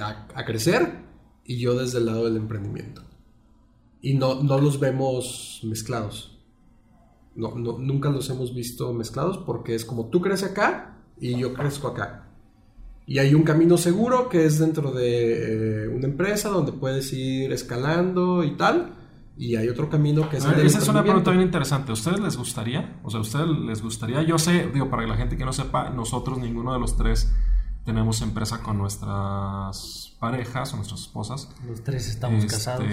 a- 0.00 0.28
a 0.34 0.44
crecer 0.44 0.92
y 1.44 1.58
yo 1.58 1.74
desde 1.74 1.98
el 1.98 2.06
lado 2.06 2.24
del 2.26 2.36
emprendimiento. 2.36 3.02
Y 4.00 4.14
no, 4.14 4.42
no 4.44 4.58
los 4.60 4.78
vemos 4.78 5.60
mezclados. 5.64 6.38
No, 7.34 7.56
no, 7.56 7.78
nunca 7.78 8.10
los 8.10 8.30
hemos 8.30 8.54
visto 8.54 8.92
mezclados 8.92 9.38
porque 9.38 9.74
es 9.74 9.84
como 9.84 10.06
tú 10.08 10.20
creces 10.20 10.52
acá 10.52 10.98
y 11.18 11.36
yo 11.36 11.52
crezco 11.52 11.88
acá. 11.88 12.23
Y 13.06 13.18
hay 13.18 13.34
un 13.34 13.42
camino 13.42 13.76
seguro 13.76 14.28
que 14.28 14.46
es 14.46 14.58
dentro 14.58 14.90
de 14.90 15.84
eh, 15.84 15.88
una 15.88 16.06
empresa 16.06 16.48
donde 16.48 16.72
puedes 16.72 17.12
ir 17.12 17.52
escalando 17.52 18.44
y 18.44 18.56
tal. 18.56 18.94
Y 19.36 19.56
hay 19.56 19.68
otro 19.68 19.90
camino 19.90 20.30
que 20.30 20.36
es 20.36 20.44
A 20.44 20.50
ver, 20.50 20.60
el 20.60 20.66
esa 20.66 20.78
es 20.78 20.88
una 20.88 21.02
pregunta 21.02 21.30
bien 21.32 21.42
interesante. 21.42 21.90
¿A 21.90 21.94
ustedes 21.94 22.20
les 22.20 22.36
gustaría? 22.36 23.00
O 23.02 23.10
sea, 23.10 23.18
¿a 23.18 23.22
ustedes 23.22 23.48
les 23.48 23.82
gustaría? 23.82 24.22
Yo 24.22 24.38
sé, 24.38 24.70
digo, 24.72 24.88
para 24.88 25.06
la 25.06 25.16
gente 25.16 25.36
que 25.36 25.44
no 25.44 25.52
sepa, 25.52 25.90
nosotros, 25.90 26.38
ninguno 26.38 26.72
de 26.72 26.78
los 26.78 26.96
tres, 26.96 27.34
tenemos 27.84 28.22
empresa 28.22 28.62
con 28.62 28.78
nuestras 28.78 30.16
parejas 30.20 30.72
o 30.72 30.76
nuestras 30.76 31.00
esposas. 31.00 31.50
Los 31.68 31.82
tres 31.82 32.08
estamos 32.08 32.44
Este, 32.44 32.56
casados. 32.56 32.86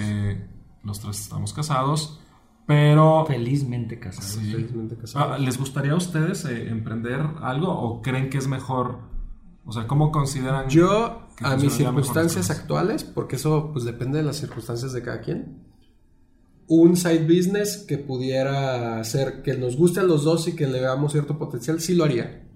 Los 0.82 1.00
tres 1.00 1.20
estamos 1.20 1.52
casados. 1.54 2.20
Pero. 2.66 3.24
Felizmente 3.26 3.98
casados. 3.98 4.32
Sí. 4.32 4.50
Felizmente 4.52 4.96
casados. 4.96 5.36
Ah, 5.36 5.38
¿Les 5.38 5.56
gustaría 5.58 5.92
a 5.92 5.96
ustedes 5.96 6.44
eh, 6.44 6.68
emprender 6.68 7.20
algo 7.40 7.68
o 7.68 8.02
creen 8.02 8.30
que 8.30 8.38
es 8.38 8.48
mejor? 8.48 9.11
O 9.64 9.72
sea, 9.72 9.86
¿cómo 9.86 10.10
consideran? 10.10 10.68
Yo, 10.68 11.28
a 11.40 11.56
mis 11.56 11.72
circunstancias 11.72 12.50
actuales, 12.50 13.04
porque 13.04 13.36
eso 13.36 13.70
pues 13.72 13.84
depende 13.84 14.18
de 14.18 14.24
las 14.24 14.36
circunstancias 14.36 14.92
de 14.92 15.02
cada 15.02 15.20
quien, 15.20 15.62
un 16.66 16.96
side 16.96 17.24
business 17.24 17.84
que 17.86 17.98
pudiera 17.98 19.02
ser 19.04 19.42
que 19.42 19.54
nos 19.54 19.76
guste 19.76 20.00
a 20.00 20.04
los 20.04 20.24
dos 20.24 20.48
y 20.48 20.56
que 20.56 20.66
le 20.66 20.80
veamos 20.80 21.12
cierto 21.12 21.38
potencial, 21.38 21.80
sí 21.80 21.94
lo 21.94 22.04
haría. 22.04 22.48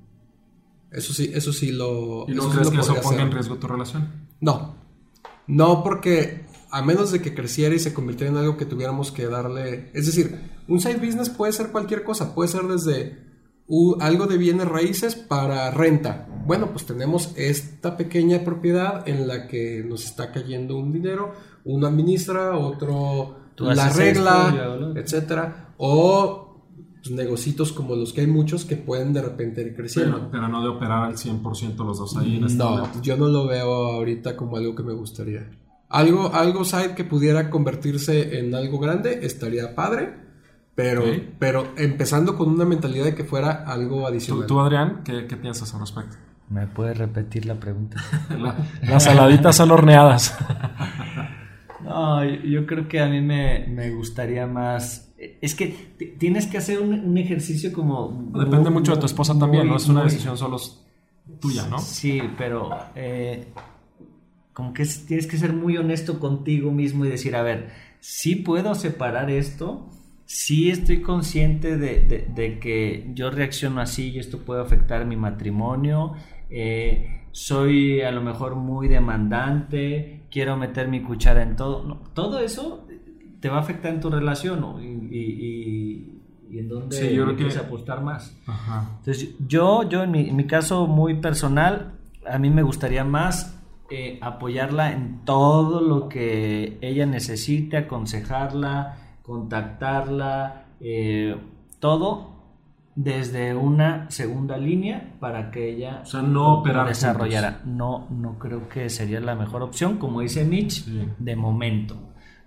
Eso 0.90 1.12
sí, 1.12 1.30
eso 1.34 1.52
sí 1.52 1.72
lo. 1.72 2.24
¿Y 2.28 2.34
no 2.34 2.42
eso 2.42 2.50
crees 2.50 2.70
que 2.70 2.80
eso 2.80 2.94
ponga 2.94 3.08
hacer. 3.08 3.20
en 3.20 3.32
riesgo 3.32 3.56
tu 3.56 3.66
relación? 3.66 4.28
No. 4.40 4.76
No, 5.46 5.82
porque 5.84 6.46
a 6.70 6.82
menos 6.82 7.12
de 7.12 7.20
que 7.20 7.34
creciera 7.34 7.74
y 7.74 7.78
se 7.78 7.92
convirtiera 7.92 8.32
en 8.32 8.38
algo 8.38 8.56
que 8.56 8.64
tuviéramos 8.64 9.12
que 9.12 9.26
darle. 9.26 9.90
Es 9.94 10.06
decir, 10.06 10.40
un 10.68 10.80
side 10.80 10.96
business 10.96 11.28
puede 11.28 11.52
ser 11.52 11.70
cualquier 11.70 12.02
cosa. 12.02 12.34
Puede 12.34 12.48
ser 12.48 12.62
desde 12.62 13.25
u- 13.68 13.96
algo 14.00 14.26
de 14.26 14.36
bienes 14.38 14.68
raíces 14.68 15.14
para 15.16 15.70
renta. 15.70 16.28
Bueno, 16.46 16.68
pues 16.72 16.86
tenemos 16.86 17.32
esta 17.36 17.96
pequeña 17.96 18.44
propiedad 18.44 19.08
en 19.08 19.26
la 19.26 19.48
que 19.48 19.84
nos 19.86 20.04
está 20.04 20.30
cayendo 20.32 20.76
un 20.78 20.92
dinero. 20.92 21.32
Uno 21.64 21.86
administra, 21.88 22.56
otro 22.56 23.36
la 23.58 23.88
regla, 23.90 24.92
etcétera. 24.94 25.74
O 25.78 26.62
pues, 27.02 27.10
negocitos 27.10 27.72
como 27.72 27.96
los 27.96 28.12
que 28.12 28.20
hay 28.22 28.26
muchos 28.28 28.64
que 28.64 28.76
pueden 28.76 29.12
de 29.12 29.22
repente 29.22 29.62
ir 29.62 29.74
creciendo. 29.74 30.16
Pero, 30.18 30.30
pero 30.30 30.48
no 30.48 30.62
de 30.62 30.68
operar 30.68 31.04
al 31.04 31.16
100% 31.16 31.76
los 31.84 31.98
dos 31.98 32.16
ahí 32.16 32.36
en 32.36 32.44
este 32.44 32.58
No, 32.58 32.70
momento. 32.70 33.02
yo 33.02 33.16
no 33.16 33.28
lo 33.28 33.46
veo 33.46 33.72
ahorita 33.92 34.36
como 34.36 34.56
algo 34.56 34.74
que 34.74 34.82
me 34.84 34.92
gustaría. 34.92 35.50
Algo, 35.88 36.32
algo 36.34 36.64
side 36.64 36.94
que 36.96 37.04
pudiera 37.04 37.48
convertirse 37.50 38.38
en 38.40 38.54
algo 38.54 38.78
grande 38.78 39.20
estaría 39.22 39.74
padre, 39.74 40.25
pero, 40.76 41.02
pero 41.40 41.66
empezando 41.76 42.36
con 42.36 42.48
una 42.50 42.64
mentalidad 42.64 43.06
de 43.06 43.14
que 43.16 43.24
fuera 43.24 43.64
algo 43.66 44.02
¿Tú, 44.02 44.06
adicional. 44.06 44.46
tú, 44.46 44.60
Adrián, 44.60 45.00
¿qué, 45.04 45.26
qué 45.26 45.36
piensas 45.36 45.74
al 45.74 45.80
respecto? 45.80 46.16
¿Me 46.48 46.68
puedes 46.68 46.96
repetir 46.96 47.44
la 47.46 47.54
pregunta? 47.56 47.96
La- 48.38 48.54
las 48.82 49.02
saladitas 49.02 49.56
son 49.56 49.72
horneadas. 49.72 50.36
No, 51.84 52.24
yo- 52.24 52.66
creo 52.66 52.88
que 52.88 53.00
a 53.00 53.06
mí 53.06 53.20
me, 53.20 53.66
me 53.68 53.90
gustaría 53.90 54.46
más. 54.46 55.12
Es 55.40 55.54
que 55.54 55.66
tienes 56.18 56.46
que 56.46 56.58
hacer 56.58 56.80
un, 56.80 56.92
un 56.94 57.18
ejercicio 57.18 57.72
como. 57.72 58.30
Depende 58.34 58.70
muy- 58.70 58.80
mucho 58.80 58.94
de 58.94 59.00
tu 59.00 59.06
esposa 59.06 59.38
también, 59.38 59.68
¿no? 59.68 59.76
Es 59.76 59.86
una 59.88 60.00
muy- 60.00 60.10
decisión 60.10 60.36
solo 60.36 60.56
tuya, 61.40 61.66
¿no? 61.68 61.78
Sí, 61.78 62.20
pero 62.36 62.70
eh, 62.96 63.48
como 64.52 64.72
que 64.72 64.82
es- 64.82 65.06
tienes 65.06 65.26
que 65.26 65.36
ser 65.36 65.52
muy 65.52 65.76
honesto 65.76 66.18
contigo 66.18 66.72
mismo 66.72 67.04
y 67.04 67.08
decir, 67.10 67.36
a 67.36 67.42
ver, 67.42 67.70
sí 68.00 68.34
puedo 68.36 68.74
separar 68.74 69.30
esto, 69.30 69.86
sí 70.26 70.70
estoy 70.70 71.00
consciente 71.02 71.76
de, 71.78 72.00
de- 72.00 72.26
de 72.34 72.58
que 72.58 73.10
yo 73.14 73.30
reacciono 73.30 73.80
así 73.80 74.10
y 74.10 74.18
esto 74.18 74.40
puede 74.40 74.60
afectar 74.60 75.06
mi 75.06 75.16
matrimonio, 75.16 76.12
eh, 76.50 77.22
soy 77.32 78.00
a 78.02 78.10
lo 78.10 78.22
mejor 78.22 78.56
muy 78.56 78.88
demandante, 78.88 80.22
quiero 80.30 80.56
meter 80.56 80.88
mi 80.88 81.00
cuchara 81.02 81.42
en 81.42 81.56
todo, 81.56 81.84
No, 81.84 81.96
todo 82.14 82.40
eso 82.40 82.86
te 83.40 83.48
va 83.48 83.58
a 83.58 83.60
afectar 83.60 83.92
en 83.92 84.00
tu 84.00 84.10
relación 84.10 84.60
¿no? 84.60 84.82
y, 84.82 84.86
y- 84.86 85.18
y- 85.20 86.12
y 86.54 86.58
en 86.60 86.68
dónde 86.68 86.96
Sí, 86.96 87.14
yo 87.14 87.24
creo 87.24 87.36
que- 87.36 87.58
apostar 87.58 88.02
más. 88.02 88.36
Ajá. 88.46 88.96
Entonces, 88.98 89.34
yo, 89.46 89.88
yo 89.88 90.02
en 90.04 90.10
mi, 90.12 90.28
en 90.28 90.36
mi 90.36 90.44
caso 90.46 90.86
muy 90.86 91.14
personal, 91.20 91.92
a 92.28 92.38
mí 92.38 92.50
me 92.50 92.62
gustaría 92.62 93.04
más 93.04 93.52
eh, 93.90 94.18
apoyarla 94.20 94.92
en 94.92 95.24
todo 95.24 95.80
lo 95.80 96.08
que 96.08 96.78
ella 96.80 97.06
necesite, 97.06 97.76
aconsejarla, 97.76 98.96
contactarla, 99.26 100.66
eh, 100.80 101.36
todo 101.80 102.34
desde 102.94 103.54
una 103.54 104.10
segunda 104.10 104.56
línea 104.56 105.16
para 105.20 105.50
que 105.50 105.68
ella 105.70 106.00
O 106.02 106.06
sea, 106.06 106.22
no 106.22 106.62
desarrollara. 106.86 107.60
No, 107.66 108.08
no 108.10 108.38
creo 108.38 108.68
que 108.68 108.88
sería 108.88 109.20
la 109.20 109.34
mejor 109.34 109.62
opción, 109.62 109.98
como 109.98 110.20
dice 110.22 110.44
Mitch, 110.44 110.84
Sí. 110.84 111.02
de 111.18 111.36
momento. 111.36 111.96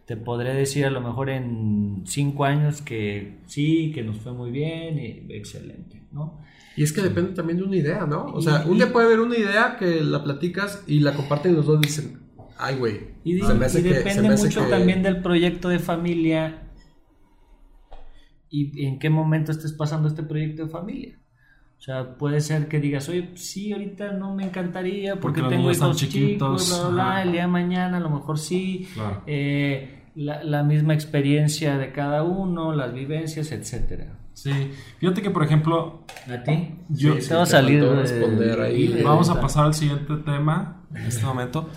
Te 0.06 0.18
podré 0.18 0.56
decir 0.56 0.86
a 0.88 0.90
lo 0.90 1.02
mejor 1.02 1.30
en 1.30 2.02
cinco 2.06 2.46
años 2.46 2.82
que 2.82 3.42
sí, 3.46 3.92
que 3.94 4.02
nos 4.02 4.18
fue 4.18 4.32
muy 4.34 4.50
bien 4.50 4.98
y 4.98 5.32
excelente, 5.36 6.02
¿no? 6.12 6.40
Y 6.76 6.82
es 6.82 6.94
que 6.94 7.02
depende 7.02 7.34
también 7.34 7.58
de 7.60 7.66
una 7.66 7.76
idea, 7.76 8.08
¿no? 8.08 8.26
O 8.34 8.42
sea, 8.42 8.64
Y- 8.66 8.70
un 8.72 8.78
día 8.78 8.92
puede 8.92 9.06
haber 9.06 9.20
una 9.20 9.38
idea 9.38 9.76
que 9.78 10.02
la 10.02 10.24
platicas 10.24 10.84
y 10.88 11.02
la 11.02 11.14
comparten 11.14 11.56
los 11.56 11.68
dos 11.68 11.78
y 11.84 11.86
dicen, 11.86 12.20
ay, 12.58 12.76
güey. 12.78 13.02
Y, 13.24 13.40
se 13.42 13.54
me 13.54 13.66
hace 13.66 13.82
y 13.82 13.84
que- 13.84 14.10
se 14.10 14.22
me 14.24 14.30
hace 14.30 14.46
mucho 14.48 14.64
que- 14.66 14.72
también 14.72 15.04
del 15.04 15.22
proyecto 15.22 15.70
de 15.70 15.78
familia 15.78 16.64
y 18.50 18.86
en 18.86 19.00
qué 19.00 19.10
momento 19.10 19.52
estés 19.52 19.74
pasando 19.74 20.08
este 20.08 20.24
proyecto 20.24 20.64
de 20.66 20.70
familia. 20.70 21.16
O 21.78 21.82
sea, 21.82 22.16
puede 22.18 22.42
ser 22.42 22.68
que 22.68 22.80
digas, 22.82 23.08
oye, 23.08 23.30
sí, 23.36 23.72
ahorita 23.72 24.12
no 24.12 24.36
me 24.36 24.44
encantaría 24.44 25.18
porque, 25.20 25.42
tengo 25.44 25.72
hijos 25.72 25.96
chiquitos, 25.96 26.66
chicos, 26.66 26.80
bla, 26.82 26.90
bla, 26.90 26.94
bla, 26.94 27.12
ajá. 27.14 27.24
el 27.24 27.32
día 27.32 27.42
de 27.44 27.48
mañana 27.48 27.98
a 27.98 28.00
lo 28.02 28.10
mejor 28.10 28.38
sí. 28.38 28.88
Claro. 28.94 29.24
Eh, 29.28 30.04
la, 30.16 30.44
la 30.44 30.64
misma 30.64 30.94
experiencia 30.94 31.78
de 31.78 31.94
cada 31.94 32.24
uno, 32.24 32.74
las 32.74 32.94
vivencias, 32.94 33.52
etcétera. 33.54 34.18
Sí. 34.34 34.52
Fíjate 35.00 35.22
que, 35.22 35.30
por 35.32 35.44
ejemplo, 35.44 36.04
¿A 36.30 36.44
ti? 36.44 36.76
Yo- 36.90 37.16
Sí, 37.16 37.22
sí, 37.22 37.30
te 37.30 37.36
va 37.36 37.42
a 37.42 37.46
te 37.46 37.52
salir 37.52 37.80
faltó 37.80 37.96
de- 37.96 38.02
responder 38.02 38.62
ahí. 38.62 38.88
de- 38.88 39.04
Vamos 39.04 39.30
a 39.30 39.40
pasar 39.40 39.66
al 39.66 39.74
siguiente 39.74 40.14
tema 40.26 40.84
en 40.94 41.04
este 41.04 41.26
momento. 41.26 41.70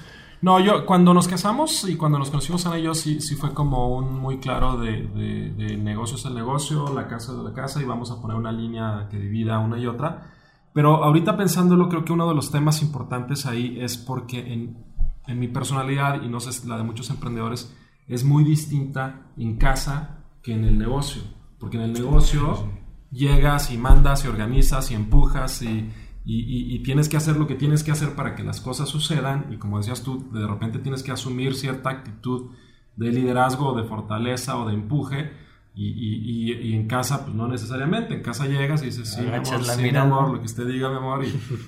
No, 0.43 0.59
yo 0.59 0.85
cuando 0.85 1.15
nos 1.15 1.29
casamos 1.29 1.89
y 1.89 1.97
cuando 1.97 2.19
nos 2.19 2.29
conocimos 2.29 2.67
Ana 2.67 2.77
y 2.79 2.83
yo, 2.83 2.95
sí, 2.95 3.21
sí 3.21 3.37
fue 3.37 3.55
como 3.55 3.97
un 3.97 4.19
muy 4.19 4.39
claro 4.39 4.77
de, 4.77 5.07
de, 5.07 5.51
de 5.51 5.77
negocio 5.77 6.17
es 6.17 6.25
el 6.25 6.35
negocio, 6.35 6.93
la 6.93 7.07
casa 7.07 7.31
es 7.31 7.39
la 7.39 7.53
casa 7.53 7.81
y 7.81 7.85
vamos 7.85 8.11
a 8.11 8.21
poner 8.21 8.37
una 8.37 8.51
línea 8.51 9.07
que 9.09 9.19
divida 9.19 9.61
una 9.61 9.79
y 9.79 9.87
otra. 9.87 10.33
Pero 10.75 11.05
ahorita 11.05 11.37
pensándolo, 11.37 11.89
creo 11.89 12.05
que 12.05 12.13
uno 12.13 12.29
de 12.29 12.35
los 12.35 12.51
temas 12.51 12.83
importantes 12.83 13.47
ahí 13.47 13.79
es 13.81 13.97
porque 13.97 14.53
en, 14.53 14.85
en 15.29 15.39
mi 15.39 15.47
personalidad, 15.47 16.23
y 16.23 16.29
no 16.29 16.41
sé 16.41 16.67
la 16.67 16.77
de 16.77 16.83
muchos 16.83 17.09
emprendedores, 17.11 17.73
es 18.09 18.25
muy 18.25 18.43
distinta 18.43 19.29
en 19.37 19.59
casa 19.59 20.25
que 20.43 20.53
en 20.55 20.65
el 20.65 20.77
negocio. 20.77 21.23
Porque 21.61 21.77
en 21.77 21.85
el 21.85 21.93
negocio 21.93 22.69
llegas 23.13 23.71
y 23.71 23.79
mandas 23.79 24.25
y 24.25 24.29
organizas 24.29 24.91
y 24.91 24.95
empujas 24.95 25.63
y, 25.63 25.89
y, 26.25 26.79
tienes 26.81 27.09
que 27.09 27.17
hacer 27.17 27.37
lo 27.37 27.47
que 27.49 27.57
tienes 27.57 27.83
que 27.83 27.91
hacer 27.91 28.15
para 28.15 28.37
que 28.37 28.45
las 28.45 28.61
cosas 28.61 28.89
sucedan 28.89 29.47
y 29.51 29.57
como 29.57 29.79
decías 29.79 30.03
tú, 30.03 30.31
de 30.33 30.47
repente 30.47 30.79
tienes 30.79 31.03
que 31.03 31.11
asumir 31.11 31.55
cierta 31.55 31.91
actitud 31.91 32.51
de 32.97 33.11
liderazgo, 33.11 33.75
de 33.75 33.85
fortaleza 33.85 34.57
o 34.57 34.69
de 34.69 34.75
empuje 34.75 35.33
y, 35.75 36.53
y, 36.53 36.75
en 36.75 36.87
casa, 36.87 37.25
pues 37.25 37.35
no 37.35 37.49
necesariamente. 37.49 38.15
En 38.15 38.23
casa 38.23 38.47
llegas 38.47 38.83
y 38.83 38.87
dices, 38.87 39.09
sí, 39.09 39.23
mi 39.23 39.29
amor, 39.29 39.65
sí, 39.65 39.83
mi 39.83 39.97
amor, 39.97 40.31
lo 40.31 40.39
que 40.39 40.45
usted 40.45 40.67
diga, 40.67 40.91
mi 40.91 40.97
amor. 40.97 41.25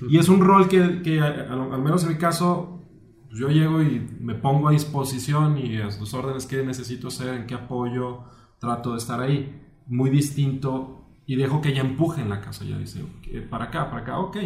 Y, 0.09 0.17
es 0.17 0.29
un 0.29 0.41
rol 0.41 0.69
que, 0.69 1.01
que 1.01 1.19
al, 1.19 1.81
menos 1.81 2.03
en 2.03 2.09
mi 2.09 2.15
caso, 2.15 2.81
pues 3.27 3.39
yo 3.39 3.49
llego 3.49 3.81
y 3.81 4.07
me 4.19 4.35
pongo 4.35 4.69
a 4.69 4.71
disposición 4.71 5.57
y 5.57 5.77
los 5.77 6.13
órdenes 6.13 6.45
que 6.45 6.63
necesito 6.63 7.07
hacer, 7.07 7.33
en 7.33 7.47
qué 7.47 7.55
apoyo, 7.55 8.19
trato 8.59 8.91
de 8.91 8.97
estar 8.99 9.19
ahí. 9.19 9.61
Muy 9.87 10.11
distinto 10.11 10.94
y 11.25 11.35
dejo 11.35 11.61
que 11.61 11.69
ella 11.69 11.81
empuje 11.81 12.21
en 12.21 12.29
la 12.29 12.41
casa. 12.41 12.63
Ella 12.63 12.77
dice, 12.77 13.01
para 13.49 13.65
acá, 13.65 13.89
para 13.89 14.03
acá, 14.03 14.19
ok. 14.19 14.37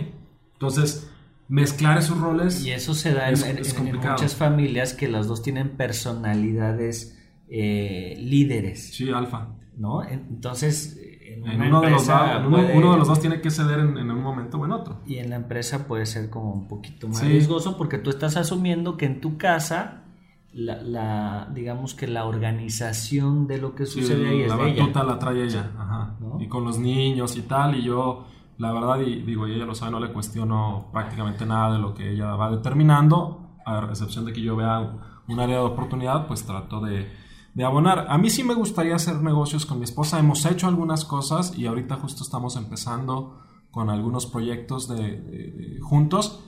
Entonces, 0.54 1.12
mezclar 1.48 1.98
esos 1.98 2.20
roles. 2.20 2.66
Y 2.66 2.72
eso 2.72 2.94
se 2.94 3.14
da 3.14 3.30
en, 3.30 3.38
muchas 3.94 4.36
familias 4.36 4.94
que 4.94 5.08
las 5.08 5.28
dos 5.28 5.42
tienen 5.42 5.70
personalidades 5.70 7.18
eh, 7.48 8.16
líderes. 8.20 8.94
Sí, 8.94 9.10
alfa. 9.10 9.56
¿No? 9.76 10.04
Entonces, 10.04 11.00
en 11.46 11.62
uno, 11.62 11.82
de 11.82 11.90
los 12.98 13.08
dos, 13.08 13.20
tiene 13.20 13.42
que 13.42 13.50
ceder 13.50 13.80
en, 13.80 14.12
un 14.12 14.22
momento 14.22 14.58
o 14.58 14.66
en 14.66 14.72
otro. 14.72 15.02
Y 15.06 15.18
en 15.18 15.30
la 15.30 15.38
empresa 15.38 15.88
puede 15.88 16.06
ser 16.06 16.30
como 16.30 16.52
un 16.54 16.68
poquito 16.68 17.08
más 17.08 17.24
riesgoso 17.24 17.78
porque 17.78 17.98
tú 17.98 18.10
estás 18.10 18.36
asumiendo 18.36 18.98
que 18.98 19.06
en 19.06 19.22
tu 19.22 19.38
casa 19.38 20.04
la, 20.54 21.48
digamos 21.54 21.94
que 21.94 22.08
la 22.08 22.26
organización 22.26 23.48
de 23.48 23.60
lo 23.60 23.76
que 23.76 23.86
sucede 23.86 24.30
ahí 24.30 24.42
es 24.42 24.50
la 24.50 24.58
de 24.58 24.72
ella. 24.72 25.04
la 25.04 25.20
trae 25.20 25.44
ella, 25.44 25.72
Ajá. 25.78 26.16
y 26.40 26.48
con 26.48 26.66
los 26.66 26.80
niños 26.80 27.36
y 27.38 27.44
tal, 27.44 27.76
y 27.76 27.84
yo, 27.84 28.26
la 28.58 28.72
verdad, 28.72 29.00
y 29.02 29.22
digo, 29.22 29.48
y 29.48 29.54
ella 29.54 29.66
lo 29.66 29.76
sabe, 29.76 29.92
no 29.92 30.00
le 30.00 30.12
cuestiono 30.12 30.88
prácticamente 30.92 31.46
nada 31.46 31.74
de 31.74 31.80
lo 31.80 31.94
que 31.94 32.12
ella 32.12 32.36
va 32.36 32.50
determinando, 32.50 33.58
a 33.66 33.86
excepción 33.90 34.26
de 34.26 34.34
que 34.34 34.42
yo 34.42 34.56
vea 34.56 35.24
un 35.28 35.40
área 35.40 35.58
de 35.58 35.64
oportunidad, 35.64 36.26
pues 36.28 36.44
trato 36.46 36.82
de, 36.82 37.08
de 37.54 37.64
abonar. 37.64 38.08
A 38.10 38.18
mí 38.18 38.32
sí 38.32 38.44
me 38.44 38.56
gustaría 38.56 38.96
hacer 38.96 39.22
negocios 39.22 39.68
con 39.68 39.78
mi 39.78 39.84
esposa, 39.84 40.18
hemos 40.18 40.46
hecho 40.46 40.68
algunas 40.68 41.06
cosas 41.06 41.56
y 41.58 41.68
ahorita 41.68 41.98
justo 41.98 42.24
estamos 42.24 42.56
empezando 42.56 43.40
con 43.70 43.92
algunos 43.92 44.26
proyectos 44.26 44.88
de 44.88 45.78
juntos 45.84 46.44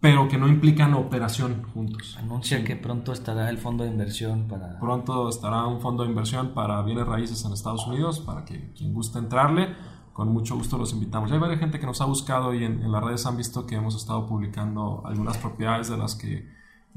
pero 0.00 0.28
que 0.28 0.36
no 0.36 0.48
implican 0.48 0.94
operación 0.94 1.62
juntos. 1.72 2.16
Anuncia 2.18 2.62
que 2.64 2.76
pronto 2.76 3.12
estará 3.12 3.48
el 3.48 3.58
fondo 3.58 3.84
de 3.84 3.90
inversión 3.90 4.46
para... 4.46 4.78
Pronto 4.78 5.28
estará 5.28 5.66
un 5.66 5.80
fondo 5.80 6.02
de 6.02 6.10
inversión 6.10 6.52
para 6.54 6.82
bienes 6.82 7.06
raíces 7.06 7.44
en 7.44 7.52
Estados 7.52 7.86
Unidos, 7.86 8.20
para 8.20 8.44
que 8.44 8.72
quien 8.74 8.92
guste 8.92 9.18
entrarle, 9.18 9.74
con 10.12 10.28
mucho 10.28 10.56
gusto 10.56 10.76
los 10.76 10.92
invitamos. 10.92 11.30
Ya 11.30 11.36
hay 11.36 11.40
varias 11.40 11.60
gente 11.60 11.80
que 11.80 11.86
nos 11.86 12.00
ha 12.00 12.04
buscado 12.04 12.54
y 12.54 12.64
en, 12.64 12.90
las 12.90 13.02
redes 13.02 13.26
han 13.26 13.36
visto 13.36 13.66
que 13.66 13.76
hemos 13.76 13.96
estado 13.96 14.26
publicando 14.26 15.02
algunas 15.06 15.38
propiedades 15.38 15.88
de 15.88 15.96
las 15.96 16.14
que 16.14 16.48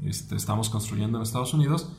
este, 0.02 0.36
estamos 0.36 0.68
construyendo 0.68 1.18
en 1.18 1.22
Estados 1.22 1.54
Unidos. 1.54 1.92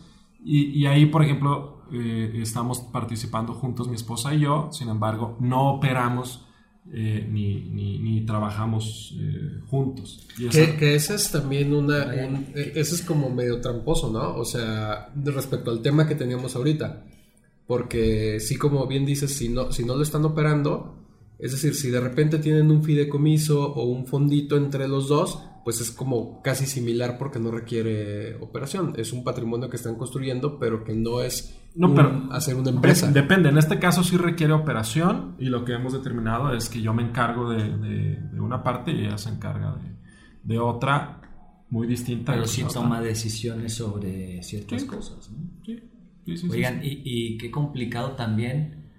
Y, 0.44 0.88
ahí, 0.88 1.06
por 1.06 1.24
ejemplo, 1.24 1.84
eh, 1.92 2.40
estamos 2.42 2.80
participando 2.80 3.54
juntos 3.54 3.88
mi 3.88 3.94
esposa 3.94 4.34
y 4.34 4.40
yo, 4.40 4.70
sin 4.72 4.90
embargo, 4.90 5.38
no 5.40 5.70
operamos 5.74 6.48
eh, 6.90 7.28
ni, 7.30 7.70
ni, 8.00 8.26
trabajamos 8.26 9.16
eh, 9.20 9.60
juntos. 9.68 10.28
que, 10.36 10.96
ese 10.96 11.16
es 11.16 11.32
también 11.32 11.74
una... 11.74 12.14
Eh, 12.14 12.74
ese 12.76 12.96
es 12.96 13.02
como 13.02 13.30
medio 13.30 13.62
tramposo, 13.62 14.12
¿no? 14.12 14.36
O 14.36 14.46
sea, 14.46 15.12
respecto 15.16 15.72
al 15.72 15.82
tema 15.82 16.08
que 16.08 16.16
teníamos 16.16 16.56
ahorita. 16.56 17.06
Porque 17.68 18.40
sí, 18.40 18.58
como 18.58 18.88
bien 18.88 19.06
dices, 19.06 19.34
si 19.34 19.50
no, 19.50 19.72
si 19.72 19.86
no 19.86 19.96
lo 19.96 20.04
están 20.04 20.26
operando, 20.26 20.98
es 21.40 21.52
decir, 21.52 21.76
si 21.76 21.90
de 21.90 22.00
repente 22.00 22.40
tienen 22.40 22.70
un 22.72 22.84
fideicomiso 22.84 23.72
o 23.74 23.86
un 23.86 24.06
fondito 24.06 24.58
entre 24.58 24.88
los 24.88 25.08
dos, 25.08 25.40
pues 25.64 25.82
es 25.82 25.92
como 25.92 26.42
casi 26.42 26.66
similar 26.66 27.18
porque 27.18 27.40
no 27.40 27.52
requiere 27.52 28.36
operación. 28.36 28.94
Es 28.98 29.14
un 29.14 29.24
patrimonio 29.24 29.70
que 29.70 29.78
están 29.78 29.96
construyendo, 29.96 30.58
pero 30.60 30.84
que 30.84 30.94
no 30.94 31.22
es 31.22 31.58
no, 31.76 31.94
pero 31.94 32.28
hacer 32.32 32.56
una 32.56 32.70
empresa. 32.70 33.10
Depende, 33.12 33.50
en 33.50 33.58
este 33.58 33.80
caso 33.80 34.04
sí 34.04 34.18
requiere 34.18 34.54
operación 34.54 35.36
y 35.40 35.46
lo 35.46 35.64
que 35.64 35.74
hemos 35.74 35.94
determinado 35.94 36.54
es 36.54 36.68
que 36.68 36.82
yo 36.82 36.94
me 36.94 37.04
encargo 37.04 37.50
de, 37.50 38.20
una 38.40 38.64
parte 38.64 38.92
y 38.92 39.06
ella 39.06 39.18
se 39.18 39.30
encarga 39.30 39.78
de, 40.44 40.60
otra 40.60 41.22
muy 41.70 41.88
distinta. 41.88 42.34
Pero 42.34 42.46
sí 42.46 42.66
toma 42.72 43.02
decisiones 43.02 43.74
sobre 43.74 44.44
ciertas 44.44 44.84
cosas. 44.84 45.32
Sí, 45.66 46.38
sí, 46.38 46.48
Oigan, 46.50 46.82
y, 46.84 47.02
y 47.04 47.38
qué 47.38 47.50
complicado 47.50 48.12
también 48.12 48.90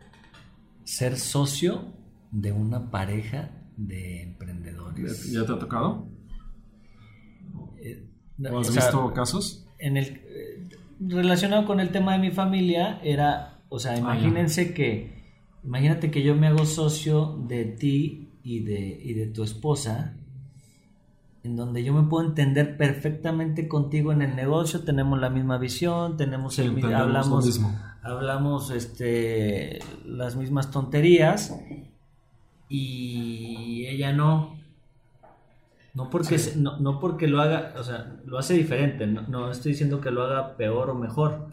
ser 0.84 1.18
socio 1.18 1.92
de 2.30 2.52
una 2.52 2.90
pareja 2.90 3.50
de 3.76 4.22
emprendedores. 4.22 5.30
¿Ya 5.30 5.44
te 5.44 5.52
ha 5.52 5.58
tocado? 5.58 6.08
¿O 8.50 8.60
has 8.60 8.74
visto 8.74 9.12
casos? 9.12 9.64
En 9.78 9.96
el, 9.96 10.06
eh, 10.06 10.68
relacionado 11.00 11.66
con 11.66 11.80
el 11.80 11.90
tema 11.90 12.12
de 12.12 12.18
mi 12.18 12.30
familia, 12.30 13.00
era, 13.02 13.60
o 13.68 13.78
sea, 13.78 13.92
ah, 13.92 13.98
imagínense 13.98 14.74
que, 14.74 15.22
imagínate 15.64 16.10
que 16.10 16.22
yo 16.22 16.34
me 16.34 16.46
hago 16.46 16.64
socio 16.66 17.38
de 17.46 17.64
ti 17.64 18.30
y 18.42 18.60
de, 18.60 19.00
y 19.02 19.14
de 19.14 19.26
tu 19.26 19.42
esposa, 19.42 20.14
en 21.44 21.56
donde 21.56 21.82
yo 21.82 21.92
me 21.92 22.08
puedo 22.08 22.26
entender 22.26 22.76
perfectamente 22.76 23.66
contigo 23.66 24.12
en 24.12 24.22
el 24.22 24.36
negocio, 24.36 24.84
tenemos 24.84 25.18
la 25.20 25.28
misma 25.28 25.58
visión, 25.58 26.16
tenemos 26.16 26.58
el 26.58 26.72
mismo, 26.72 26.96
hablamos, 26.96 27.60
hablamos 28.02 28.70
este, 28.70 29.80
las 30.04 30.36
mismas 30.36 30.70
tonterías 30.70 31.54
y 32.68 33.86
ella 33.86 34.12
no. 34.12 34.61
No 35.94 36.08
porque, 36.08 36.38
no, 36.56 36.78
no, 36.78 36.98
porque 36.98 37.28
lo 37.28 37.40
haga, 37.40 37.74
o 37.76 37.84
sea, 37.84 38.16
lo 38.24 38.38
hace 38.38 38.54
diferente, 38.54 39.06
no, 39.06 39.50
estoy 39.50 39.72
diciendo 39.72 40.00
que 40.00 40.10
lo 40.10 40.22
haga 40.22 40.56
peor 40.56 40.88
o 40.88 40.94
mejor, 40.94 41.48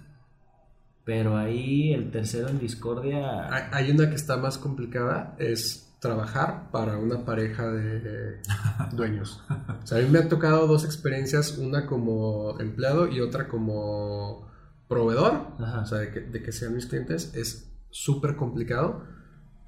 pero 1.03 1.37
ahí 1.37 1.93
el 1.93 2.09
tercero 2.09 2.47
en 2.47 2.57
discordia... 2.57 3.49
Hay 3.73 3.91
una 3.91 4.09
que 4.09 4.15
está 4.15 4.37
más 4.37 4.57
complicada, 4.57 5.35
es 5.39 5.93
trabajar 5.99 6.71
para 6.71 6.97
una 6.97 7.25
pareja 7.25 7.69
de 7.69 8.41
dueños. 8.93 9.43
O 9.83 9.85
sea, 9.85 9.97
a 9.97 10.01
mí 10.01 10.07
me 10.07 10.19
han 10.19 10.29
tocado 10.29 10.67
dos 10.67 10.85
experiencias, 10.85 11.57
una 11.57 11.85
como 11.85 12.57
empleado 12.61 13.09
y 13.09 13.19
otra 13.19 13.49
como 13.49 14.49
proveedor, 14.87 15.47
o 15.59 15.85
sea, 15.85 15.97
de 15.97 16.11
que, 16.11 16.21
de 16.21 16.41
que 16.41 16.53
sean 16.53 16.75
mis 16.75 16.85
clientes, 16.85 17.35
es 17.35 17.69
súper 17.89 18.37
complicado 18.37 19.03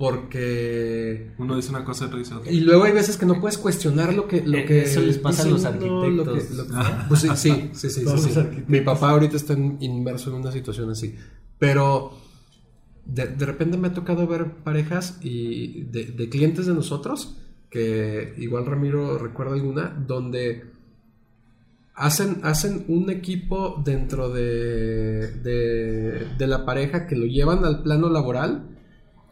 porque 0.01 1.31
uno 1.37 1.55
dice 1.55 1.69
una 1.69 1.85
cosa 1.85 2.05
y 2.05 2.07
otro 2.07 2.17
dice 2.17 2.33
otra. 2.33 2.51
Y 2.51 2.61
luego 2.61 2.85
hay 2.85 2.91
veces 2.91 3.17
que 3.17 3.25
no 3.27 3.39
puedes 3.39 3.59
cuestionar 3.59 4.15
lo 4.15 4.27
que 4.27 4.41
lo 4.41 4.57
eh, 4.57 4.65
que 4.65 4.81
eso 4.81 4.99
les 4.99 5.19
pasa 5.19 5.43
a 5.43 5.45
los 5.45 5.63
arquitectos. 5.63 6.45
pues 7.07 7.21
sí, 7.21 7.29
sí, 7.35 7.69
sí, 7.73 7.89
sí, 7.91 8.03
Mi 8.67 8.81
papá 8.81 9.11
ahorita 9.11 9.37
está 9.37 9.53
inmerso 9.53 10.31
en 10.31 10.37
una 10.37 10.51
situación 10.51 10.89
así, 10.89 11.13
pero 11.59 12.17
de, 13.05 13.27
de 13.27 13.45
repente 13.45 13.77
me 13.77 13.89
ha 13.89 13.93
tocado 13.93 14.25
ver 14.25 14.63
parejas 14.63 15.19
y 15.21 15.83
de, 15.83 16.05
de, 16.05 16.29
clientes 16.29 16.65
de 16.65 16.73
nosotros 16.73 17.37
que 17.69 18.33
igual 18.39 18.65
Ramiro 18.65 19.19
recuerda 19.19 19.53
alguna 19.53 19.95
donde 20.07 20.63
hacen 21.93 22.39
hacen 22.41 22.85
un 22.87 23.11
equipo 23.11 23.79
dentro 23.85 24.31
de, 24.31 25.31
de 25.43 26.27
de 26.35 26.47
la 26.47 26.65
pareja 26.65 27.05
que 27.05 27.15
lo 27.15 27.27
llevan 27.27 27.65
al 27.65 27.83
plano 27.83 28.09
laboral 28.09 28.71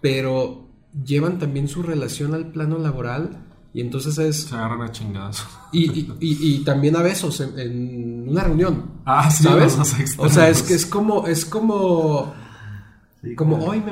pero 0.02 0.68
llevan 1.06 1.40
también 1.40 1.68
su 1.68 1.84
relación 1.84 2.34
al 2.34 2.52
plano 2.52 2.78
laboral 2.78 3.46
y 3.74 3.82
entonces 3.82 4.18
es... 4.18 4.44
Se 4.44 4.56
agarran 4.56 4.82
a 4.82 4.92
chingadas. 4.92 5.46
Y, 5.72 6.08
y, 6.20 6.64
también 6.64 6.96
a 6.96 7.02
besos 7.02 7.40
en, 7.42 8.28
una 8.28 8.44
reunión. 8.44 8.86
Ah, 9.06 9.30
sí, 9.30 9.44
¿sabes? 9.44 9.78
O 10.18 10.30
sea, 10.30 10.50
es 10.50 10.64
que 10.64 10.74
es 10.74 10.86
como... 10.86 11.28
Es 11.28 11.46
como... 11.46 12.34
como, 13.36 13.58
hoy 13.58 13.84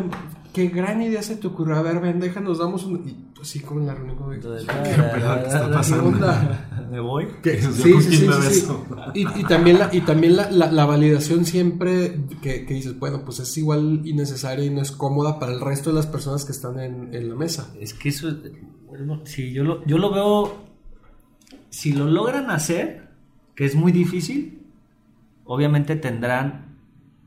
qué 0.57 0.69
gran 0.69 0.99
idea 1.03 1.21
se 1.21 1.35
te 1.35 1.45
ocurrió. 1.45 1.75
A 1.75 1.83
ver, 1.83 1.99
ven, 1.99 2.19
déjanos, 2.19 2.57
damos 2.57 2.83
un... 2.83 3.07
Y 3.07 3.11
pues 3.35 3.47
sí, 3.47 3.59
como 3.59 3.79
en 3.81 3.85
la 3.85 3.93
reunión. 3.93 4.17
Como, 4.17 4.31
¿Qué, 4.31 4.37
está 4.37 5.69
pasando? 5.71 6.27
¿Me 6.91 6.99
voy? 6.99 7.27
Sí, 7.43 7.51
sí, 7.61 8.01
sí, 8.01 8.27
sí, 8.49 8.67
Y, 9.13 9.43
también, 9.43 9.77
la, 9.77 9.93
y 9.93 10.01
también 10.01 10.35
la, 10.35 10.49
la, 10.49 10.85
validación 10.85 11.45
siempre 11.45 12.21
que, 12.41 12.65
que, 12.65 12.73
dices, 12.73 12.97
bueno, 12.97 13.23
pues 13.23 13.37
es 13.37 13.55
igual 13.55 14.01
innecesaria 14.03 14.65
y 14.65 14.71
no 14.71 14.81
es 14.81 14.91
cómoda 14.91 15.37
para 15.37 15.53
el 15.53 15.61
resto 15.61 15.91
de 15.91 15.97
las 15.97 16.07
personas 16.07 16.43
que 16.43 16.53
están 16.53 16.79
en, 16.79 17.13
en 17.13 17.29
la 17.29 17.35
mesa. 17.35 17.71
Es 17.79 17.93
que 17.93 18.09
eso, 18.09 18.27
bueno, 18.87 19.21
si 19.25 19.53
yo 19.53 19.63
lo, 19.63 19.85
yo 19.85 19.99
lo 19.99 20.11
veo, 20.11 20.57
si 21.69 21.93
lo 21.93 22.05
logran 22.05 22.49
hacer, 22.49 23.09
que 23.53 23.65
es 23.65 23.75
muy 23.75 23.91
difícil, 23.91 24.63
obviamente 25.43 25.95
tendrán 25.95 26.79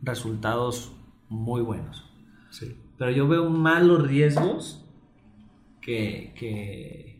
resultados 0.02 0.90
muy 1.28 1.62
buenos. 1.62 2.10
Sí. 2.50 2.74
Pero 3.00 3.12
yo 3.12 3.26
veo 3.26 3.48
malos 3.48 4.06
riesgos 4.06 4.84
que, 5.80 7.18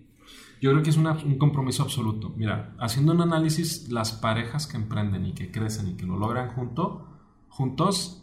Yo 0.60 0.72
creo 0.72 0.82
que 0.82 0.90
es 0.90 0.96
un 0.98 1.38
compromiso 1.38 1.82
absoluto. 1.82 2.34
Mira, 2.36 2.74
haciendo 2.78 3.12
un 3.14 3.22
análisis, 3.22 3.88
las 3.90 4.12
parejas 4.12 4.66
que 4.66 4.76
emprenden 4.76 5.24
y 5.24 5.32
que 5.32 5.50
crecen 5.50 5.88
y 5.88 5.94
que 5.94 6.04
lo 6.04 6.18
logran 6.18 6.50
junto, 6.50 7.06
juntos 7.48 8.22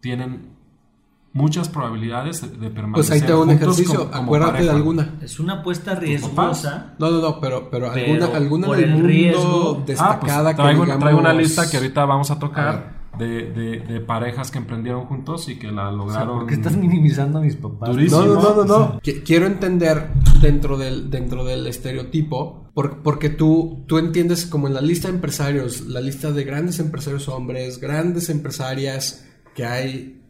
tienen 0.00 0.54
muchas 1.34 1.68
probabilidades 1.68 2.40
de, 2.40 2.48
de 2.56 2.70
permanecer 2.70 2.92
Pues 2.94 3.10
ahí 3.10 3.20
te 3.20 3.32
hago 3.32 3.42
un 3.42 3.48
juntos 3.50 3.62
ejercicio, 3.78 3.98
como- 3.98 4.10
como 4.10 4.22
acuérdate 4.22 4.52
de 4.52 4.58
pareja. 4.60 4.76
alguna. 4.76 5.14
Es 5.20 5.38
una 5.40 5.52
apuesta 5.54 5.94
riesgosa. 5.96 6.94
No, 6.98 7.10
no, 7.10 7.20
no, 7.20 7.38
pero, 7.38 7.68
pero, 7.70 7.90
Pero 7.92 8.24
alguna, 8.24 8.34
alguna 8.38 8.68
del 8.68 8.84
el 8.84 8.90
mundo 8.92 9.08
riesgo- 9.08 9.70
Ah, 9.70 9.74
pues 9.74 9.86
destacada 10.32 10.54
traigo, 10.56 10.80
que 10.80 10.86
digamos... 10.86 11.00
traigo 11.04 11.20
una 11.20 11.34
lista 11.34 11.70
que 11.70 11.76
ahorita 11.76 12.04
vamos 12.06 12.30
a 12.30 12.34
A 12.34 12.38
tocar 12.38 13.03
de, 13.18 13.50
de- 13.52 13.80
de 13.80 14.00
parejas 14.00 14.50
que 14.50 14.58
emprendieron 14.58 15.06
juntos 15.06 15.48
y 15.48 15.58
que 15.58 15.70
la 15.70 15.88
O 15.88 15.90
sea, 15.90 15.96
lograron. 16.24 16.38
¿Por 16.40 16.46
qué 16.48 16.54
estás 16.54 16.76
minimizando 16.76 17.38
a 17.38 17.42
mis 17.42 17.56
papás? 17.56 17.90
Durísimo. 17.90 18.22
No, 18.22 18.34
no, 18.34 18.40
no, 18.42 18.54
no, 18.56 18.64
no. 18.64 19.00
Qui- 19.00 19.22
Quiero 19.24 19.46
entender 19.46 20.10
dentro 20.40 20.76
del, 20.76 21.10
dentro 21.10 21.44
del 21.44 21.66
estereotipo, 21.66 22.70
por- 22.74 23.02
porque 23.02 23.28
tú, 23.30 23.84
tú 23.86 23.98
entiendes 23.98 24.46
como 24.46 24.66
en 24.68 24.74
la 24.74 24.80
lista 24.80 25.08
de 25.08 25.14
empresarios, 25.14 25.82
la 25.86 26.00
lista 26.00 26.32
de 26.32 26.44
grandes 26.44 26.78
empresarios 26.80 27.28
hombres, 27.28 27.78
grandes 27.80 28.30
empresarias 28.30 29.26
que 29.54 29.64
hay, 29.64 30.20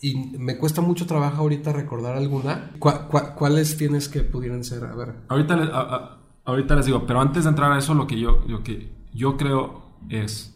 y 0.00 0.16
me 0.36 0.58
cuesta 0.58 0.80
mucho 0.80 1.06
trabajo 1.06 1.42
ahorita 1.42 1.72
recordar 1.72 2.16
alguna. 2.16 2.72
¿Cuá- 2.80 3.06
cuá- 3.08 3.34
¿Cuáles 3.34 3.76
tienes 3.76 4.08
que 4.08 4.22
pudieran 4.22 4.64
ser? 4.64 4.84
A 4.84 4.94
ver. 4.96 5.14
Ahorita, 5.28 5.56
le- 5.56 5.70
a- 5.72 5.80
a- 5.80 6.18
ahorita 6.44 6.74
les 6.74 6.86
digo, 6.86 7.06
pero 7.06 7.20
antes 7.20 7.44
de 7.44 7.50
entrar 7.50 7.70
a 7.72 7.78
eso, 7.78 7.94
lo 7.94 8.06
que 8.08 8.18
yo, 8.18 8.42
lo 8.48 8.62
que 8.64 8.92
yo 9.14 9.36
creo 9.36 9.96
es, 10.08 10.51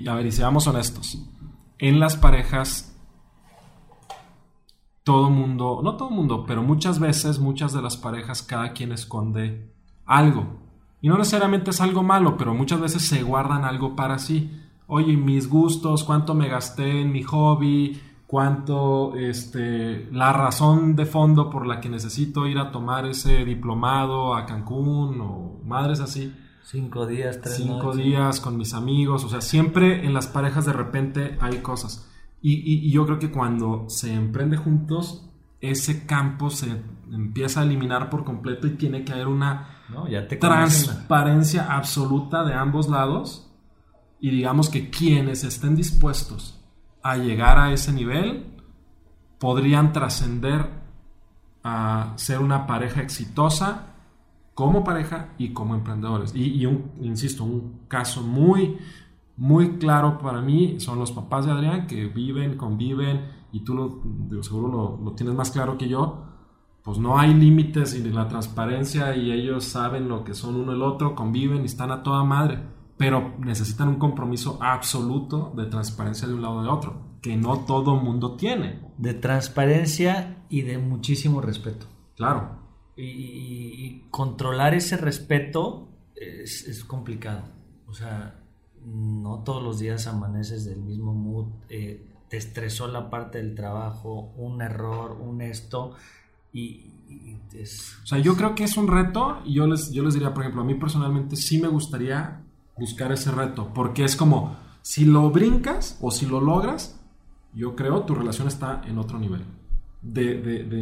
y 0.00 0.08
a 0.08 0.14
ver, 0.14 0.26
y 0.26 0.32
seamos 0.32 0.66
honestos, 0.66 1.18
en 1.78 2.00
las 2.00 2.16
parejas, 2.16 2.96
todo 5.02 5.30
mundo, 5.30 5.80
no 5.82 5.96
todo 5.96 6.10
mundo, 6.10 6.44
pero 6.46 6.62
muchas 6.62 6.98
veces, 6.98 7.38
muchas 7.38 7.72
de 7.72 7.82
las 7.82 7.96
parejas, 7.96 8.42
cada 8.42 8.72
quien 8.72 8.92
esconde 8.92 9.74
algo. 10.06 10.60
Y 11.00 11.08
no 11.08 11.18
necesariamente 11.18 11.70
es 11.70 11.80
algo 11.80 12.02
malo, 12.02 12.36
pero 12.36 12.54
muchas 12.54 12.80
veces 12.80 13.02
se 13.02 13.22
guardan 13.22 13.64
algo 13.64 13.96
para 13.96 14.18
sí. 14.18 14.60
Oye, 14.86 15.16
mis 15.16 15.48
gustos, 15.48 16.04
cuánto 16.04 16.34
me 16.34 16.48
gasté 16.48 17.00
en 17.00 17.10
mi 17.10 17.22
hobby, 17.24 18.00
cuánto, 18.28 19.16
este, 19.16 20.08
la 20.12 20.32
razón 20.32 20.94
de 20.94 21.04
fondo 21.04 21.50
por 21.50 21.66
la 21.66 21.80
que 21.80 21.88
necesito 21.88 22.46
ir 22.46 22.58
a 22.58 22.70
tomar 22.70 23.04
ese 23.06 23.44
diplomado 23.44 24.34
a 24.34 24.46
Cancún 24.46 25.20
o 25.20 25.60
madres 25.64 26.00
así 26.00 26.32
Cinco 26.64 27.06
días, 27.06 27.40
tres 27.42 27.56
cinco 27.56 27.84
noches. 27.84 28.04
días 28.04 28.40
con 28.40 28.56
mis 28.56 28.72
amigos, 28.74 29.24
o 29.24 29.28
sea, 29.28 29.40
siempre 29.40 30.06
en 30.06 30.14
las 30.14 30.26
parejas 30.26 30.64
de 30.66 30.72
repente 30.72 31.36
hay 31.40 31.58
cosas. 31.58 32.08
Y, 32.40 32.54
y- 32.54 32.86
y 32.86 32.90
yo 32.92 33.04
creo 33.06 33.18
que 33.18 33.30
cuando 33.30 33.86
se 33.88 34.12
emprende 34.14 34.56
juntos, 34.56 35.28
ese 35.60 36.06
campo 36.06 36.50
se 36.50 36.82
empieza 37.12 37.60
a 37.60 37.64
eliminar 37.64 38.10
por 38.10 38.24
completo 38.24 38.66
y 38.66 38.70
tiene 38.70 39.04
que 39.04 39.12
haber 39.12 39.28
una 39.28 39.68
No, 39.88 40.08
ya 40.08 40.26
te 40.26 40.38
conocen. 40.38 40.86
transparencia 40.86 41.72
absoluta 41.74 42.42
de 42.44 42.54
ambos 42.54 42.88
lados. 42.88 43.48
Y 44.20 44.30
digamos 44.30 44.68
que 44.70 44.88
quienes 44.90 45.42
estén 45.44 45.74
dispuestos 45.76 46.60
a 47.02 47.16
llegar 47.16 47.58
a 47.58 47.72
ese 47.72 47.92
nivel 47.92 48.46
podrían 49.38 49.92
trascender 49.92 50.68
a 51.64 52.12
ser 52.16 52.38
una 52.40 52.66
pareja 52.66 53.02
exitosa 53.02 53.91
como 54.54 54.84
pareja 54.84 55.34
y 55.38 55.52
como 55.52 55.74
emprendedores. 55.74 56.34
Y, 56.34 56.60
y 56.60 56.66
un, 56.66 56.92
insisto, 57.00 57.44
un 57.44 57.86
caso 57.88 58.22
muy, 58.22 58.78
muy 59.36 59.78
claro 59.78 60.18
para 60.18 60.40
mí 60.40 60.78
son 60.78 60.98
los 60.98 61.12
papás 61.12 61.46
de 61.46 61.52
Adrián 61.52 61.86
que 61.86 62.06
viven, 62.06 62.56
conviven, 62.56 63.42
y 63.52 63.60
tú 63.60 63.74
lo, 63.74 64.42
seguro 64.42 64.68
lo, 64.68 65.04
lo 65.04 65.12
tienes 65.12 65.34
más 65.34 65.50
claro 65.50 65.76
que 65.76 65.88
yo. 65.88 66.24
Pues 66.82 66.98
no 66.98 67.18
hay 67.18 67.32
límites 67.32 67.94
y 67.94 68.02
la 68.10 68.26
transparencia 68.26 69.14
y 69.14 69.30
ellos 69.30 69.64
saben 69.64 70.08
lo 70.08 70.24
que 70.24 70.34
son 70.34 70.56
uno 70.56 70.72
el 70.72 70.82
otro, 70.82 71.14
conviven 71.14 71.62
y 71.62 71.66
están 71.66 71.92
a 71.92 72.02
toda 72.02 72.24
madre, 72.24 72.58
pero 72.96 73.34
necesitan 73.38 73.88
un 73.88 73.96
compromiso 73.96 74.58
absoluto 74.60 75.52
de 75.56 75.66
transparencia 75.66 76.26
de 76.26 76.34
un 76.34 76.42
lado 76.42 76.56
o 76.56 76.62
de 76.62 76.68
otro, 76.68 77.18
que 77.20 77.36
no 77.36 77.60
todo 77.60 77.96
mundo 77.96 78.34
tiene. 78.34 78.80
De 78.98 79.14
transparencia 79.14 80.44
y 80.48 80.62
de 80.62 80.78
muchísimo 80.78 81.40
respeto. 81.40 81.86
Claro, 82.16 82.61
Y, 83.04 84.04
controlar 84.10 84.74
ese 84.74 84.96
respeto 84.96 85.88
es, 86.14 86.84
complicado. 86.84 87.44
O 87.86 87.94
sea, 87.94 88.40
no 88.84 89.42
todos 89.44 89.62
los 89.62 89.78
días 89.78 90.06
amaneces 90.06 90.64
del 90.64 90.80
mismo 90.80 91.12
mood. 91.14 91.46
eh, 91.68 92.08
te 92.28 92.38
estresó 92.38 92.86
la 92.88 93.10
parte 93.10 93.36
del 93.38 93.54
trabajo, 93.54 94.32
un 94.38 94.62
error, 94.62 95.12
un 95.20 95.42
esto. 95.42 95.94
Y, 96.52 96.86
O 98.02 98.06
sea, 98.06 98.18
yo 98.18 98.36
creo 98.36 98.54
que 98.54 98.64
es 98.64 98.76
un 98.78 98.88
reto 98.88 99.40
y 99.44 99.54
yo 99.54 99.66
les, 99.66 99.90
yo 99.92 100.02
les 100.02 100.14
diría, 100.14 100.32
por 100.32 100.42
ejemplo, 100.44 100.62
a 100.62 100.64
mí 100.64 100.74
personalmente 100.74 101.36
sí 101.36 101.58
me 101.58 101.68
gustaría 101.68 102.40
buscar 102.78 103.12
ese 103.12 103.30
reto, 103.30 103.70
porque 103.74 104.04
es 104.04 104.16
como, 104.16 104.56
si 104.80 105.04
lo 105.04 105.30
brincas 105.30 105.98
o 106.00 106.10
si 106.10 106.24
lo 106.24 106.40
logras, 106.40 106.98
yo 107.54 107.76
creo 107.76 108.04
tu 108.04 108.14
relación 108.14 108.48
está 108.48 108.80
en 108.86 108.96
otro 108.98 109.18
nivel 109.18 109.44
de- 110.00 110.38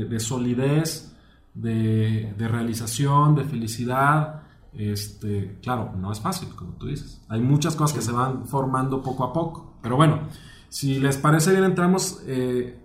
de 0.08 0.20
solidez, 0.20 1.09
de, 1.54 2.34
de 2.36 2.48
realización, 2.48 3.34
de 3.34 3.44
felicidad. 3.44 4.42
Este, 4.72 5.58
claro, 5.62 5.92
no 5.96 6.12
es 6.12 6.20
fácil, 6.20 6.48
como 6.54 6.72
tú 6.74 6.86
dices. 6.86 7.20
Hay 7.28 7.40
muchas 7.40 7.74
cosas 7.74 7.96
que 7.96 8.02
se 8.02 8.12
van 8.12 8.46
formando 8.46 9.02
poco 9.02 9.24
a 9.24 9.32
poco. 9.32 9.78
Pero 9.82 9.96
bueno, 9.96 10.28
si 10.68 10.98
les 10.98 11.16
parece 11.16 11.50
bien, 11.52 11.64
entramos 11.64 12.22
eh, 12.26 12.80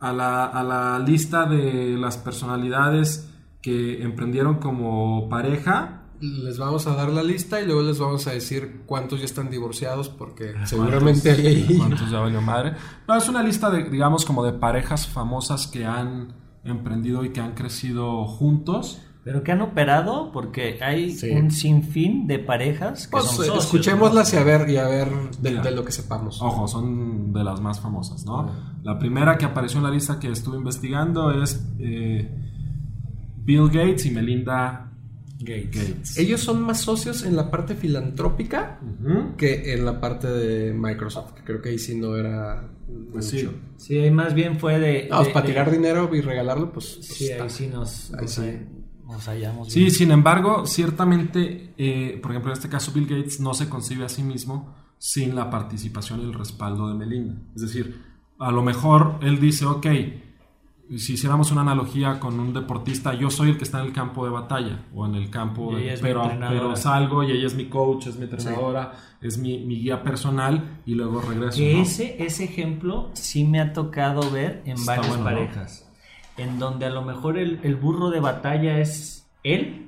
a, 0.00 0.12
la, 0.12 0.46
a 0.46 0.62
la 0.64 0.98
lista 0.98 1.46
de 1.46 1.96
las 1.96 2.16
personalidades 2.16 3.28
que 3.62 4.02
emprendieron 4.02 4.56
como 4.56 5.28
pareja. 5.28 5.96
Les 6.20 6.58
vamos 6.58 6.86
a 6.86 6.94
dar 6.94 7.08
la 7.08 7.22
lista 7.22 7.60
y 7.62 7.66
luego 7.66 7.82
les 7.82 7.98
vamos 7.98 8.26
a 8.26 8.32
decir 8.32 8.82
cuántos 8.84 9.20
ya 9.20 9.24
están 9.24 9.50
divorciados 9.50 10.08
porque 10.10 10.54
seguramente 10.64 11.30
hay 11.30 11.46
ahí. 11.46 11.76
¿Cuántos 11.78 12.10
ya 12.10 12.20
valió 12.20 12.40
madre? 12.42 12.74
No, 13.06 13.16
es 13.16 13.28
una 13.28 13.42
lista 13.42 13.70
de, 13.70 13.84
digamos, 13.84 14.24
como 14.24 14.44
de 14.44 14.52
parejas 14.52 15.06
famosas 15.06 15.66
que 15.66 15.86
han 15.86 16.39
emprendido 16.64 17.24
y 17.24 17.30
que 17.30 17.40
han 17.40 17.52
crecido 17.54 18.24
juntos. 18.26 19.02
pero 19.22 19.42
que 19.42 19.52
han 19.52 19.60
operado 19.60 20.32
porque 20.32 20.78
hay 20.82 21.10
Sí. 21.12 21.28
un 21.30 21.50
sinfín 21.50 22.26
de 22.26 22.38
parejas 22.38 23.06
que 23.06 23.10
Pues, 23.12 23.24
son 23.26 23.34
eh, 23.44 23.48
socios, 23.48 23.64
escuchémoslas 23.66 24.32
¿no? 24.32 24.38
y 24.38 24.42
a 24.42 24.44
ver, 24.44 24.70
y 24.70 24.76
a 24.78 24.88
ver 24.88 25.08
de 25.42 25.70
lo 25.72 25.84
que 25.84 25.92
sepamos. 25.92 26.40
Ojo, 26.40 26.66
son 26.66 27.30
de 27.32 27.44
las 27.44 27.60
más 27.60 27.80
famosas, 27.80 28.24
¿no? 28.24 28.50
La 28.82 28.98
primera 28.98 29.36
que 29.36 29.44
apareció 29.44 29.76
en 29.78 29.84
la 29.84 29.90
lista 29.90 30.18
que 30.18 30.28
estuve 30.30 30.56
investigando 30.56 31.30
es 31.42 31.62
eh, 31.78 32.34
Bill 33.44 33.66
Gates 33.68 34.06
y 34.06 34.10
Melinda 34.10 34.89
Gates. 35.40 36.16
Ellos 36.18 36.40
son 36.40 36.62
más 36.62 36.80
socios 36.80 37.22
en 37.24 37.34
la 37.36 37.50
parte 37.50 37.74
filantrópica 37.74 38.78
que 39.36 39.72
en 39.72 39.84
la 39.84 40.00
parte 40.00 40.28
de 40.28 40.72
Microsoft, 40.74 41.32
que 41.32 41.42
creo 41.44 41.62
que 41.62 41.70
ahí 41.70 41.78
sí 41.78 41.96
no 41.98 42.16
era 42.16 42.68
Pues 43.12 43.32
mucho. 43.34 43.50
sí. 43.50 43.56
Sí, 43.76 43.98
ahí 43.98 44.10
más 44.10 44.34
bien 44.34 44.58
fue 44.58 44.78
de... 44.78 45.08
No, 45.10 45.16
pues, 45.16 45.28
de- 45.28 45.32
para 45.34 45.46
de- 45.46 45.52
tirar 45.52 45.70
dinero 45.70 46.10
y 46.14 46.20
regalarlo, 46.20 46.72
pues, 46.72 46.94
pues, 46.96 47.06
Sí, 47.06 47.28
está. 47.30 47.44
ahí 47.44 47.50
sí 47.50 47.66
nos, 47.68 48.12
Ahí 48.14 48.22
nos, 48.22 48.30
sí. 48.32 48.58
nos 49.06 49.24
hallamos. 49.28 49.72
Sí, 49.72 49.80
bien. 49.80 49.90
sin 49.92 50.10
embargo, 50.10 50.66
ciertamente, 50.66 51.72
eh, 51.78 52.18
por 52.20 52.32
ejemplo, 52.32 52.52
en 52.52 52.58
este 52.58 52.68
caso 52.68 52.92
Bill 52.92 53.06
Gates 53.06 53.40
no 53.40 53.54
se 53.54 53.68
concibe 53.68 54.04
a 54.04 54.08
sí 54.08 54.22
mismo 54.22 54.74
sin 54.98 55.34
la 55.34 55.48
participación 55.48 56.20
y 56.20 56.24
el 56.24 56.34
respaldo 56.34 56.88
de 56.88 56.94
Melinda. 56.94 57.34
Es 57.56 57.62
decir, 57.62 58.02
a 58.38 58.50
lo 58.50 58.62
mejor 58.62 59.18
él 59.22 59.40
dice, 59.40 59.64
ok, 59.64 59.86
si 60.98 61.12
hiciéramos 61.14 61.52
una 61.52 61.60
analogía 61.60 62.18
con 62.18 62.40
un 62.40 62.52
deportista, 62.52 63.14
yo 63.14 63.30
soy 63.30 63.50
el 63.50 63.56
que 63.58 63.64
está 63.64 63.80
en 63.80 63.86
el 63.86 63.92
campo 63.92 64.24
de 64.24 64.30
batalla 64.32 64.80
o 64.94 65.06
en 65.06 65.14
el 65.14 65.30
campo, 65.30 65.76
de- 65.76 65.96
pero, 66.02 66.30
pero 66.48 66.74
salgo 66.76 67.22
y 67.22 67.30
ella 67.32 67.46
es 67.46 67.54
mi 67.54 67.66
coach, 67.66 68.08
es 68.08 68.16
mi 68.16 68.24
entrenadora, 68.24 68.92
es 69.20 69.38
mi, 69.38 69.58
mi 69.64 69.80
guía 69.80 70.02
personal 70.02 70.80
y 70.86 70.94
luego 70.94 71.20
regreso. 71.20 71.58
Que 71.58 71.74
¿no? 71.74 71.82
ese, 71.82 72.22
ese 72.24 72.44
ejemplo 72.44 73.10
sí 73.14 73.44
me 73.44 73.60
ha 73.60 73.72
tocado 73.72 74.30
ver 74.30 74.62
en 74.64 74.72
Está 74.78 74.96
varias 74.96 75.08
bueno, 75.18 75.30
¿no? 75.30 75.36
parejas. 75.36 75.86
En 76.36 76.58
donde 76.58 76.86
a 76.86 76.90
lo 76.90 77.02
mejor 77.02 77.38
el, 77.38 77.60
el 77.62 77.76
burro 77.76 78.10
de 78.10 78.20
batalla 78.20 78.78
es 78.80 79.28
él, 79.44 79.86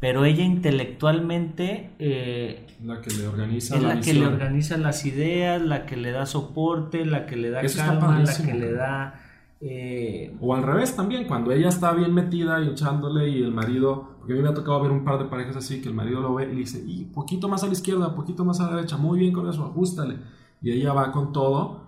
pero 0.00 0.24
ella 0.26 0.42
intelectualmente 0.44 1.90
eh, 1.98 2.66
La 2.84 3.00
que 3.00 3.10
le 3.10 3.26
organiza 3.26 3.76
es 3.76 3.82
la, 3.82 3.94
la 3.94 4.00
que 4.00 4.14
le 4.14 4.26
organiza 4.26 4.76
las 4.76 5.06
ideas, 5.06 5.62
la 5.62 5.86
que 5.86 5.96
le 5.96 6.10
da 6.10 6.26
soporte, 6.26 7.06
la 7.06 7.26
que 7.26 7.36
le 7.36 7.50
da 7.50 7.62
Eso 7.62 7.78
calma, 7.78 8.18
la 8.20 8.36
que 8.36 8.54
le 8.54 8.70
¿no? 8.72 8.76
da... 8.76 9.20
eh, 9.66 10.36
O 10.40 10.54
al 10.54 10.62
revés 10.62 10.94
también, 10.94 11.26
cuando 11.26 11.50
ella 11.50 11.70
está 11.70 11.92
bien 11.92 12.12
metida 12.12 12.62
y 12.62 12.68
echándole 12.68 13.30
y 13.30 13.42
el 13.42 13.50
marido, 13.50 14.16
porque 14.18 14.34
a 14.34 14.36
mí 14.36 14.42
me 14.42 14.50
ha 14.50 14.54
tocado 14.54 14.82
ver 14.82 14.92
un 14.92 15.04
par 15.04 15.18
de 15.18 15.24
parejas 15.24 15.56
así, 15.56 15.80
que 15.80 15.88
el 15.88 15.94
marido 15.94 16.20
lo 16.20 16.34
ve 16.34 16.44
y 16.44 16.48
le 16.48 16.56
dice, 16.56 16.84
y 16.86 17.06
poquito 17.06 17.48
más 17.48 17.64
a 17.64 17.66
la 17.66 17.72
izquierda, 17.72 18.14
poquito 18.14 18.44
más 18.44 18.60
a 18.60 18.66
la 18.68 18.76
derecha, 18.76 18.98
muy 18.98 19.18
bien 19.18 19.32
con 19.32 19.48
eso, 19.48 19.64
ajustale. 19.64 20.18
Y 20.60 20.70
ella 20.70 20.92
va 20.92 21.10
con 21.12 21.32
todo, 21.32 21.80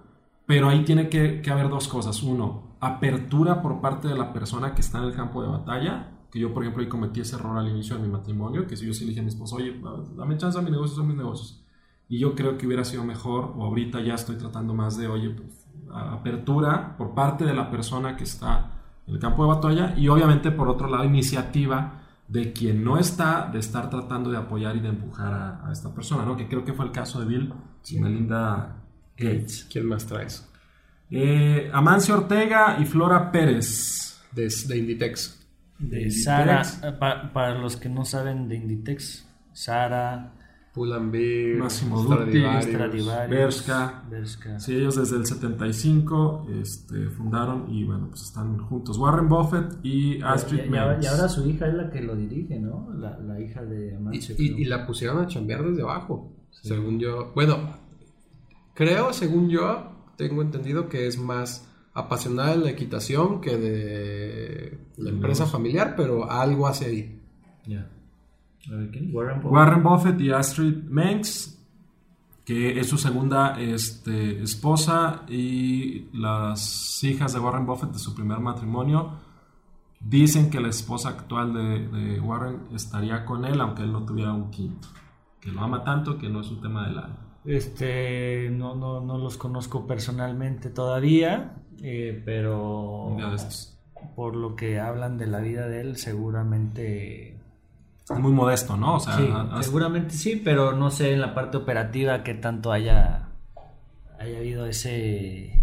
pero 0.47 0.71
ahí 0.71 0.85
tiene 0.85 1.11
que, 1.11 1.43
que 1.43 1.51
haber 1.51 1.69
dos 1.69 1.87
cosas. 1.87 2.23
Uno, 2.23 2.77
apertura 2.81 3.61
por 3.61 3.83
parte 3.83 4.09
de 4.09 4.17
la 4.17 4.33
persona 4.33 4.75
que 4.75 4.81
está 4.81 4.97
en 4.99 5.05
el 5.05 5.15
campo 5.15 5.43
de 5.43 5.49
batalla, 5.49 6.13
que 6.31 6.39
yo 6.39 6.55
por 6.55 6.63
ejemplo 6.63 6.83
ahí 6.83 6.89
cometí 6.89 7.21
ese 7.21 7.37
error 7.37 7.59
al 7.59 7.69
inicio 7.69 7.97
de 7.97 8.03
mi 8.03 8.09
matrimonio, 8.09 8.67
que 8.67 8.77
si 8.77 8.87
yo 8.87 8.95
sí 8.95 9.05
le 9.05 9.11
dije 9.11 9.21
a 9.21 9.23
mi 9.23 9.29
esposo, 9.29 9.57
oye, 9.57 9.79
dame 10.17 10.39
chance 10.39 10.59
a 10.59 10.63
mis 10.63 10.71
negocios, 10.71 10.97
son 10.97 11.09
mis 11.09 11.17
negocios. 11.17 11.63
Y 12.09 12.19
yo 12.21 12.35
creo 12.35 12.57
que 12.57 12.67
hubiera 12.67 12.85
sido 12.85 13.05
mejor, 13.05 13.53
o 13.57 13.65
ahorita 13.65 14.01
ya 14.01 14.15
estoy 14.15 14.37
tratando 14.37 14.73
más 14.75 14.97
de, 14.97 15.09
oye, 15.09 15.31
pues, 15.31 15.66
apertura 15.95 16.97
por 16.97 17.15
parte 17.15 17.45
de 17.45 17.55
la 17.55 17.71
persona 17.71 18.17
que 18.17 18.25
está 18.25 18.71
en 19.07 19.15
el 19.15 19.21
campo 19.21 19.45
de 19.45 19.55
batalla 19.55 19.95
y 19.97 20.09
obviamente 20.09 20.51
por 20.51 20.69
otro 20.69 20.89
lado 20.89 21.05
iniciativa 21.05 22.03
de 22.29 22.53
quien 22.53 22.83
no 22.83 22.99
está, 22.99 23.49
de 23.53 23.61
estar 23.61 23.89
tratando 23.89 24.31
de 24.31 24.37
apoyar 24.37 24.75
y 24.77 24.81
de 24.81 24.89
empujar 24.89 25.33
a, 25.33 25.69
a 25.69 25.73
esta 25.73 25.95
persona, 25.95 26.25
¿no? 26.25 26.37
Que 26.37 26.49
creo 26.49 26.65
que 26.65 26.73
fue 26.73 26.85
el 26.87 26.91
caso 26.93 27.21
de 27.21 27.27
Bill 27.27 27.53
y 27.89 28.01
Melinda 28.01 28.77
Gates. 29.17 29.67
¿Quién 29.71 29.87
más 29.87 30.07
traes? 30.07 30.49
Eh, 31.09 31.71
Amancio 31.73 32.15
Ortega 32.17 32.79
y 32.81 32.85
Flora 32.85 33.31
Pérez. 33.31 34.21
De, 34.33 34.49
de 34.67 34.77
Inditex. 34.79 35.47
De 35.79 36.03
Inditex. 36.03 36.25
Sara, 36.25 36.63
eh, 36.83 36.93
pa- 36.99 37.33
para 37.33 37.55
los 37.59 37.77
que 37.77 37.89
no 37.89 38.05
saben 38.05 38.49
de 38.49 38.57
Inditex, 38.57 39.25
Sara, 39.53 40.33
Pull&Bear, 40.77 41.57
Massimo 41.59 42.03
Dutti. 42.03 42.39
Bershka. 43.31 44.05
Sí, 44.59 44.75
ellos 44.77 44.97
desde 44.97 45.17
el 45.17 45.25
75 45.27 46.47
este, 46.61 47.09
fundaron 47.09 47.73
y 47.75 47.85
bueno, 47.85 48.09
pues 48.11 48.23
están 48.25 48.59
juntos. 48.59 48.99
Warren 48.99 49.27
Buffett 49.29 49.79
y 49.83 50.21
Astrid 50.23 50.65
y, 50.65 50.73
y 50.75 50.77
ahora, 50.77 50.93
Menz. 50.93 51.05
y 51.05 51.09
ahora 51.09 51.29
su 51.29 51.49
hija 51.49 51.67
es 51.67 51.75
la 51.75 51.91
que 51.91 52.03
lo 52.03 52.15
dirige, 52.15 52.61
¿no? 52.61 52.91
La, 52.95 53.19
la 53.19 53.41
hija 53.41 53.65
de 53.65 53.93
Y, 53.93 53.95
Amancio. 53.95 54.35
y- 54.39 54.65
la 54.67 54.87
pusieron 54.87 55.19
a 55.19 55.27
chambear 55.27 55.65
desde 55.65 55.83
abajo. 55.83 56.31
Según 56.51 56.99
yo. 57.01 57.33
Bueno, 57.35 57.57
creo, 58.75 59.13
según 59.15 59.49
yo, 59.49 59.93
tengo 60.19 60.43
entendido 60.43 60.89
que 60.91 61.07
es 61.07 61.19
más 61.19 61.67
apasionada 61.95 62.51
de 62.51 62.59
la 62.59 62.71
equitación 62.71 63.41
que 63.41 63.57
de 63.57 64.79
la 64.99 65.09
empresa 65.11 65.47
familiar, 65.47 65.95
pero 65.97 66.31
algo 66.31 66.67
hace 66.67 66.85
ahí. 66.85 67.23
Ya. 67.67 67.91
Warren 68.71 69.41
Buffett. 69.43 69.53
Warren 69.53 69.83
Buffett 69.83 70.21
y 70.21 70.31
Astrid 70.31 70.85
Mengs, 70.85 71.53
que 72.45 72.79
es 72.79 72.89
su 72.89 72.97
segunda 72.99 73.59
este, 73.61 74.43
esposa 74.43 75.23
y 75.29 76.09
las 76.17 77.03
hijas 77.05 77.33
de 77.33 77.41
Warren 77.41 77.67
Buffett 77.67 77.91
de 77.91 77.99
su 77.99 78.15
primer 78.15 78.39
matrimonio. 78.41 79.11
Dicen 79.99 80.51
que 80.51 80.61
la 80.61 80.69
esposa 80.69 81.09
actual 81.09 81.53
de, 81.55 81.89
de 81.89 82.21
Warren 82.21 82.69
estaría 82.75 83.25
con 83.25 83.45
él, 83.45 83.61
aunque 83.61 83.83
él 83.83 83.93
no 83.93 84.05
tuviera 84.05 84.33
un 84.33 84.51
quinto. 84.51 84.89
Que 85.41 85.51
lo 85.51 85.61
ama 85.61 85.83
tanto 85.83 86.19
que 86.19 86.29
no 86.29 86.41
es 86.41 86.51
un 86.51 86.61
tema 86.61 86.87
de 86.89 86.95
la... 86.95 87.09
Este, 87.45 88.51
no, 88.51 88.75
no, 88.75 89.01
no 89.01 89.19
los 89.19 89.37
conozco 89.37 89.87
personalmente 89.87 90.71
todavía, 90.71 91.55
eh, 91.81 92.21
pero 92.25 93.05
Un 93.07 93.17
día 93.19 93.29
de 93.29 93.37
estos. 93.37 93.79
por 94.17 94.35
lo 94.37 94.57
que 94.57 94.81
hablan 94.81 95.17
de 95.17 95.27
la 95.29 95.39
vida 95.41 95.69
de 95.69 95.81
él, 95.81 95.97
seguramente 95.97 97.36
muy 98.11 98.33
modesto, 98.33 98.77
¿no? 98.77 98.97
O 98.97 99.01
sea, 99.01 99.17
sí, 99.17 99.29
seguramente 99.63 100.15
sí, 100.15 100.41
pero 100.45 100.73
no 100.73 100.91
sé 100.91 101.13
en 101.13 101.21
la 101.21 101.35
parte 101.35 101.57
operativa 101.57 102.23
que 102.23 102.35
tanto 102.35 102.71
haya, 102.73 103.31
haya 104.19 104.39
habido 104.39 104.67
ese, 104.67 105.63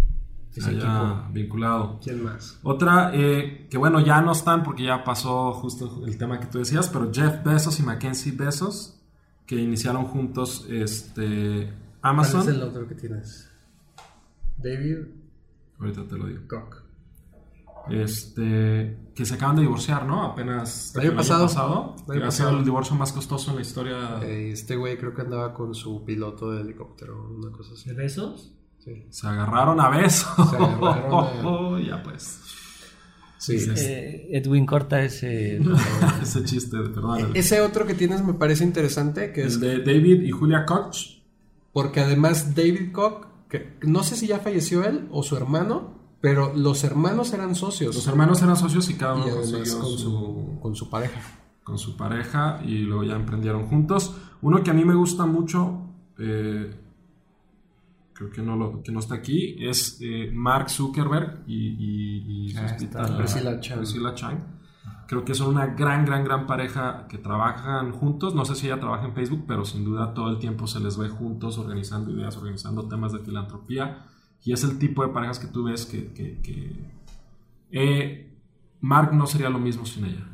se 0.52 0.60
ese 0.60 0.70
haya 0.72 0.80
equipo. 0.80 1.24
vinculado. 1.32 2.00
¿Quién 2.04 2.24
más? 2.24 2.60
Otra, 2.64 3.12
eh, 3.14 3.68
que 3.70 3.78
bueno, 3.78 4.02
ya 4.02 4.22
no 4.22 4.34
están 4.34 4.62
porque 4.64 4.84
ya 4.84 5.04
pasó 5.04 5.54
justo 5.54 6.04
el 6.06 6.18
tema 6.18 6.40
que 6.40 6.48
tú 6.48 6.60
decías, 6.60 6.90
pero 6.90 7.10
Jeff 7.14 7.44
Bezos 7.46 7.80
y 7.80 7.84
Mackenzie 7.84 8.34
Bezos, 8.34 9.00
que 9.46 9.56
iniciaron 9.56 10.06
juntos 10.06 10.68
este, 10.70 11.68
¿Cuál 11.68 11.74
Amazon. 12.02 12.42
es 12.42 12.48
el 12.50 12.62
otro 12.62 12.88
que 12.88 12.96
tienes? 12.96 13.50
David 14.58 14.98
Ahorita 15.80 16.08
te 16.08 16.18
lo 16.18 16.28
digo. 16.28 16.42
Koch. 16.48 16.83
Este, 17.90 18.98
que 19.16 19.26
se 19.26 19.34
acaban 19.36 19.56
de 19.58 19.64
divorciar, 19.64 20.06
¿no? 20.06 20.24
Apenas 20.24 20.94
El 20.96 21.02
año 21.10 21.16
pasado. 21.16 21.44
pasado. 21.48 21.96
El 22.08 22.12
año 22.14 22.22
que 22.22 22.28
ha 22.28 22.32
sido 22.32 22.46
pasado. 22.46 22.60
el 22.60 22.66
divorcio 22.66 22.96
más 22.96 23.12
costoso 23.12 23.52
en 23.52 23.56
la 23.58 23.62
historia. 23.62 24.20
Eh, 24.24 24.52
este 24.52 24.76
güey 24.76 24.98
creo 24.98 25.14
que 25.14 25.22
andaba 25.22 25.54
con 25.54 25.76
su 25.76 26.04
piloto 26.06 26.52
de 26.52 26.62
helicóptero, 26.62 27.30
una 27.30 27.52
cosa 27.52 27.74
así. 27.74 27.90
¿De 27.90 27.96
besos? 27.96 28.54
Sí. 28.80 29.06
Se 29.10 29.28
agarraron 29.28 29.80
a 29.80 29.90
besos. 29.90 30.50
Se 30.50 30.56
agarraron 30.56 31.84
ya 31.86 32.02
pues. 32.04 32.40
Sí. 33.38 33.58
Eh, 33.76 34.30
Edwin 34.32 34.66
corta 34.66 35.02
ese... 35.04 35.60
Ese 36.22 36.44
chiste, 36.46 36.78
perdón. 36.78 37.20
el- 37.20 37.36
Ese 37.38 37.60
otro 37.60 37.86
que 37.86 37.94
tienes 37.94 38.24
me 38.24 38.34
parece 38.34 38.64
interesante, 38.64 39.34
que 39.34 39.44
es 39.44 39.56
el 39.56 39.60
de 39.60 39.80
David 39.80 40.22
y 40.22 40.32
Julia 40.32 40.66
Koch. 40.66 41.22
porque 41.74 42.00
además 42.00 42.56
David 42.56 42.94
Koch, 42.94 43.26
que 43.50 43.78
no 43.82 44.04
sé 44.04 44.16
si 44.16 44.28
ya 44.28 44.40
falleció 44.40 44.86
él 44.86 45.10
o 45.12 45.24
su 45.24 45.36
hermano, 45.36 46.00
pero 46.24 46.54
los 46.56 46.86
hermanos 46.86 47.34
eran 47.34 47.54
socios. 47.54 47.94
Los 47.96 48.08
hermanos 48.08 48.42
eran 48.42 48.56
socios 48.56 48.90
y 48.90 48.94
cada 48.96 49.18
y 49.20 49.24
uno 49.30 49.42
además 49.44 49.76
con 49.76 49.86
su, 49.92 49.98
su, 49.98 50.60
con 50.62 50.74
su 50.74 50.90
pareja. 50.90 51.20
con 51.66 51.78
su 51.78 51.98
pareja 51.98 52.62
y 52.66 52.78
luego 52.80 53.04
ya 53.04 53.16
emprendieron 53.16 53.66
juntos. 53.68 54.16
Uno 54.42 54.64
que 54.64 54.72
a 54.72 54.74
mí 54.74 54.86
me 54.86 54.96
gusta 54.96 55.26
mucho, 55.26 55.82
eh, 56.18 56.74
creo 58.14 58.30
que 58.32 58.42
no, 58.42 58.56
lo, 58.56 58.82
que 58.84 58.92
no 58.94 59.00
está 59.00 59.16
aquí, 59.16 59.58
es 59.60 59.98
eh, 60.02 60.32
Mark 60.34 60.70
Zuckerberg 60.70 61.44
y, 61.46 61.56
y- 61.58 62.52
y 62.52 62.58
Ah. 62.58 63.18
Priscilla 63.18 63.60
Chan. 63.60 63.78
Priscilla 63.80 64.14
Chan. 64.16 64.44
Creo 65.08 65.26
que 65.26 65.34
son 65.36 65.50
una 65.50 65.68
gran, 65.68 66.06
gran, 66.06 66.24
gran 66.24 66.48
pareja 66.48 67.06
que 67.10 67.18
trabajan 67.18 67.92
juntos. 67.92 68.34
No 68.34 68.46
sé 68.46 68.56
si 68.56 68.68
ella 68.68 68.80
trabaja 68.80 69.06
en 69.06 69.14
Facebook, 69.14 69.44
pero 69.46 69.66
sin 69.66 69.84
duda 69.84 70.14
todo 70.14 70.30
el 70.30 70.40
tiempo 70.40 70.68
se 70.68 70.80
les 70.80 70.98
ve 70.98 71.10
juntos 71.10 71.58
organizando 71.58 72.12
ideas, 72.12 72.38
organizando 72.38 72.88
temas 72.88 73.12
de 73.12 73.20
filantropía. 73.20 74.06
Y 74.44 74.54
es 74.54 74.64
el 74.64 74.78
tipo 74.78 75.06
de 75.06 75.14
parejas 75.14 75.40
que 75.40 75.48
tú 75.48 75.64
ves 75.66 75.86
que... 75.86 76.12
que- 76.14 76.40
que, 76.42 76.72
eh, 77.72 78.30
Mark 78.82 79.14
no 79.14 79.26
sería 79.28 79.50
lo 79.50 79.60
mismo 79.60 79.86
sin 79.86 80.06
ella, 80.06 80.28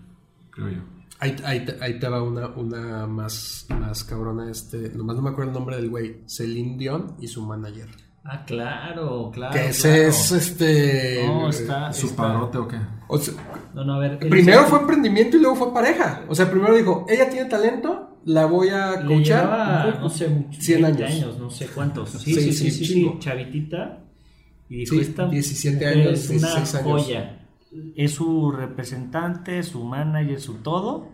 creo 0.50 0.70
yo. 0.70 0.82
Ahí, 1.20 1.36
ahí 1.46 1.66
te- 1.66 1.84
ahí 1.84 2.00
te 2.00 2.08
va 2.10 2.24
una, 2.24 2.48
una 2.48 3.06
más, 3.06 3.68
más 3.80 4.04
cabrona. 4.04 4.50
Este, 4.50 4.90
nomás 4.90 5.16
no 5.18 5.22
me 5.22 5.30
acuerdo 5.30 5.52
el 5.52 5.58
nombre 5.58 5.76
del 5.76 5.90
güey. 5.90 6.22
Celine 6.26 6.78
Dion 6.78 7.16
y 7.20 7.28
su 7.28 7.46
manager. 7.46 7.90
Ah, 8.24 8.44
claro, 8.46 9.30
claro. 9.34 9.54
que 9.54 9.68
ese 9.70 9.90
claro. 9.90 10.10
es 10.10 10.32
este. 10.32 11.24
No, 11.28 11.50
está... 11.50 11.94
¿Su 11.94 12.08
está- 12.08 12.24
padrote 12.24 12.58
o 12.58 12.68
qué? 12.68 12.78
o 13.08 13.18
sea, 13.18 13.34
No, 13.74 13.84
no, 13.84 13.94
a 13.96 14.00
ver. 14.00 14.18
primero 14.20 14.60
dice- 14.60 14.70
fue 14.72 14.80
emprendimiento 14.80 15.38
y 15.38 15.42
luego 15.42 15.56
fue 15.56 15.74
pareja. 15.74 16.24
O 16.28 16.34
sea, 16.36 16.50
primero 16.50 16.76
dijo, 16.76 17.06
ella 17.10 17.30
tiene 17.30 17.50
talento, 17.50 18.09
la 18.26 18.46
voy 18.46 18.70
a 18.70 19.06
coachar. 19.06 20.00
no 20.00 20.10
sé, 20.10 20.46
100 20.52 20.82
20 20.82 21.06
años. 21.06 21.38
no 21.40 21.50
sé 21.50 21.68
cuántos. 21.68 22.10
Sí, 22.12 22.34
Sí, 22.36 22.42
sí, 22.42 22.52
sí, 22.54 22.54
sí, 22.54 22.72
sí, 22.72 22.86
sí, 22.86 22.94
chingo. 22.94 23.20
chavitita. 23.20 24.04
Y 24.70 24.78
dijo, 24.78 24.96
Sí, 24.96 25.02
esta 25.02 25.28
17 25.28 25.76
mujer 25.86 26.08
años, 26.08 26.20
es 26.20 26.30
una 26.30 26.38
16 26.56 26.76
años. 26.76 27.04
joya. 27.04 27.36
Es 27.96 28.12
su 28.12 28.52
representante, 28.52 29.62
su 29.64 29.84
manager, 29.84 30.40
su 30.40 30.56
todo. 30.56 31.10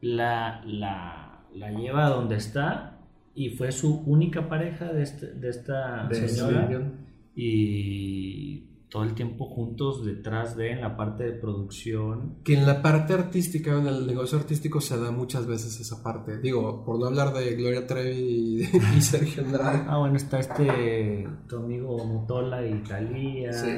La, 0.00 0.62
la, 0.66 1.40
la 1.54 1.70
lleva 1.72 2.06
a 2.06 2.10
donde 2.10 2.36
está 2.36 2.98
y 3.34 3.50
fue 3.50 3.70
su 3.72 4.00
única 4.06 4.48
pareja 4.48 4.86
de, 4.92 5.02
este- 5.02 5.32
de 5.34 5.48
esta 5.50 6.06
De 6.08 6.28
señora. 6.28 6.66
Dion. 6.66 6.94
Y 7.36 8.49
todo 8.90 9.04
el 9.04 9.14
tiempo 9.14 9.46
juntos 9.46 10.04
detrás 10.04 10.56
de 10.56 10.72
en 10.72 10.80
la 10.80 10.96
parte 10.96 11.22
de 11.24 11.32
producción. 11.32 12.34
Que 12.44 12.54
en 12.54 12.66
la 12.66 12.82
parte 12.82 13.12
artística, 13.14 13.78
en 13.78 13.86
el 13.86 14.04
negocio 14.06 14.36
artístico, 14.36 14.80
se 14.80 14.98
da 14.98 15.12
muchas 15.12 15.46
veces 15.46 15.78
esa 15.80 16.02
parte. 16.02 16.38
Digo, 16.40 16.84
por 16.84 16.98
no 16.98 17.06
hablar 17.06 17.32
de 17.32 17.54
Gloria 17.54 17.86
Trevi 17.86 18.18
y, 18.18 18.60
y 18.96 19.00
Sergio 19.00 19.44
Andrade. 19.44 19.84
Ah, 19.86 19.98
bueno, 19.98 20.16
está 20.16 20.40
este 20.40 21.28
tu 21.48 21.56
amigo 21.58 22.04
Motola 22.04 22.66
y 22.66 22.82
Talía. 22.82 23.52
Sí. 23.52 23.68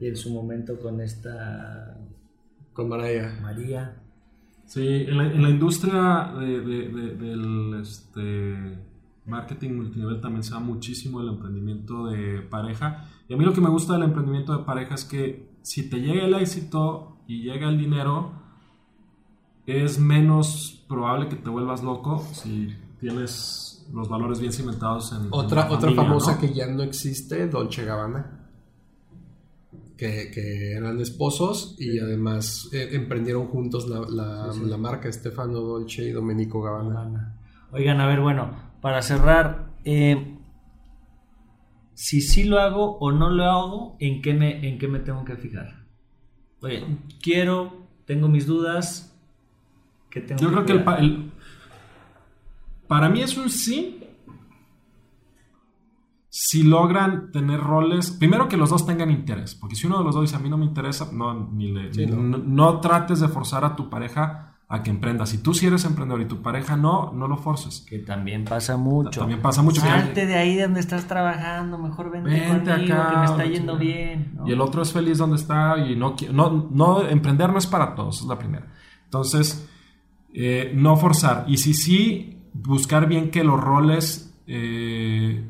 Y 0.00 0.06
en 0.08 0.16
su 0.16 0.32
momento 0.32 0.78
con 0.78 1.00
esta 1.00 1.98
Con 2.72 2.88
Maraya. 2.88 3.36
María. 3.42 3.96
Sí, 4.64 4.86
en 5.08 5.18
la, 5.18 5.24
en 5.26 5.42
la 5.42 5.50
industria 5.50 6.32
de- 6.38 6.60
de- 6.60 6.88
de- 6.88 7.14
del 7.16 7.80
este, 7.82 8.78
marketing 9.26 9.72
multinivel 9.76 10.20
también 10.20 10.42
se 10.42 10.52
da 10.52 10.60
muchísimo 10.60 11.20
el 11.20 11.28
emprendimiento 11.28 12.06
de 12.06 12.40
pareja. 12.42 13.08
Y 13.28 13.34
a 13.34 13.36
mí 13.36 13.44
lo 13.44 13.52
que 13.52 13.60
me 13.60 13.68
gusta 13.70 13.92
del 13.94 14.02
emprendimiento 14.02 14.56
de 14.56 14.64
pareja 14.64 14.94
es 14.94 15.04
que 15.04 15.48
si 15.62 15.88
te 15.88 16.00
llega 16.00 16.24
el 16.24 16.34
éxito 16.34 17.18
y 17.26 17.42
llega 17.42 17.68
el 17.68 17.78
dinero, 17.78 18.32
es 19.66 19.98
menos 19.98 20.84
probable 20.88 21.28
que 21.28 21.36
te 21.36 21.48
vuelvas 21.50 21.82
loco 21.84 22.24
si 22.32 22.74
tienes 23.00 23.86
los 23.92 24.08
valores 24.08 24.40
bien 24.40 24.52
cimentados 24.52 25.12
en, 25.12 25.22
en 25.26 25.28
Otra, 25.30 25.60
la 25.62 25.66
otra 25.66 25.80
familia, 25.80 26.02
famosa 26.02 26.32
¿no? 26.34 26.40
que 26.40 26.52
ya 26.52 26.66
no 26.66 26.82
existe, 26.82 27.46
Dolce 27.48 27.84
Gabbana. 27.84 28.38
Que, 29.96 30.32
que 30.34 30.72
eran 30.72 30.98
esposos 31.00 31.76
y 31.78 32.00
además 32.00 32.68
eh, 32.72 32.88
emprendieron 32.92 33.46
juntos 33.46 33.88
la, 33.88 34.00
la- 34.00 34.52
la 34.52 34.76
marca 34.76 35.12
Stefano 35.12 35.60
Dolce 35.60 36.02
y 36.02 36.10
Domenico 36.10 36.60
Gabbana. 36.60 37.36
Oigan, 37.70 38.00
a 38.00 38.06
ver, 38.08 38.20
bueno, 38.20 38.50
para 38.82 39.00
cerrar, 39.00 39.70
eh, 39.84 40.36
si 41.94 42.20
sí 42.20 42.44
lo 42.44 42.58
hago 42.60 42.98
o 42.98 43.12
no 43.12 43.30
lo 43.30 43.44
hago, 43.44 43.96
¿en 44.00 44.20
qué 44.20 44.34
me, 44.34 44.68
en 44.68 44.78
qué 44.78 44.88
me 44.88 44.98
tengo 44.98 45.24
que 45.24 45.36
fijar? 45.36 45.86
Oye, 46.60 46.84
quiero, 47.22 47.86
tengo 48.04 48.28
mis 48.28 48.46
dudas. 48.46 49.08
¿qué 50.10 50.20
tengo 50.20 50.42
Yo 50.42 50.50
creo 50.50 50.64
que 50.66 50.72
el, 50.72 50.84
cuidar? 50.84 50.96
pa- 50.96 51.02
el- 51.02 51.32
para 52.86 53.08
mí 53.08 53.22
es 53.22 53.36
un 53.38 53.48
sí 53.48 53.98
si 56.28 56.62
logran 56.62 57.30
tener 57.30 57.60
roles, 57.60 58.10
primero 58.10 58.48
que 58.48 58.56
los 58.56 58.70
dos 58.70 58.86
tengan 58.86 59.10
interés, 59.10 59.54
porque 59.54 59.74
si 59.76 59.86
uno 59.86 59.98
de 59.98 60.04
los 60.04 60.14
dos 60.14 60.22
dice 60.22 60.36
a 60.36 60.38
mí 60.38 60.48
no 60.48 60.56
me 60.56 60.64
interesa, 60.64 61.10
no, 61.12 61.48
ni 61.50 61.70
le- 61.72 61.92
Sí, 61.92 62.06
no. 62.06 62.16
no, 62.16 62.38
no 62.38 62.80
trates 62.80 63.20
de 63.20 63.28
forzar 63.28 63.64
a 63.66 63.76
tu 63.76 63.90
pareja 63.90 64.51
a 64.72 64.82
que 64.82 64.88
emprenda. 64.88 65.26
Si 65.26 65.36
tú 65.36 65.52
sí 65.52 65.66
eres 65.66 65.84
emprendedor 65.84 66.22
y 66.22 66.24
tu 66.24 66.40
pareja 66.40 66.78
no, 66.78 67.12
no 67.12 67.28
lo 67.28 67.36
forces. 67.36 67.84
Que 67.86 67.98
también 67.98 68.46
pasa 68.46 68.78
mucho. 68.78 69.20
También 69.20 69.42
pasa 69.42 69.60
mucho 69.60 69.82
Salte 69.82 70.24
de 70.24 70.34
ahí 70.34 70.56
donde 70.56 70.80
estás 70.80 71.06
trabajando, 71.06 71.76
mejor 71.76 72.10
vente, 72.10 72.30
Vente 72.30 72.70
conmigo, 72.70 72.94
acá, 72.94 73.10
que 73.10 73.16
me 73.18 73.24
está 73.26 73.44
yendo 73.44 73.76
bien. 73.76 74.32
¿no? 74.34 74.48
Y 74.48 74.52
el 74.52 74.62
otro 74.62 74.80
es 74.80 74.90
feliz 74.90 75.18
donde 75.18 75.36
está 75.36 75.76
y 75.76 75.94
no, 75.94 76.16
no, 76.32 76.70
no 76.70 77.06
emprender 77.06 77.52
no 77.52 77.58
es 77.58 77.66
para 77.66 77.94
todos, 77.94 78.22
es 78.22 78.26
la 78.26 78.38
primera. 78.38 78.72
Entonces, 79.04 79.68
eh, 80.32 80.72
no 80.74 80.96
forzar. 80.96 81.44
Y 81.48 81.58
si 81.58 81.74
sí, 81.74 82.38
buscar 82.54 83.06
bien 83.06 83.30
que 83.30 83.44
los 83.44 83.60
roles 83.60 84.34
eh, 84.46 85.44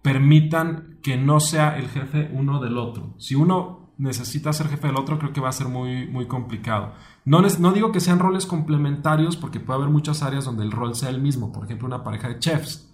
permitan 0.00 1.00
que 1.02 1.18
no 1.18 1.38
sea 1.38 1.76
el 1.76 1.88
jefe 1.88 2.30
uno 2.32 2.62
del 2.62 2.78
otro. 2.78 3.12
Si 3.18 3.34
uno 3.34 3.92
necesita 3.98 4.54
ser 4.54 4.68
jefe 4.68 4.86
del 4.86 4.96
otro, 4.96 5.18
creo 5.18 5.34
que 5.34 5.42
va 5.42 5.50
a 5.50 5.52
ser 5.52 5.68
muy, 5.68 6.06
muy 6.06 6.26
complicado. 6.26 6.94
No, 7.24 7.40
no 7.40 7.72
digo 7.72 7.90
que 7.90 8.00
sean 8.00 8.18
roles 8.18 8.46
complementarios 8.46 9.36
porque 9.36 9.60
puede 9.60 9.78
haber 9.78 9.90
muchas 9.90 10.22
áreas 10.22 10.44
donde 10.44 10.64
el 10.64 10.72
rol 10.72 10.94
sea 10.94 11.08
el 11.08 11.22
mismo. 11.22 11.52
Por 11.52 11.64
ejemplo, 11.64 11.86
una 11.86 12.04
pareja 12.04 12.28
de 12.28 12.38
chefs. 12.38 12.90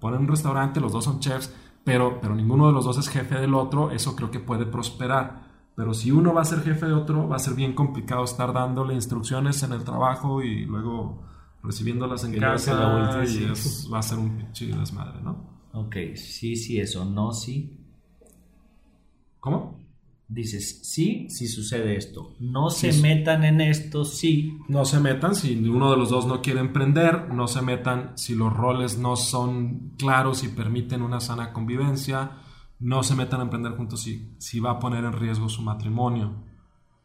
Ponen 0.00 0.20
un 0.20 0.28
restaurante, 0.28 0.80
los 0.80 0.92
dos 0.92 1.04
son 1.04 1.20
chefs, 1.20 1.52
pero, 1.84 2.20
pero 2.20 2.34
ninguno 2.34 2.66
de 2.66 2.72
los 2.72 2.84
dos 2.84 2.98
es 2.98 3.08
jefe 3.08 3.36
del 3.36 3.54
otro. 3.54 3.90
Eso 3.90 4.16
creo 4.16 4.30
que 4.30 4.40
puede 4.40 4.66
prosperar. 4.66 5.48
Pero 5.76 5.94
si 5.94 6.10
uno 6.10 6.34
va 6.34 6.42
a 6.42 6.44
ser 6.44 6.62
jefe 6.62 6.86
de 6.86 6.92
otro, 6.92 7.28
va 7.28 7.36
a 7.36 7.38
ser 7.38 7.54
bien 7.54 7.72
complicado 7.72 8.24
estar 8.24 8.52
dándole 8.52 8.94
instrucciones 8.94 9.62
en 9.62 9.72
el 9.72 9.84
trabajo 9.84 10.42
y 10.42 10.64
luego 10.64 11.22
recibiéndolas 11.62 12.24
en 12.24 12.38
casa 12.38 13.24
y 13.24 13.46
va 13.92 13.98
a 13.98 14.02
ser 14.02 14.18
un 14.18 14.36
pinche 14.36 14.66
desmadre, 14.66 15.20
¿no? 15.22 15.58
Ok, 15.72 15.94
sí, 16.16 16.56
sí, 16.56 16.80
eso, 16.80 17.04
no, 17.04 17.32
sí. 17.32 17.78
¿Cómo? 19.38 19.77
Dices, 20.30 20.80
sí, 20.82 21.30
si 21.30 21.48
sucede 21.48 21.96
esto. 21.96 22.36
No 22.38 22.68
se 22.68 22.92
metan 23.00 23.44
en 23.44 23.62
esto, 23.62 24.04
sí. 24.04 24.58
No 24.68 24.84
se 24.84 25.00
metan 25.00 25.34
si 25.34 25.56
uno 25.66 25.90
de 25.90 25.96
los 25.96 26.10
dos 26.10 26.26
no 26.26 26.42
quiere 26.42 26.60
emprender, 26.60 27.32
no 27.32 27.48
se 27.48 27.62
metan 27.62 28.12
si 28.18 28.34
los 28.34 28.52
roles 28.52 28.98
no 28.98 29.16
son 29.16 29.94
claros 29.96 30.44
y 30.44 30.48
permiten 30.48 31.00
una 31.00 31.20
sana 31.20 31.54
convivencia, 31.54 32.42
no 32.78 33.02
se 33.02 33.14
metan 33.14 33.40
a 33.40 33.44
emprender 33.44 33.72
juntos 33.72 34.02
si, 34.02 34.34
si 34.38 34.60
va 34.60 34.72
a 34.72 34.78
poner 34.78 35.04
en 35.04 35.14
riesgo 35.14 35.48
su 35.48 35.62
matrimonio. 35.62 36.44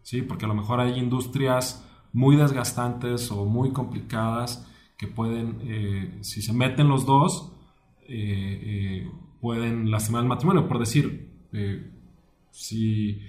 ¿sí? 0.01 0.21
Porque 0.21 0.43
a 0.43 0.49
lo 0.49 0.55
mejor 0.55 0.82
hay 0.82 0.99
industrias 0.99 1.89
muy 2.11 2.36
desgastantes 2.36 3.32
o 3.32 3.45
muy 3.45 3.71
complicadas 3.71 4.69
que 4.97 5.07
pueden, 5.07 5.61
eh, 5.63 6.17
si 6.21 6.41
se 6.41 6.51
meten 6.51 6.89
los 6.89 7.05
dos, 7.05 7.53
eh, 8.01 8.59
eh, 8.99 9.11
pueden 9.39 9.89
lastimar 9.89 10.24
el 10.24 10.28
matrimonio. 10.28 10.67
Por 10.67 10.80
decir, 10.80 11.32
si 12.54 13.20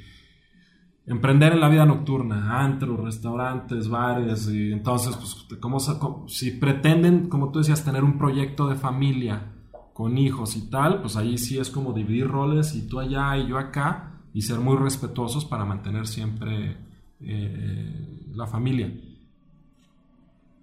emprender 1.07 1.55
en 1.55 1.61
la 1.61 1.69
vida 1.69 1.87
nocturna, 1.87 2.61
antros, 2.61 3.01
restaurantes, 3.01 3.89
bares, 3.89 4.49
y 4.49 4.71
entonces, 4.71 5.17
pues, 5.17 5.47
si 6.29 6.51
pretenden, 6.53 7.29
como 7.29 7.51
tú 7.51 7.59
decías, 7.61 7.85
tener 7.85 8.05
un 8.05 8.19
proyecto 8.19 8.69
de 8.69 8.77
familia 8.77 9.51
con 9.95 10.19
hijos 10.19 10.57
y 10.57 10.69
tal, 10.69 11.01
pues 11.01 11.17
ahí 11.17 11.39
sí 11.39 11.59
es 11.59 11.71
como 11.71 11.93
dividir 11.93 12.29
roles 12.29 12.75
y 12.75 12.87
tú 12.87 13.01
allá 13.01 13.37
y 13.39 13.49
yo 13.49 13.59
acá 13.59 14.21
y 14.35 14.43
ser 14.43 14.59
muy 14.59 14.77
respetuosos 14.77 15.45
para 15.45 15.65
mantener 15.65 16.07
siempre 16.07 16.77
eh, 17.21 18.27
la 18.33 18.47
familia. 18.47 18.93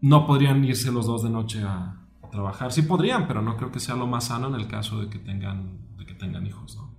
No 0.01 0.27
podrían 0.27 0.63
irse 0.65 0.91
los 0.91 1.07
dos 1.07 1.23
de 1.23 1.29
noche 1.29 1.63
a, 1.63 1.97
trabajar. 2.31 2.71
Sí 2.71 2.83
podrían, 2.83 3.27
pero 3.27 3.41
no 3.41 3.57
creo 3.57 3.73
que 3.73 3.81
sea 3.81 3.93
lo 3.93 4.07
más 4.07 4.27
sano 4.27 4.47
en 4.47 4.55
el 4.55 4.65
caso 4.65 5.01
de 5.01 5.09
que 5.09 5.19
tengan, 5.19 5.97
de 5.97 6.05
que 6.05 6.13
tengan 6.13 6.47
hijos, 6.47 6.77
¿no? 6.77 6.90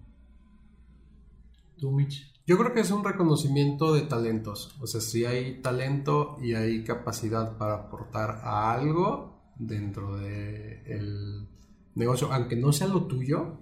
Yo 2.46 2.58
creo 2.58 2.72
que 2.72 2.80
es 2.80 2.90
un 2.90 3.04
reconocimiento 3.04 3.94
de 3.94 4.02
talentos. 4.02 4.74
O 4.80 4.86
sea, 4.86 5.00
si 5.00 5.24
hay 5.24 5.60
talento 5.62 6.38
y 6.42 6.54
hay 6.54 6.82
capacidad 6.82 7.56
para 7.56 7.74
aportar 7.74 8.40
a 8.42 8.72
algo 8.72 9.40
dentro 9.58 10.16
del 10.16 11.48
negocio, 11.94 12.32
aunque 12.32 12.56
no 12.56 12.72
sea 12.72 12.88
lo 12.88 13.04
tuyo. 13.04 13.58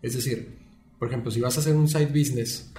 Es 0.00 0.14
decir, 0.14 0.58
por 0.98 1.08
ejemplo, 1.08 1.30
si 1.30 1.40
vas 1.40 1.56
a 1.56 1.60
hacer 1.60 1.76
un 1.76 1.88
side 1.88 2.06
business 2.06 2.72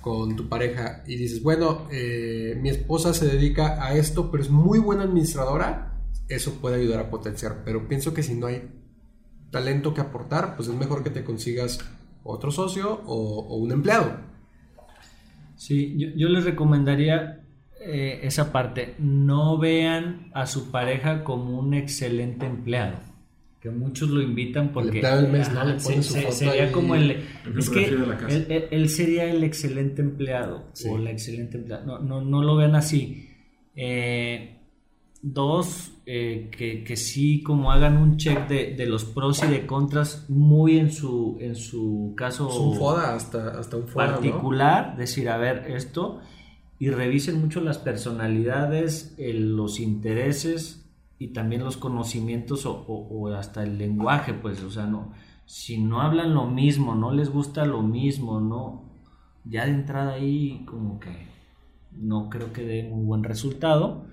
con 0.00 0.36
tu 0.36 0.48
pareja 0.48 1.02
y 1.06 1.16
dices, 1.16 1.42
bueno, 1.42 1.88
eh, 1.90 2.58
mi 2.60 2.68
esposa 2.68 3.14
se 3.14 3.26
dedica 3.26 3.82
a 3.84 3.94
esto, 3.94 4.30
pero 4.30 4.42
es 4.42 4.50
muy 4.50 4.78
buena 4.78 5.04
administradora, 5.04 5.98
eso 6.28 6.54
puede 6.60 6.76
ayudar 6.76 7.00
a 7.00 7.10
potenciar. 7.10 7.62
Pero 7.64 7.88
pienso 7.88 8.12
que 8.12 8.22
si 8.22 8.34
no 8.34 8.46
hay 8.46 8.68
talento 9.50 9.94
que 9.94 10.00
aportar, 10.00 10.56
pues 10.56 10.68
es 10.68 10.74
mejor 10.74 11.02
que 11.02 11.10
te 11.10 11.24
consigas 11.24 11.78
otro 12.22 12.50
socio 12.50 13.02
o, 13.06 13.56
un 13.56 13.72
empleado. 13.72 14.20
Sí, 15.56 15.96
yo, 16.16 16.28
les 16.28 16.44
recomendaría 16.44 17.40
eh, 17.80 18.20
esa 18.22 18.52
parte. 18.52 18.94
No 18.98 19.58
vean 19.58 20.30
a 20.34 20.46
su 20.46 20.70
pareja 20.70 21.24
como 21.24 21.58
un 21.58 21.74
excelente 21.74 22.46
empleado. 22.46 22.98
Que 23.60 23.70
muchos 23.70 24.08
lo 24.10 24.22
invitan 24.22 24.72
porque. 24.72 25.00
El 25.00 25.28
mes, 25.28 25.52
¿no? 25.52 25.64
Le 25.64 25.80
su 25.80 26.14
foto 26.14 26.30
sería 26.30 26.70
como 26.70 26.94
el. 26.94 27.24
Es 27.58 27.70
que 27.70 27.86
él, 28.70 28.88
sería 28.88 29.24
el 29.24 29.42
excelente 29.42 30.00
empleado 30.00 30.68
o 30.88 30.96
la 30.96 31.10
excelente 31.10 31.58
empleada. 31.58 31.84
No, 31.84 31.98
no, 31.98 32.20
no 32.20 32.42
lo 32.42 32.54
vean 32.54 32.76
así. 32.76 33.28
Eh, 33.74 34.58
Dos, 35.20 35.92
eh, 36.10 36.48
que, 36.50 36.84
que, 36.84 36.96
sí 36.96 37.42
como 37.42 37.70
hagan 37.70 37.98
un 37.98 38.16
check 38.16 38.48
de, 38.48 38.86
los 38.86 39.04
pros 39.04 39.44
y 39.44 39.46
de 39.46 39.66
contras 39.66 40.24
muy 40.30 40.78
en 40.78 40.90
su, 40.90 41.36
en 41.38 41.54
su 41.54 42.14
caso 42.16 42.48
un 42.48 42.98
hasta, 42.98 43.58
hasta 43.58 43.76
un 43.76 43.84
particular, 43.84 44.96
decir, 44.96 45.28
a 45.28 45.36
ver, 45.36 45.66
esto, 45.68 46.20
y 46.78 46.88
revisen 46.88 47.42
mucho 47.42 47.60
las 47.60 47.76
personalidades, 47.76 49.14
los 49.18 49.80
intereses 49.80 50.88
y 51.18 51.34
también 51.34 51.62
los 51.62 51.76
conocimientos 51.76 52.64
o, 52.64 53.28
hasta 53.36 53.62
el 53.62 53.76
lenguaje, 53.76 54.32
pues, 54.32 54.62
o 54.62 54.70
sea, 54.70 54.86
no, 54.86 55.12
si 55.44 55.76
no 55.76 56.00
hablan 56.00 56.32
lo 56.32 56.46
mismo, 56.46 56.94
no 56.94 57.12
les 57.12 57.28
gusta 57.28 57.66
lo 57.66 57.82
mismo, 57.82 58.40
no, 58.40 58.82
ya 59.44 59.66
de 59.66 59.72
entrada 59.72 60.14
ahí 60.14 60.64
como 60.64 60.98
que 61.00 61.28
no 61.92 62.30
creo 62.30 62.50
que 62.50 62.62
dé 62.62 62.90
un 62.90 63.06
buen 63.06 63.24
resultado 63.24 64.06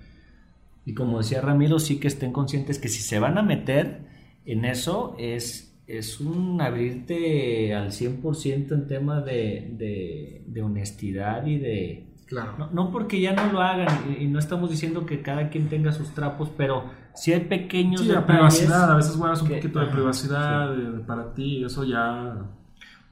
y 0.86 0.94
como 0.94 1.18
decía 1.18 1.42
Ramiro, 1.42 1.80
sí 1.80 2.00
que 2.00 2.08
estén 2.08 2.32
conscientes 2.32 2.78
que 2.78 2.90
si 2.90 3.02
se 3.02 3.20
van 3.20 3.38
a 3.40 3.42
meter 3.42 4.06
en 4.46 4.66
eso 4.66 5.16
es, 5.18 5.76
es 5.88 6.20
un 6.20 6.62
abrirte 6.62 7.74
al 7.74 7.90
100% 7.90 8.72
en 8.72 8.88
tema 8.88 9.22
de, 9.22 10.44
de, 10.48 10.62
honestidad 10.62 11.46
y 11.48 11.58
de... 11.58 12.12
Claro. 12.28 12.70
No, 12.72 12.92
porque 12.92 13.20
ya 13.20 13.34
no 13.34 13.52
lo 13.52 13.62
hagan 13.62 14.16
y, 14.20 14.26
no 14.28 14.40
estamos 14.40 14.70
diciendo 14.70 15.06
que 15.06 15.22
cada 15.22 15.50
quien 15.50 15.70
tenga 15.70 15.92
sus 15.92 16.14
trapos, 16.14 16.52
pero 16.56 16.92
si 17.16 17.34
hay 17.34 17.42
pequeños... 17.42 18.02
Sí, 18.02 18.08
la 18.08 18.26
privacidad, 18.26 18.92
a 18.92 18.96
veces 18.96 19.18
guardas 19.18 19.42
un 19.42 19.50
poquito 19.50 19.80
de 19.80 19.88
privacidad 19.88 20.76
para 21.08 21.34
ti, 21.34 21.64
eso 21.64 21.84
ya... 21.84 22.46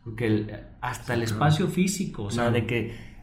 Porque 0.03 0.47
hasta 0.82 1.13
el 1.13 1.24
espacio 1.24 1.67
físico, 1.67 2.24
o 2.26 2.32
sea, 2.32 2.51
de 2.51 2.65
que 2.67 3.13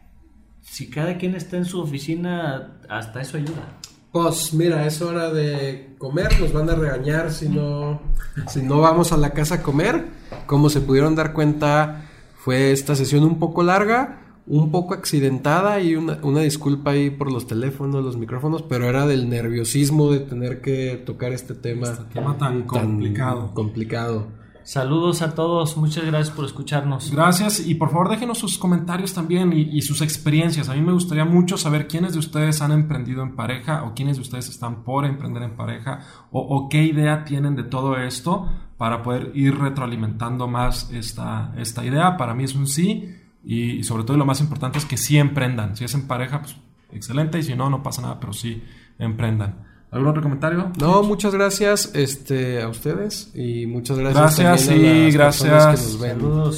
si 0.60 0.88
cada 0.88 1.18
quien 1.18 1.34
está 1.34 1.56
en 1.56 1.66
su 1.66 1.80
oficina, 1.80 2.78
hasta 2.88 3.20
eso 3.20 3.36
ayuda. 3.36 3.79
Pues 4.12 4.52
mira, 4.54 4.86
es 4.86 5.00
hora 5.02 5.32
de 5.32 5.94
comer, 5.98 6.40
nos 6.40 6.52
van 6.52 6.68
a 6.68 6.74
regañar 6.74 7.30
si 7.30 7.48
no, 7.48 8.00
si 8.48 8.60
no 8.60 8.80
vamos 8.80 9.12
a 9.12 9.16
la 9.16 9.30
casa 9.30 9.56
a 9.56 9.62
comer. 9.62 10.06
Como 10.46 10.68
se 10.68 10.80
pudieron 10.80 11.14
dar 11.14 11.32
cuenta, 11.32 12.08
fue 12.36 12.72
esta 12.72 12.96
sesión 12.96 13.22
un 13.22 13.38
poco 13.38 13.62
larga, 13.62 14.22
un 14.48 14.72
poco 14.72 14.94
accidentada 14.94 15.80
y 15.80 15.94
una, 15.94 16.18
una 16.22 16.40
disculpa 16.40 16.90
ahí 16.90 17.10
por 17.10 17.30
los 17.30 17.46
teléfonos, 17.46 18.04
los 18.04 18.16
micrófonos, 18.16 18.62
pero 18.62 18.88
era 18.88 19.06
del 19.06 19.28
nerviosismo 19.28 20.10
de 20.10 20.18
tener 20.18 20.60
que 20.60 21.00
tocar 21.06 21.32
este 21.32 21.54
tema. 21.54 21.86
Este 21.88 22.04
tema 22.12 22.36
tan 22.36 22.62
complicado. 22.62 23.44
Tan 23.44 23.54
complicado. 23.54 24.39
Saludos 24.70 25.20
a 25.20 25.34
todos, 25.34 25.76
muchas 25.76 26.04
gracias 26.04 26.30
por 26.30 26.44
escucharnos. 26.44 27.10
Gracias 27.10 27.66
y 27.66 27.74
por 27.74 27.90
favor 27.90 28.08
déjenos 28.08 28.38
sus 28.38 28.56
comentarios 28.56 29.12
también 29.12 29.52
y, 29.52 29.82
sus 29.82 30.00
experiencias. 30.00 30.68
A 30.68 30.74
mí 30.74 30.80
me 30.80 30.92
gustaría 30.92 31.24
mucho 31.24 31.56
saber 31.56 31.88
quiénes 31.88 32.12
de 32.12 32.20
ustedes 32.20 32.62
han 32.62 32.70
emprendido 32.70 33.24
en 33.24 33.34
pareja 33.34 33.82
o 33.82 33.94
quiénes 33.94 34.18
de 34.18 34.22
ustedes 34.22 34.48
están 34.48 34.84
por 34.84 35.06
emprender 35.06 35.42
en 35.42 35.56
pareja 35.56 36.06
o, 36.30 36.68
qué 36.70 36.84
idea 36.84 37.24
tienen 37.24 37.56
de 37.56 37.64
todo 37.64 37.96
esto 37.96 38.48
para 38.78 39.02
poder 39.02 39.32
ir 39.34 39.58
retroalimentando 39.58 40.46
más 40.46 40.88
esta, 40.92 41.52
esta 41.56 41.84
idea. 41.84 42.16
Para 42.16 42.34
mí 42.34 42.44
es 42.44 42.54
un 42.54 42.68
sí 42.68 43.12
y, 43.42 43.82
sobre 43.82 44.04
todo 44.04 44.18
lo 44.18 44.24
más 44.24 44.40
importante 44.40 44.78
es 44.78 44.84
que 44.84 44.96
sí 44.96 45.18
emprendan. 45.18 45.74
Si 45.74 45.84
es 45.84 45.94
en 45.94 46.06
pareja, 46.06 46.42
pues 46.42 46.54
excelente 46.92 47.40
y 47.40 47.42
si 47.42 47.56
no, 47.56 47.70
no 47.70 47.82
pasa 47.82 48.02
nada, 48.02 48.20
pero 48.20 48.32
sí 48.32 48.62
emprendan. 49.00 49.69
¿Algún 49.92 50.08
otro 50.08 50.22
comentario? 50.22 50.70
No, 50.78 51.02
muchas 51.02 51.34
gracias 51.34 51.90
este, 51.94 52.62
a 52.62 52.68
ustedes 52.68 53.30
y 53.34 53.66
muchas 53.66 53.98
gracias. 53.98 54.38
Gracias 54.38 54.76
y 54.76 55.10
gracias. 55.10 55.98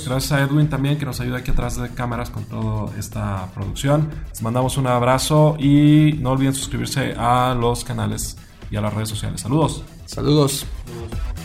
Gracias 0.06 0.32
a 0.32 0.42
Edwin 0.42 0.68
también 0.68 0.98
que 0.98 1.06
nos 1.06 1.18
ayuda 1.20 1.38
aquí 1.38 1.50
atrás 1.50 1.80
de 1.80 1.88
cámaras 1.88 2.28
con 2.28 2.44
toda 2.44 2.94
esta 2.98 3.48
producción. 3.54 4.10
Les 4.28 4.42
mandamos 4.42 4.76
un 4.76 4.86
abrazo 4.86 5.56
y 5.58 6.18
no 6.20 6.32
olviden 6.32 6.54
suscribirse 6.54 7.14
a 7.16 7.56
los 7.58 7.84
canales 7.84 8.36
y 8.70 8.76
a 8.76 8.82
las 8.82 8.92
redes 8.92 9.08
sociales. 9.08 9.40
Saludos. 9.40 9.82
Saludos. 10.04 10.66
Saludos. 10.84 11.41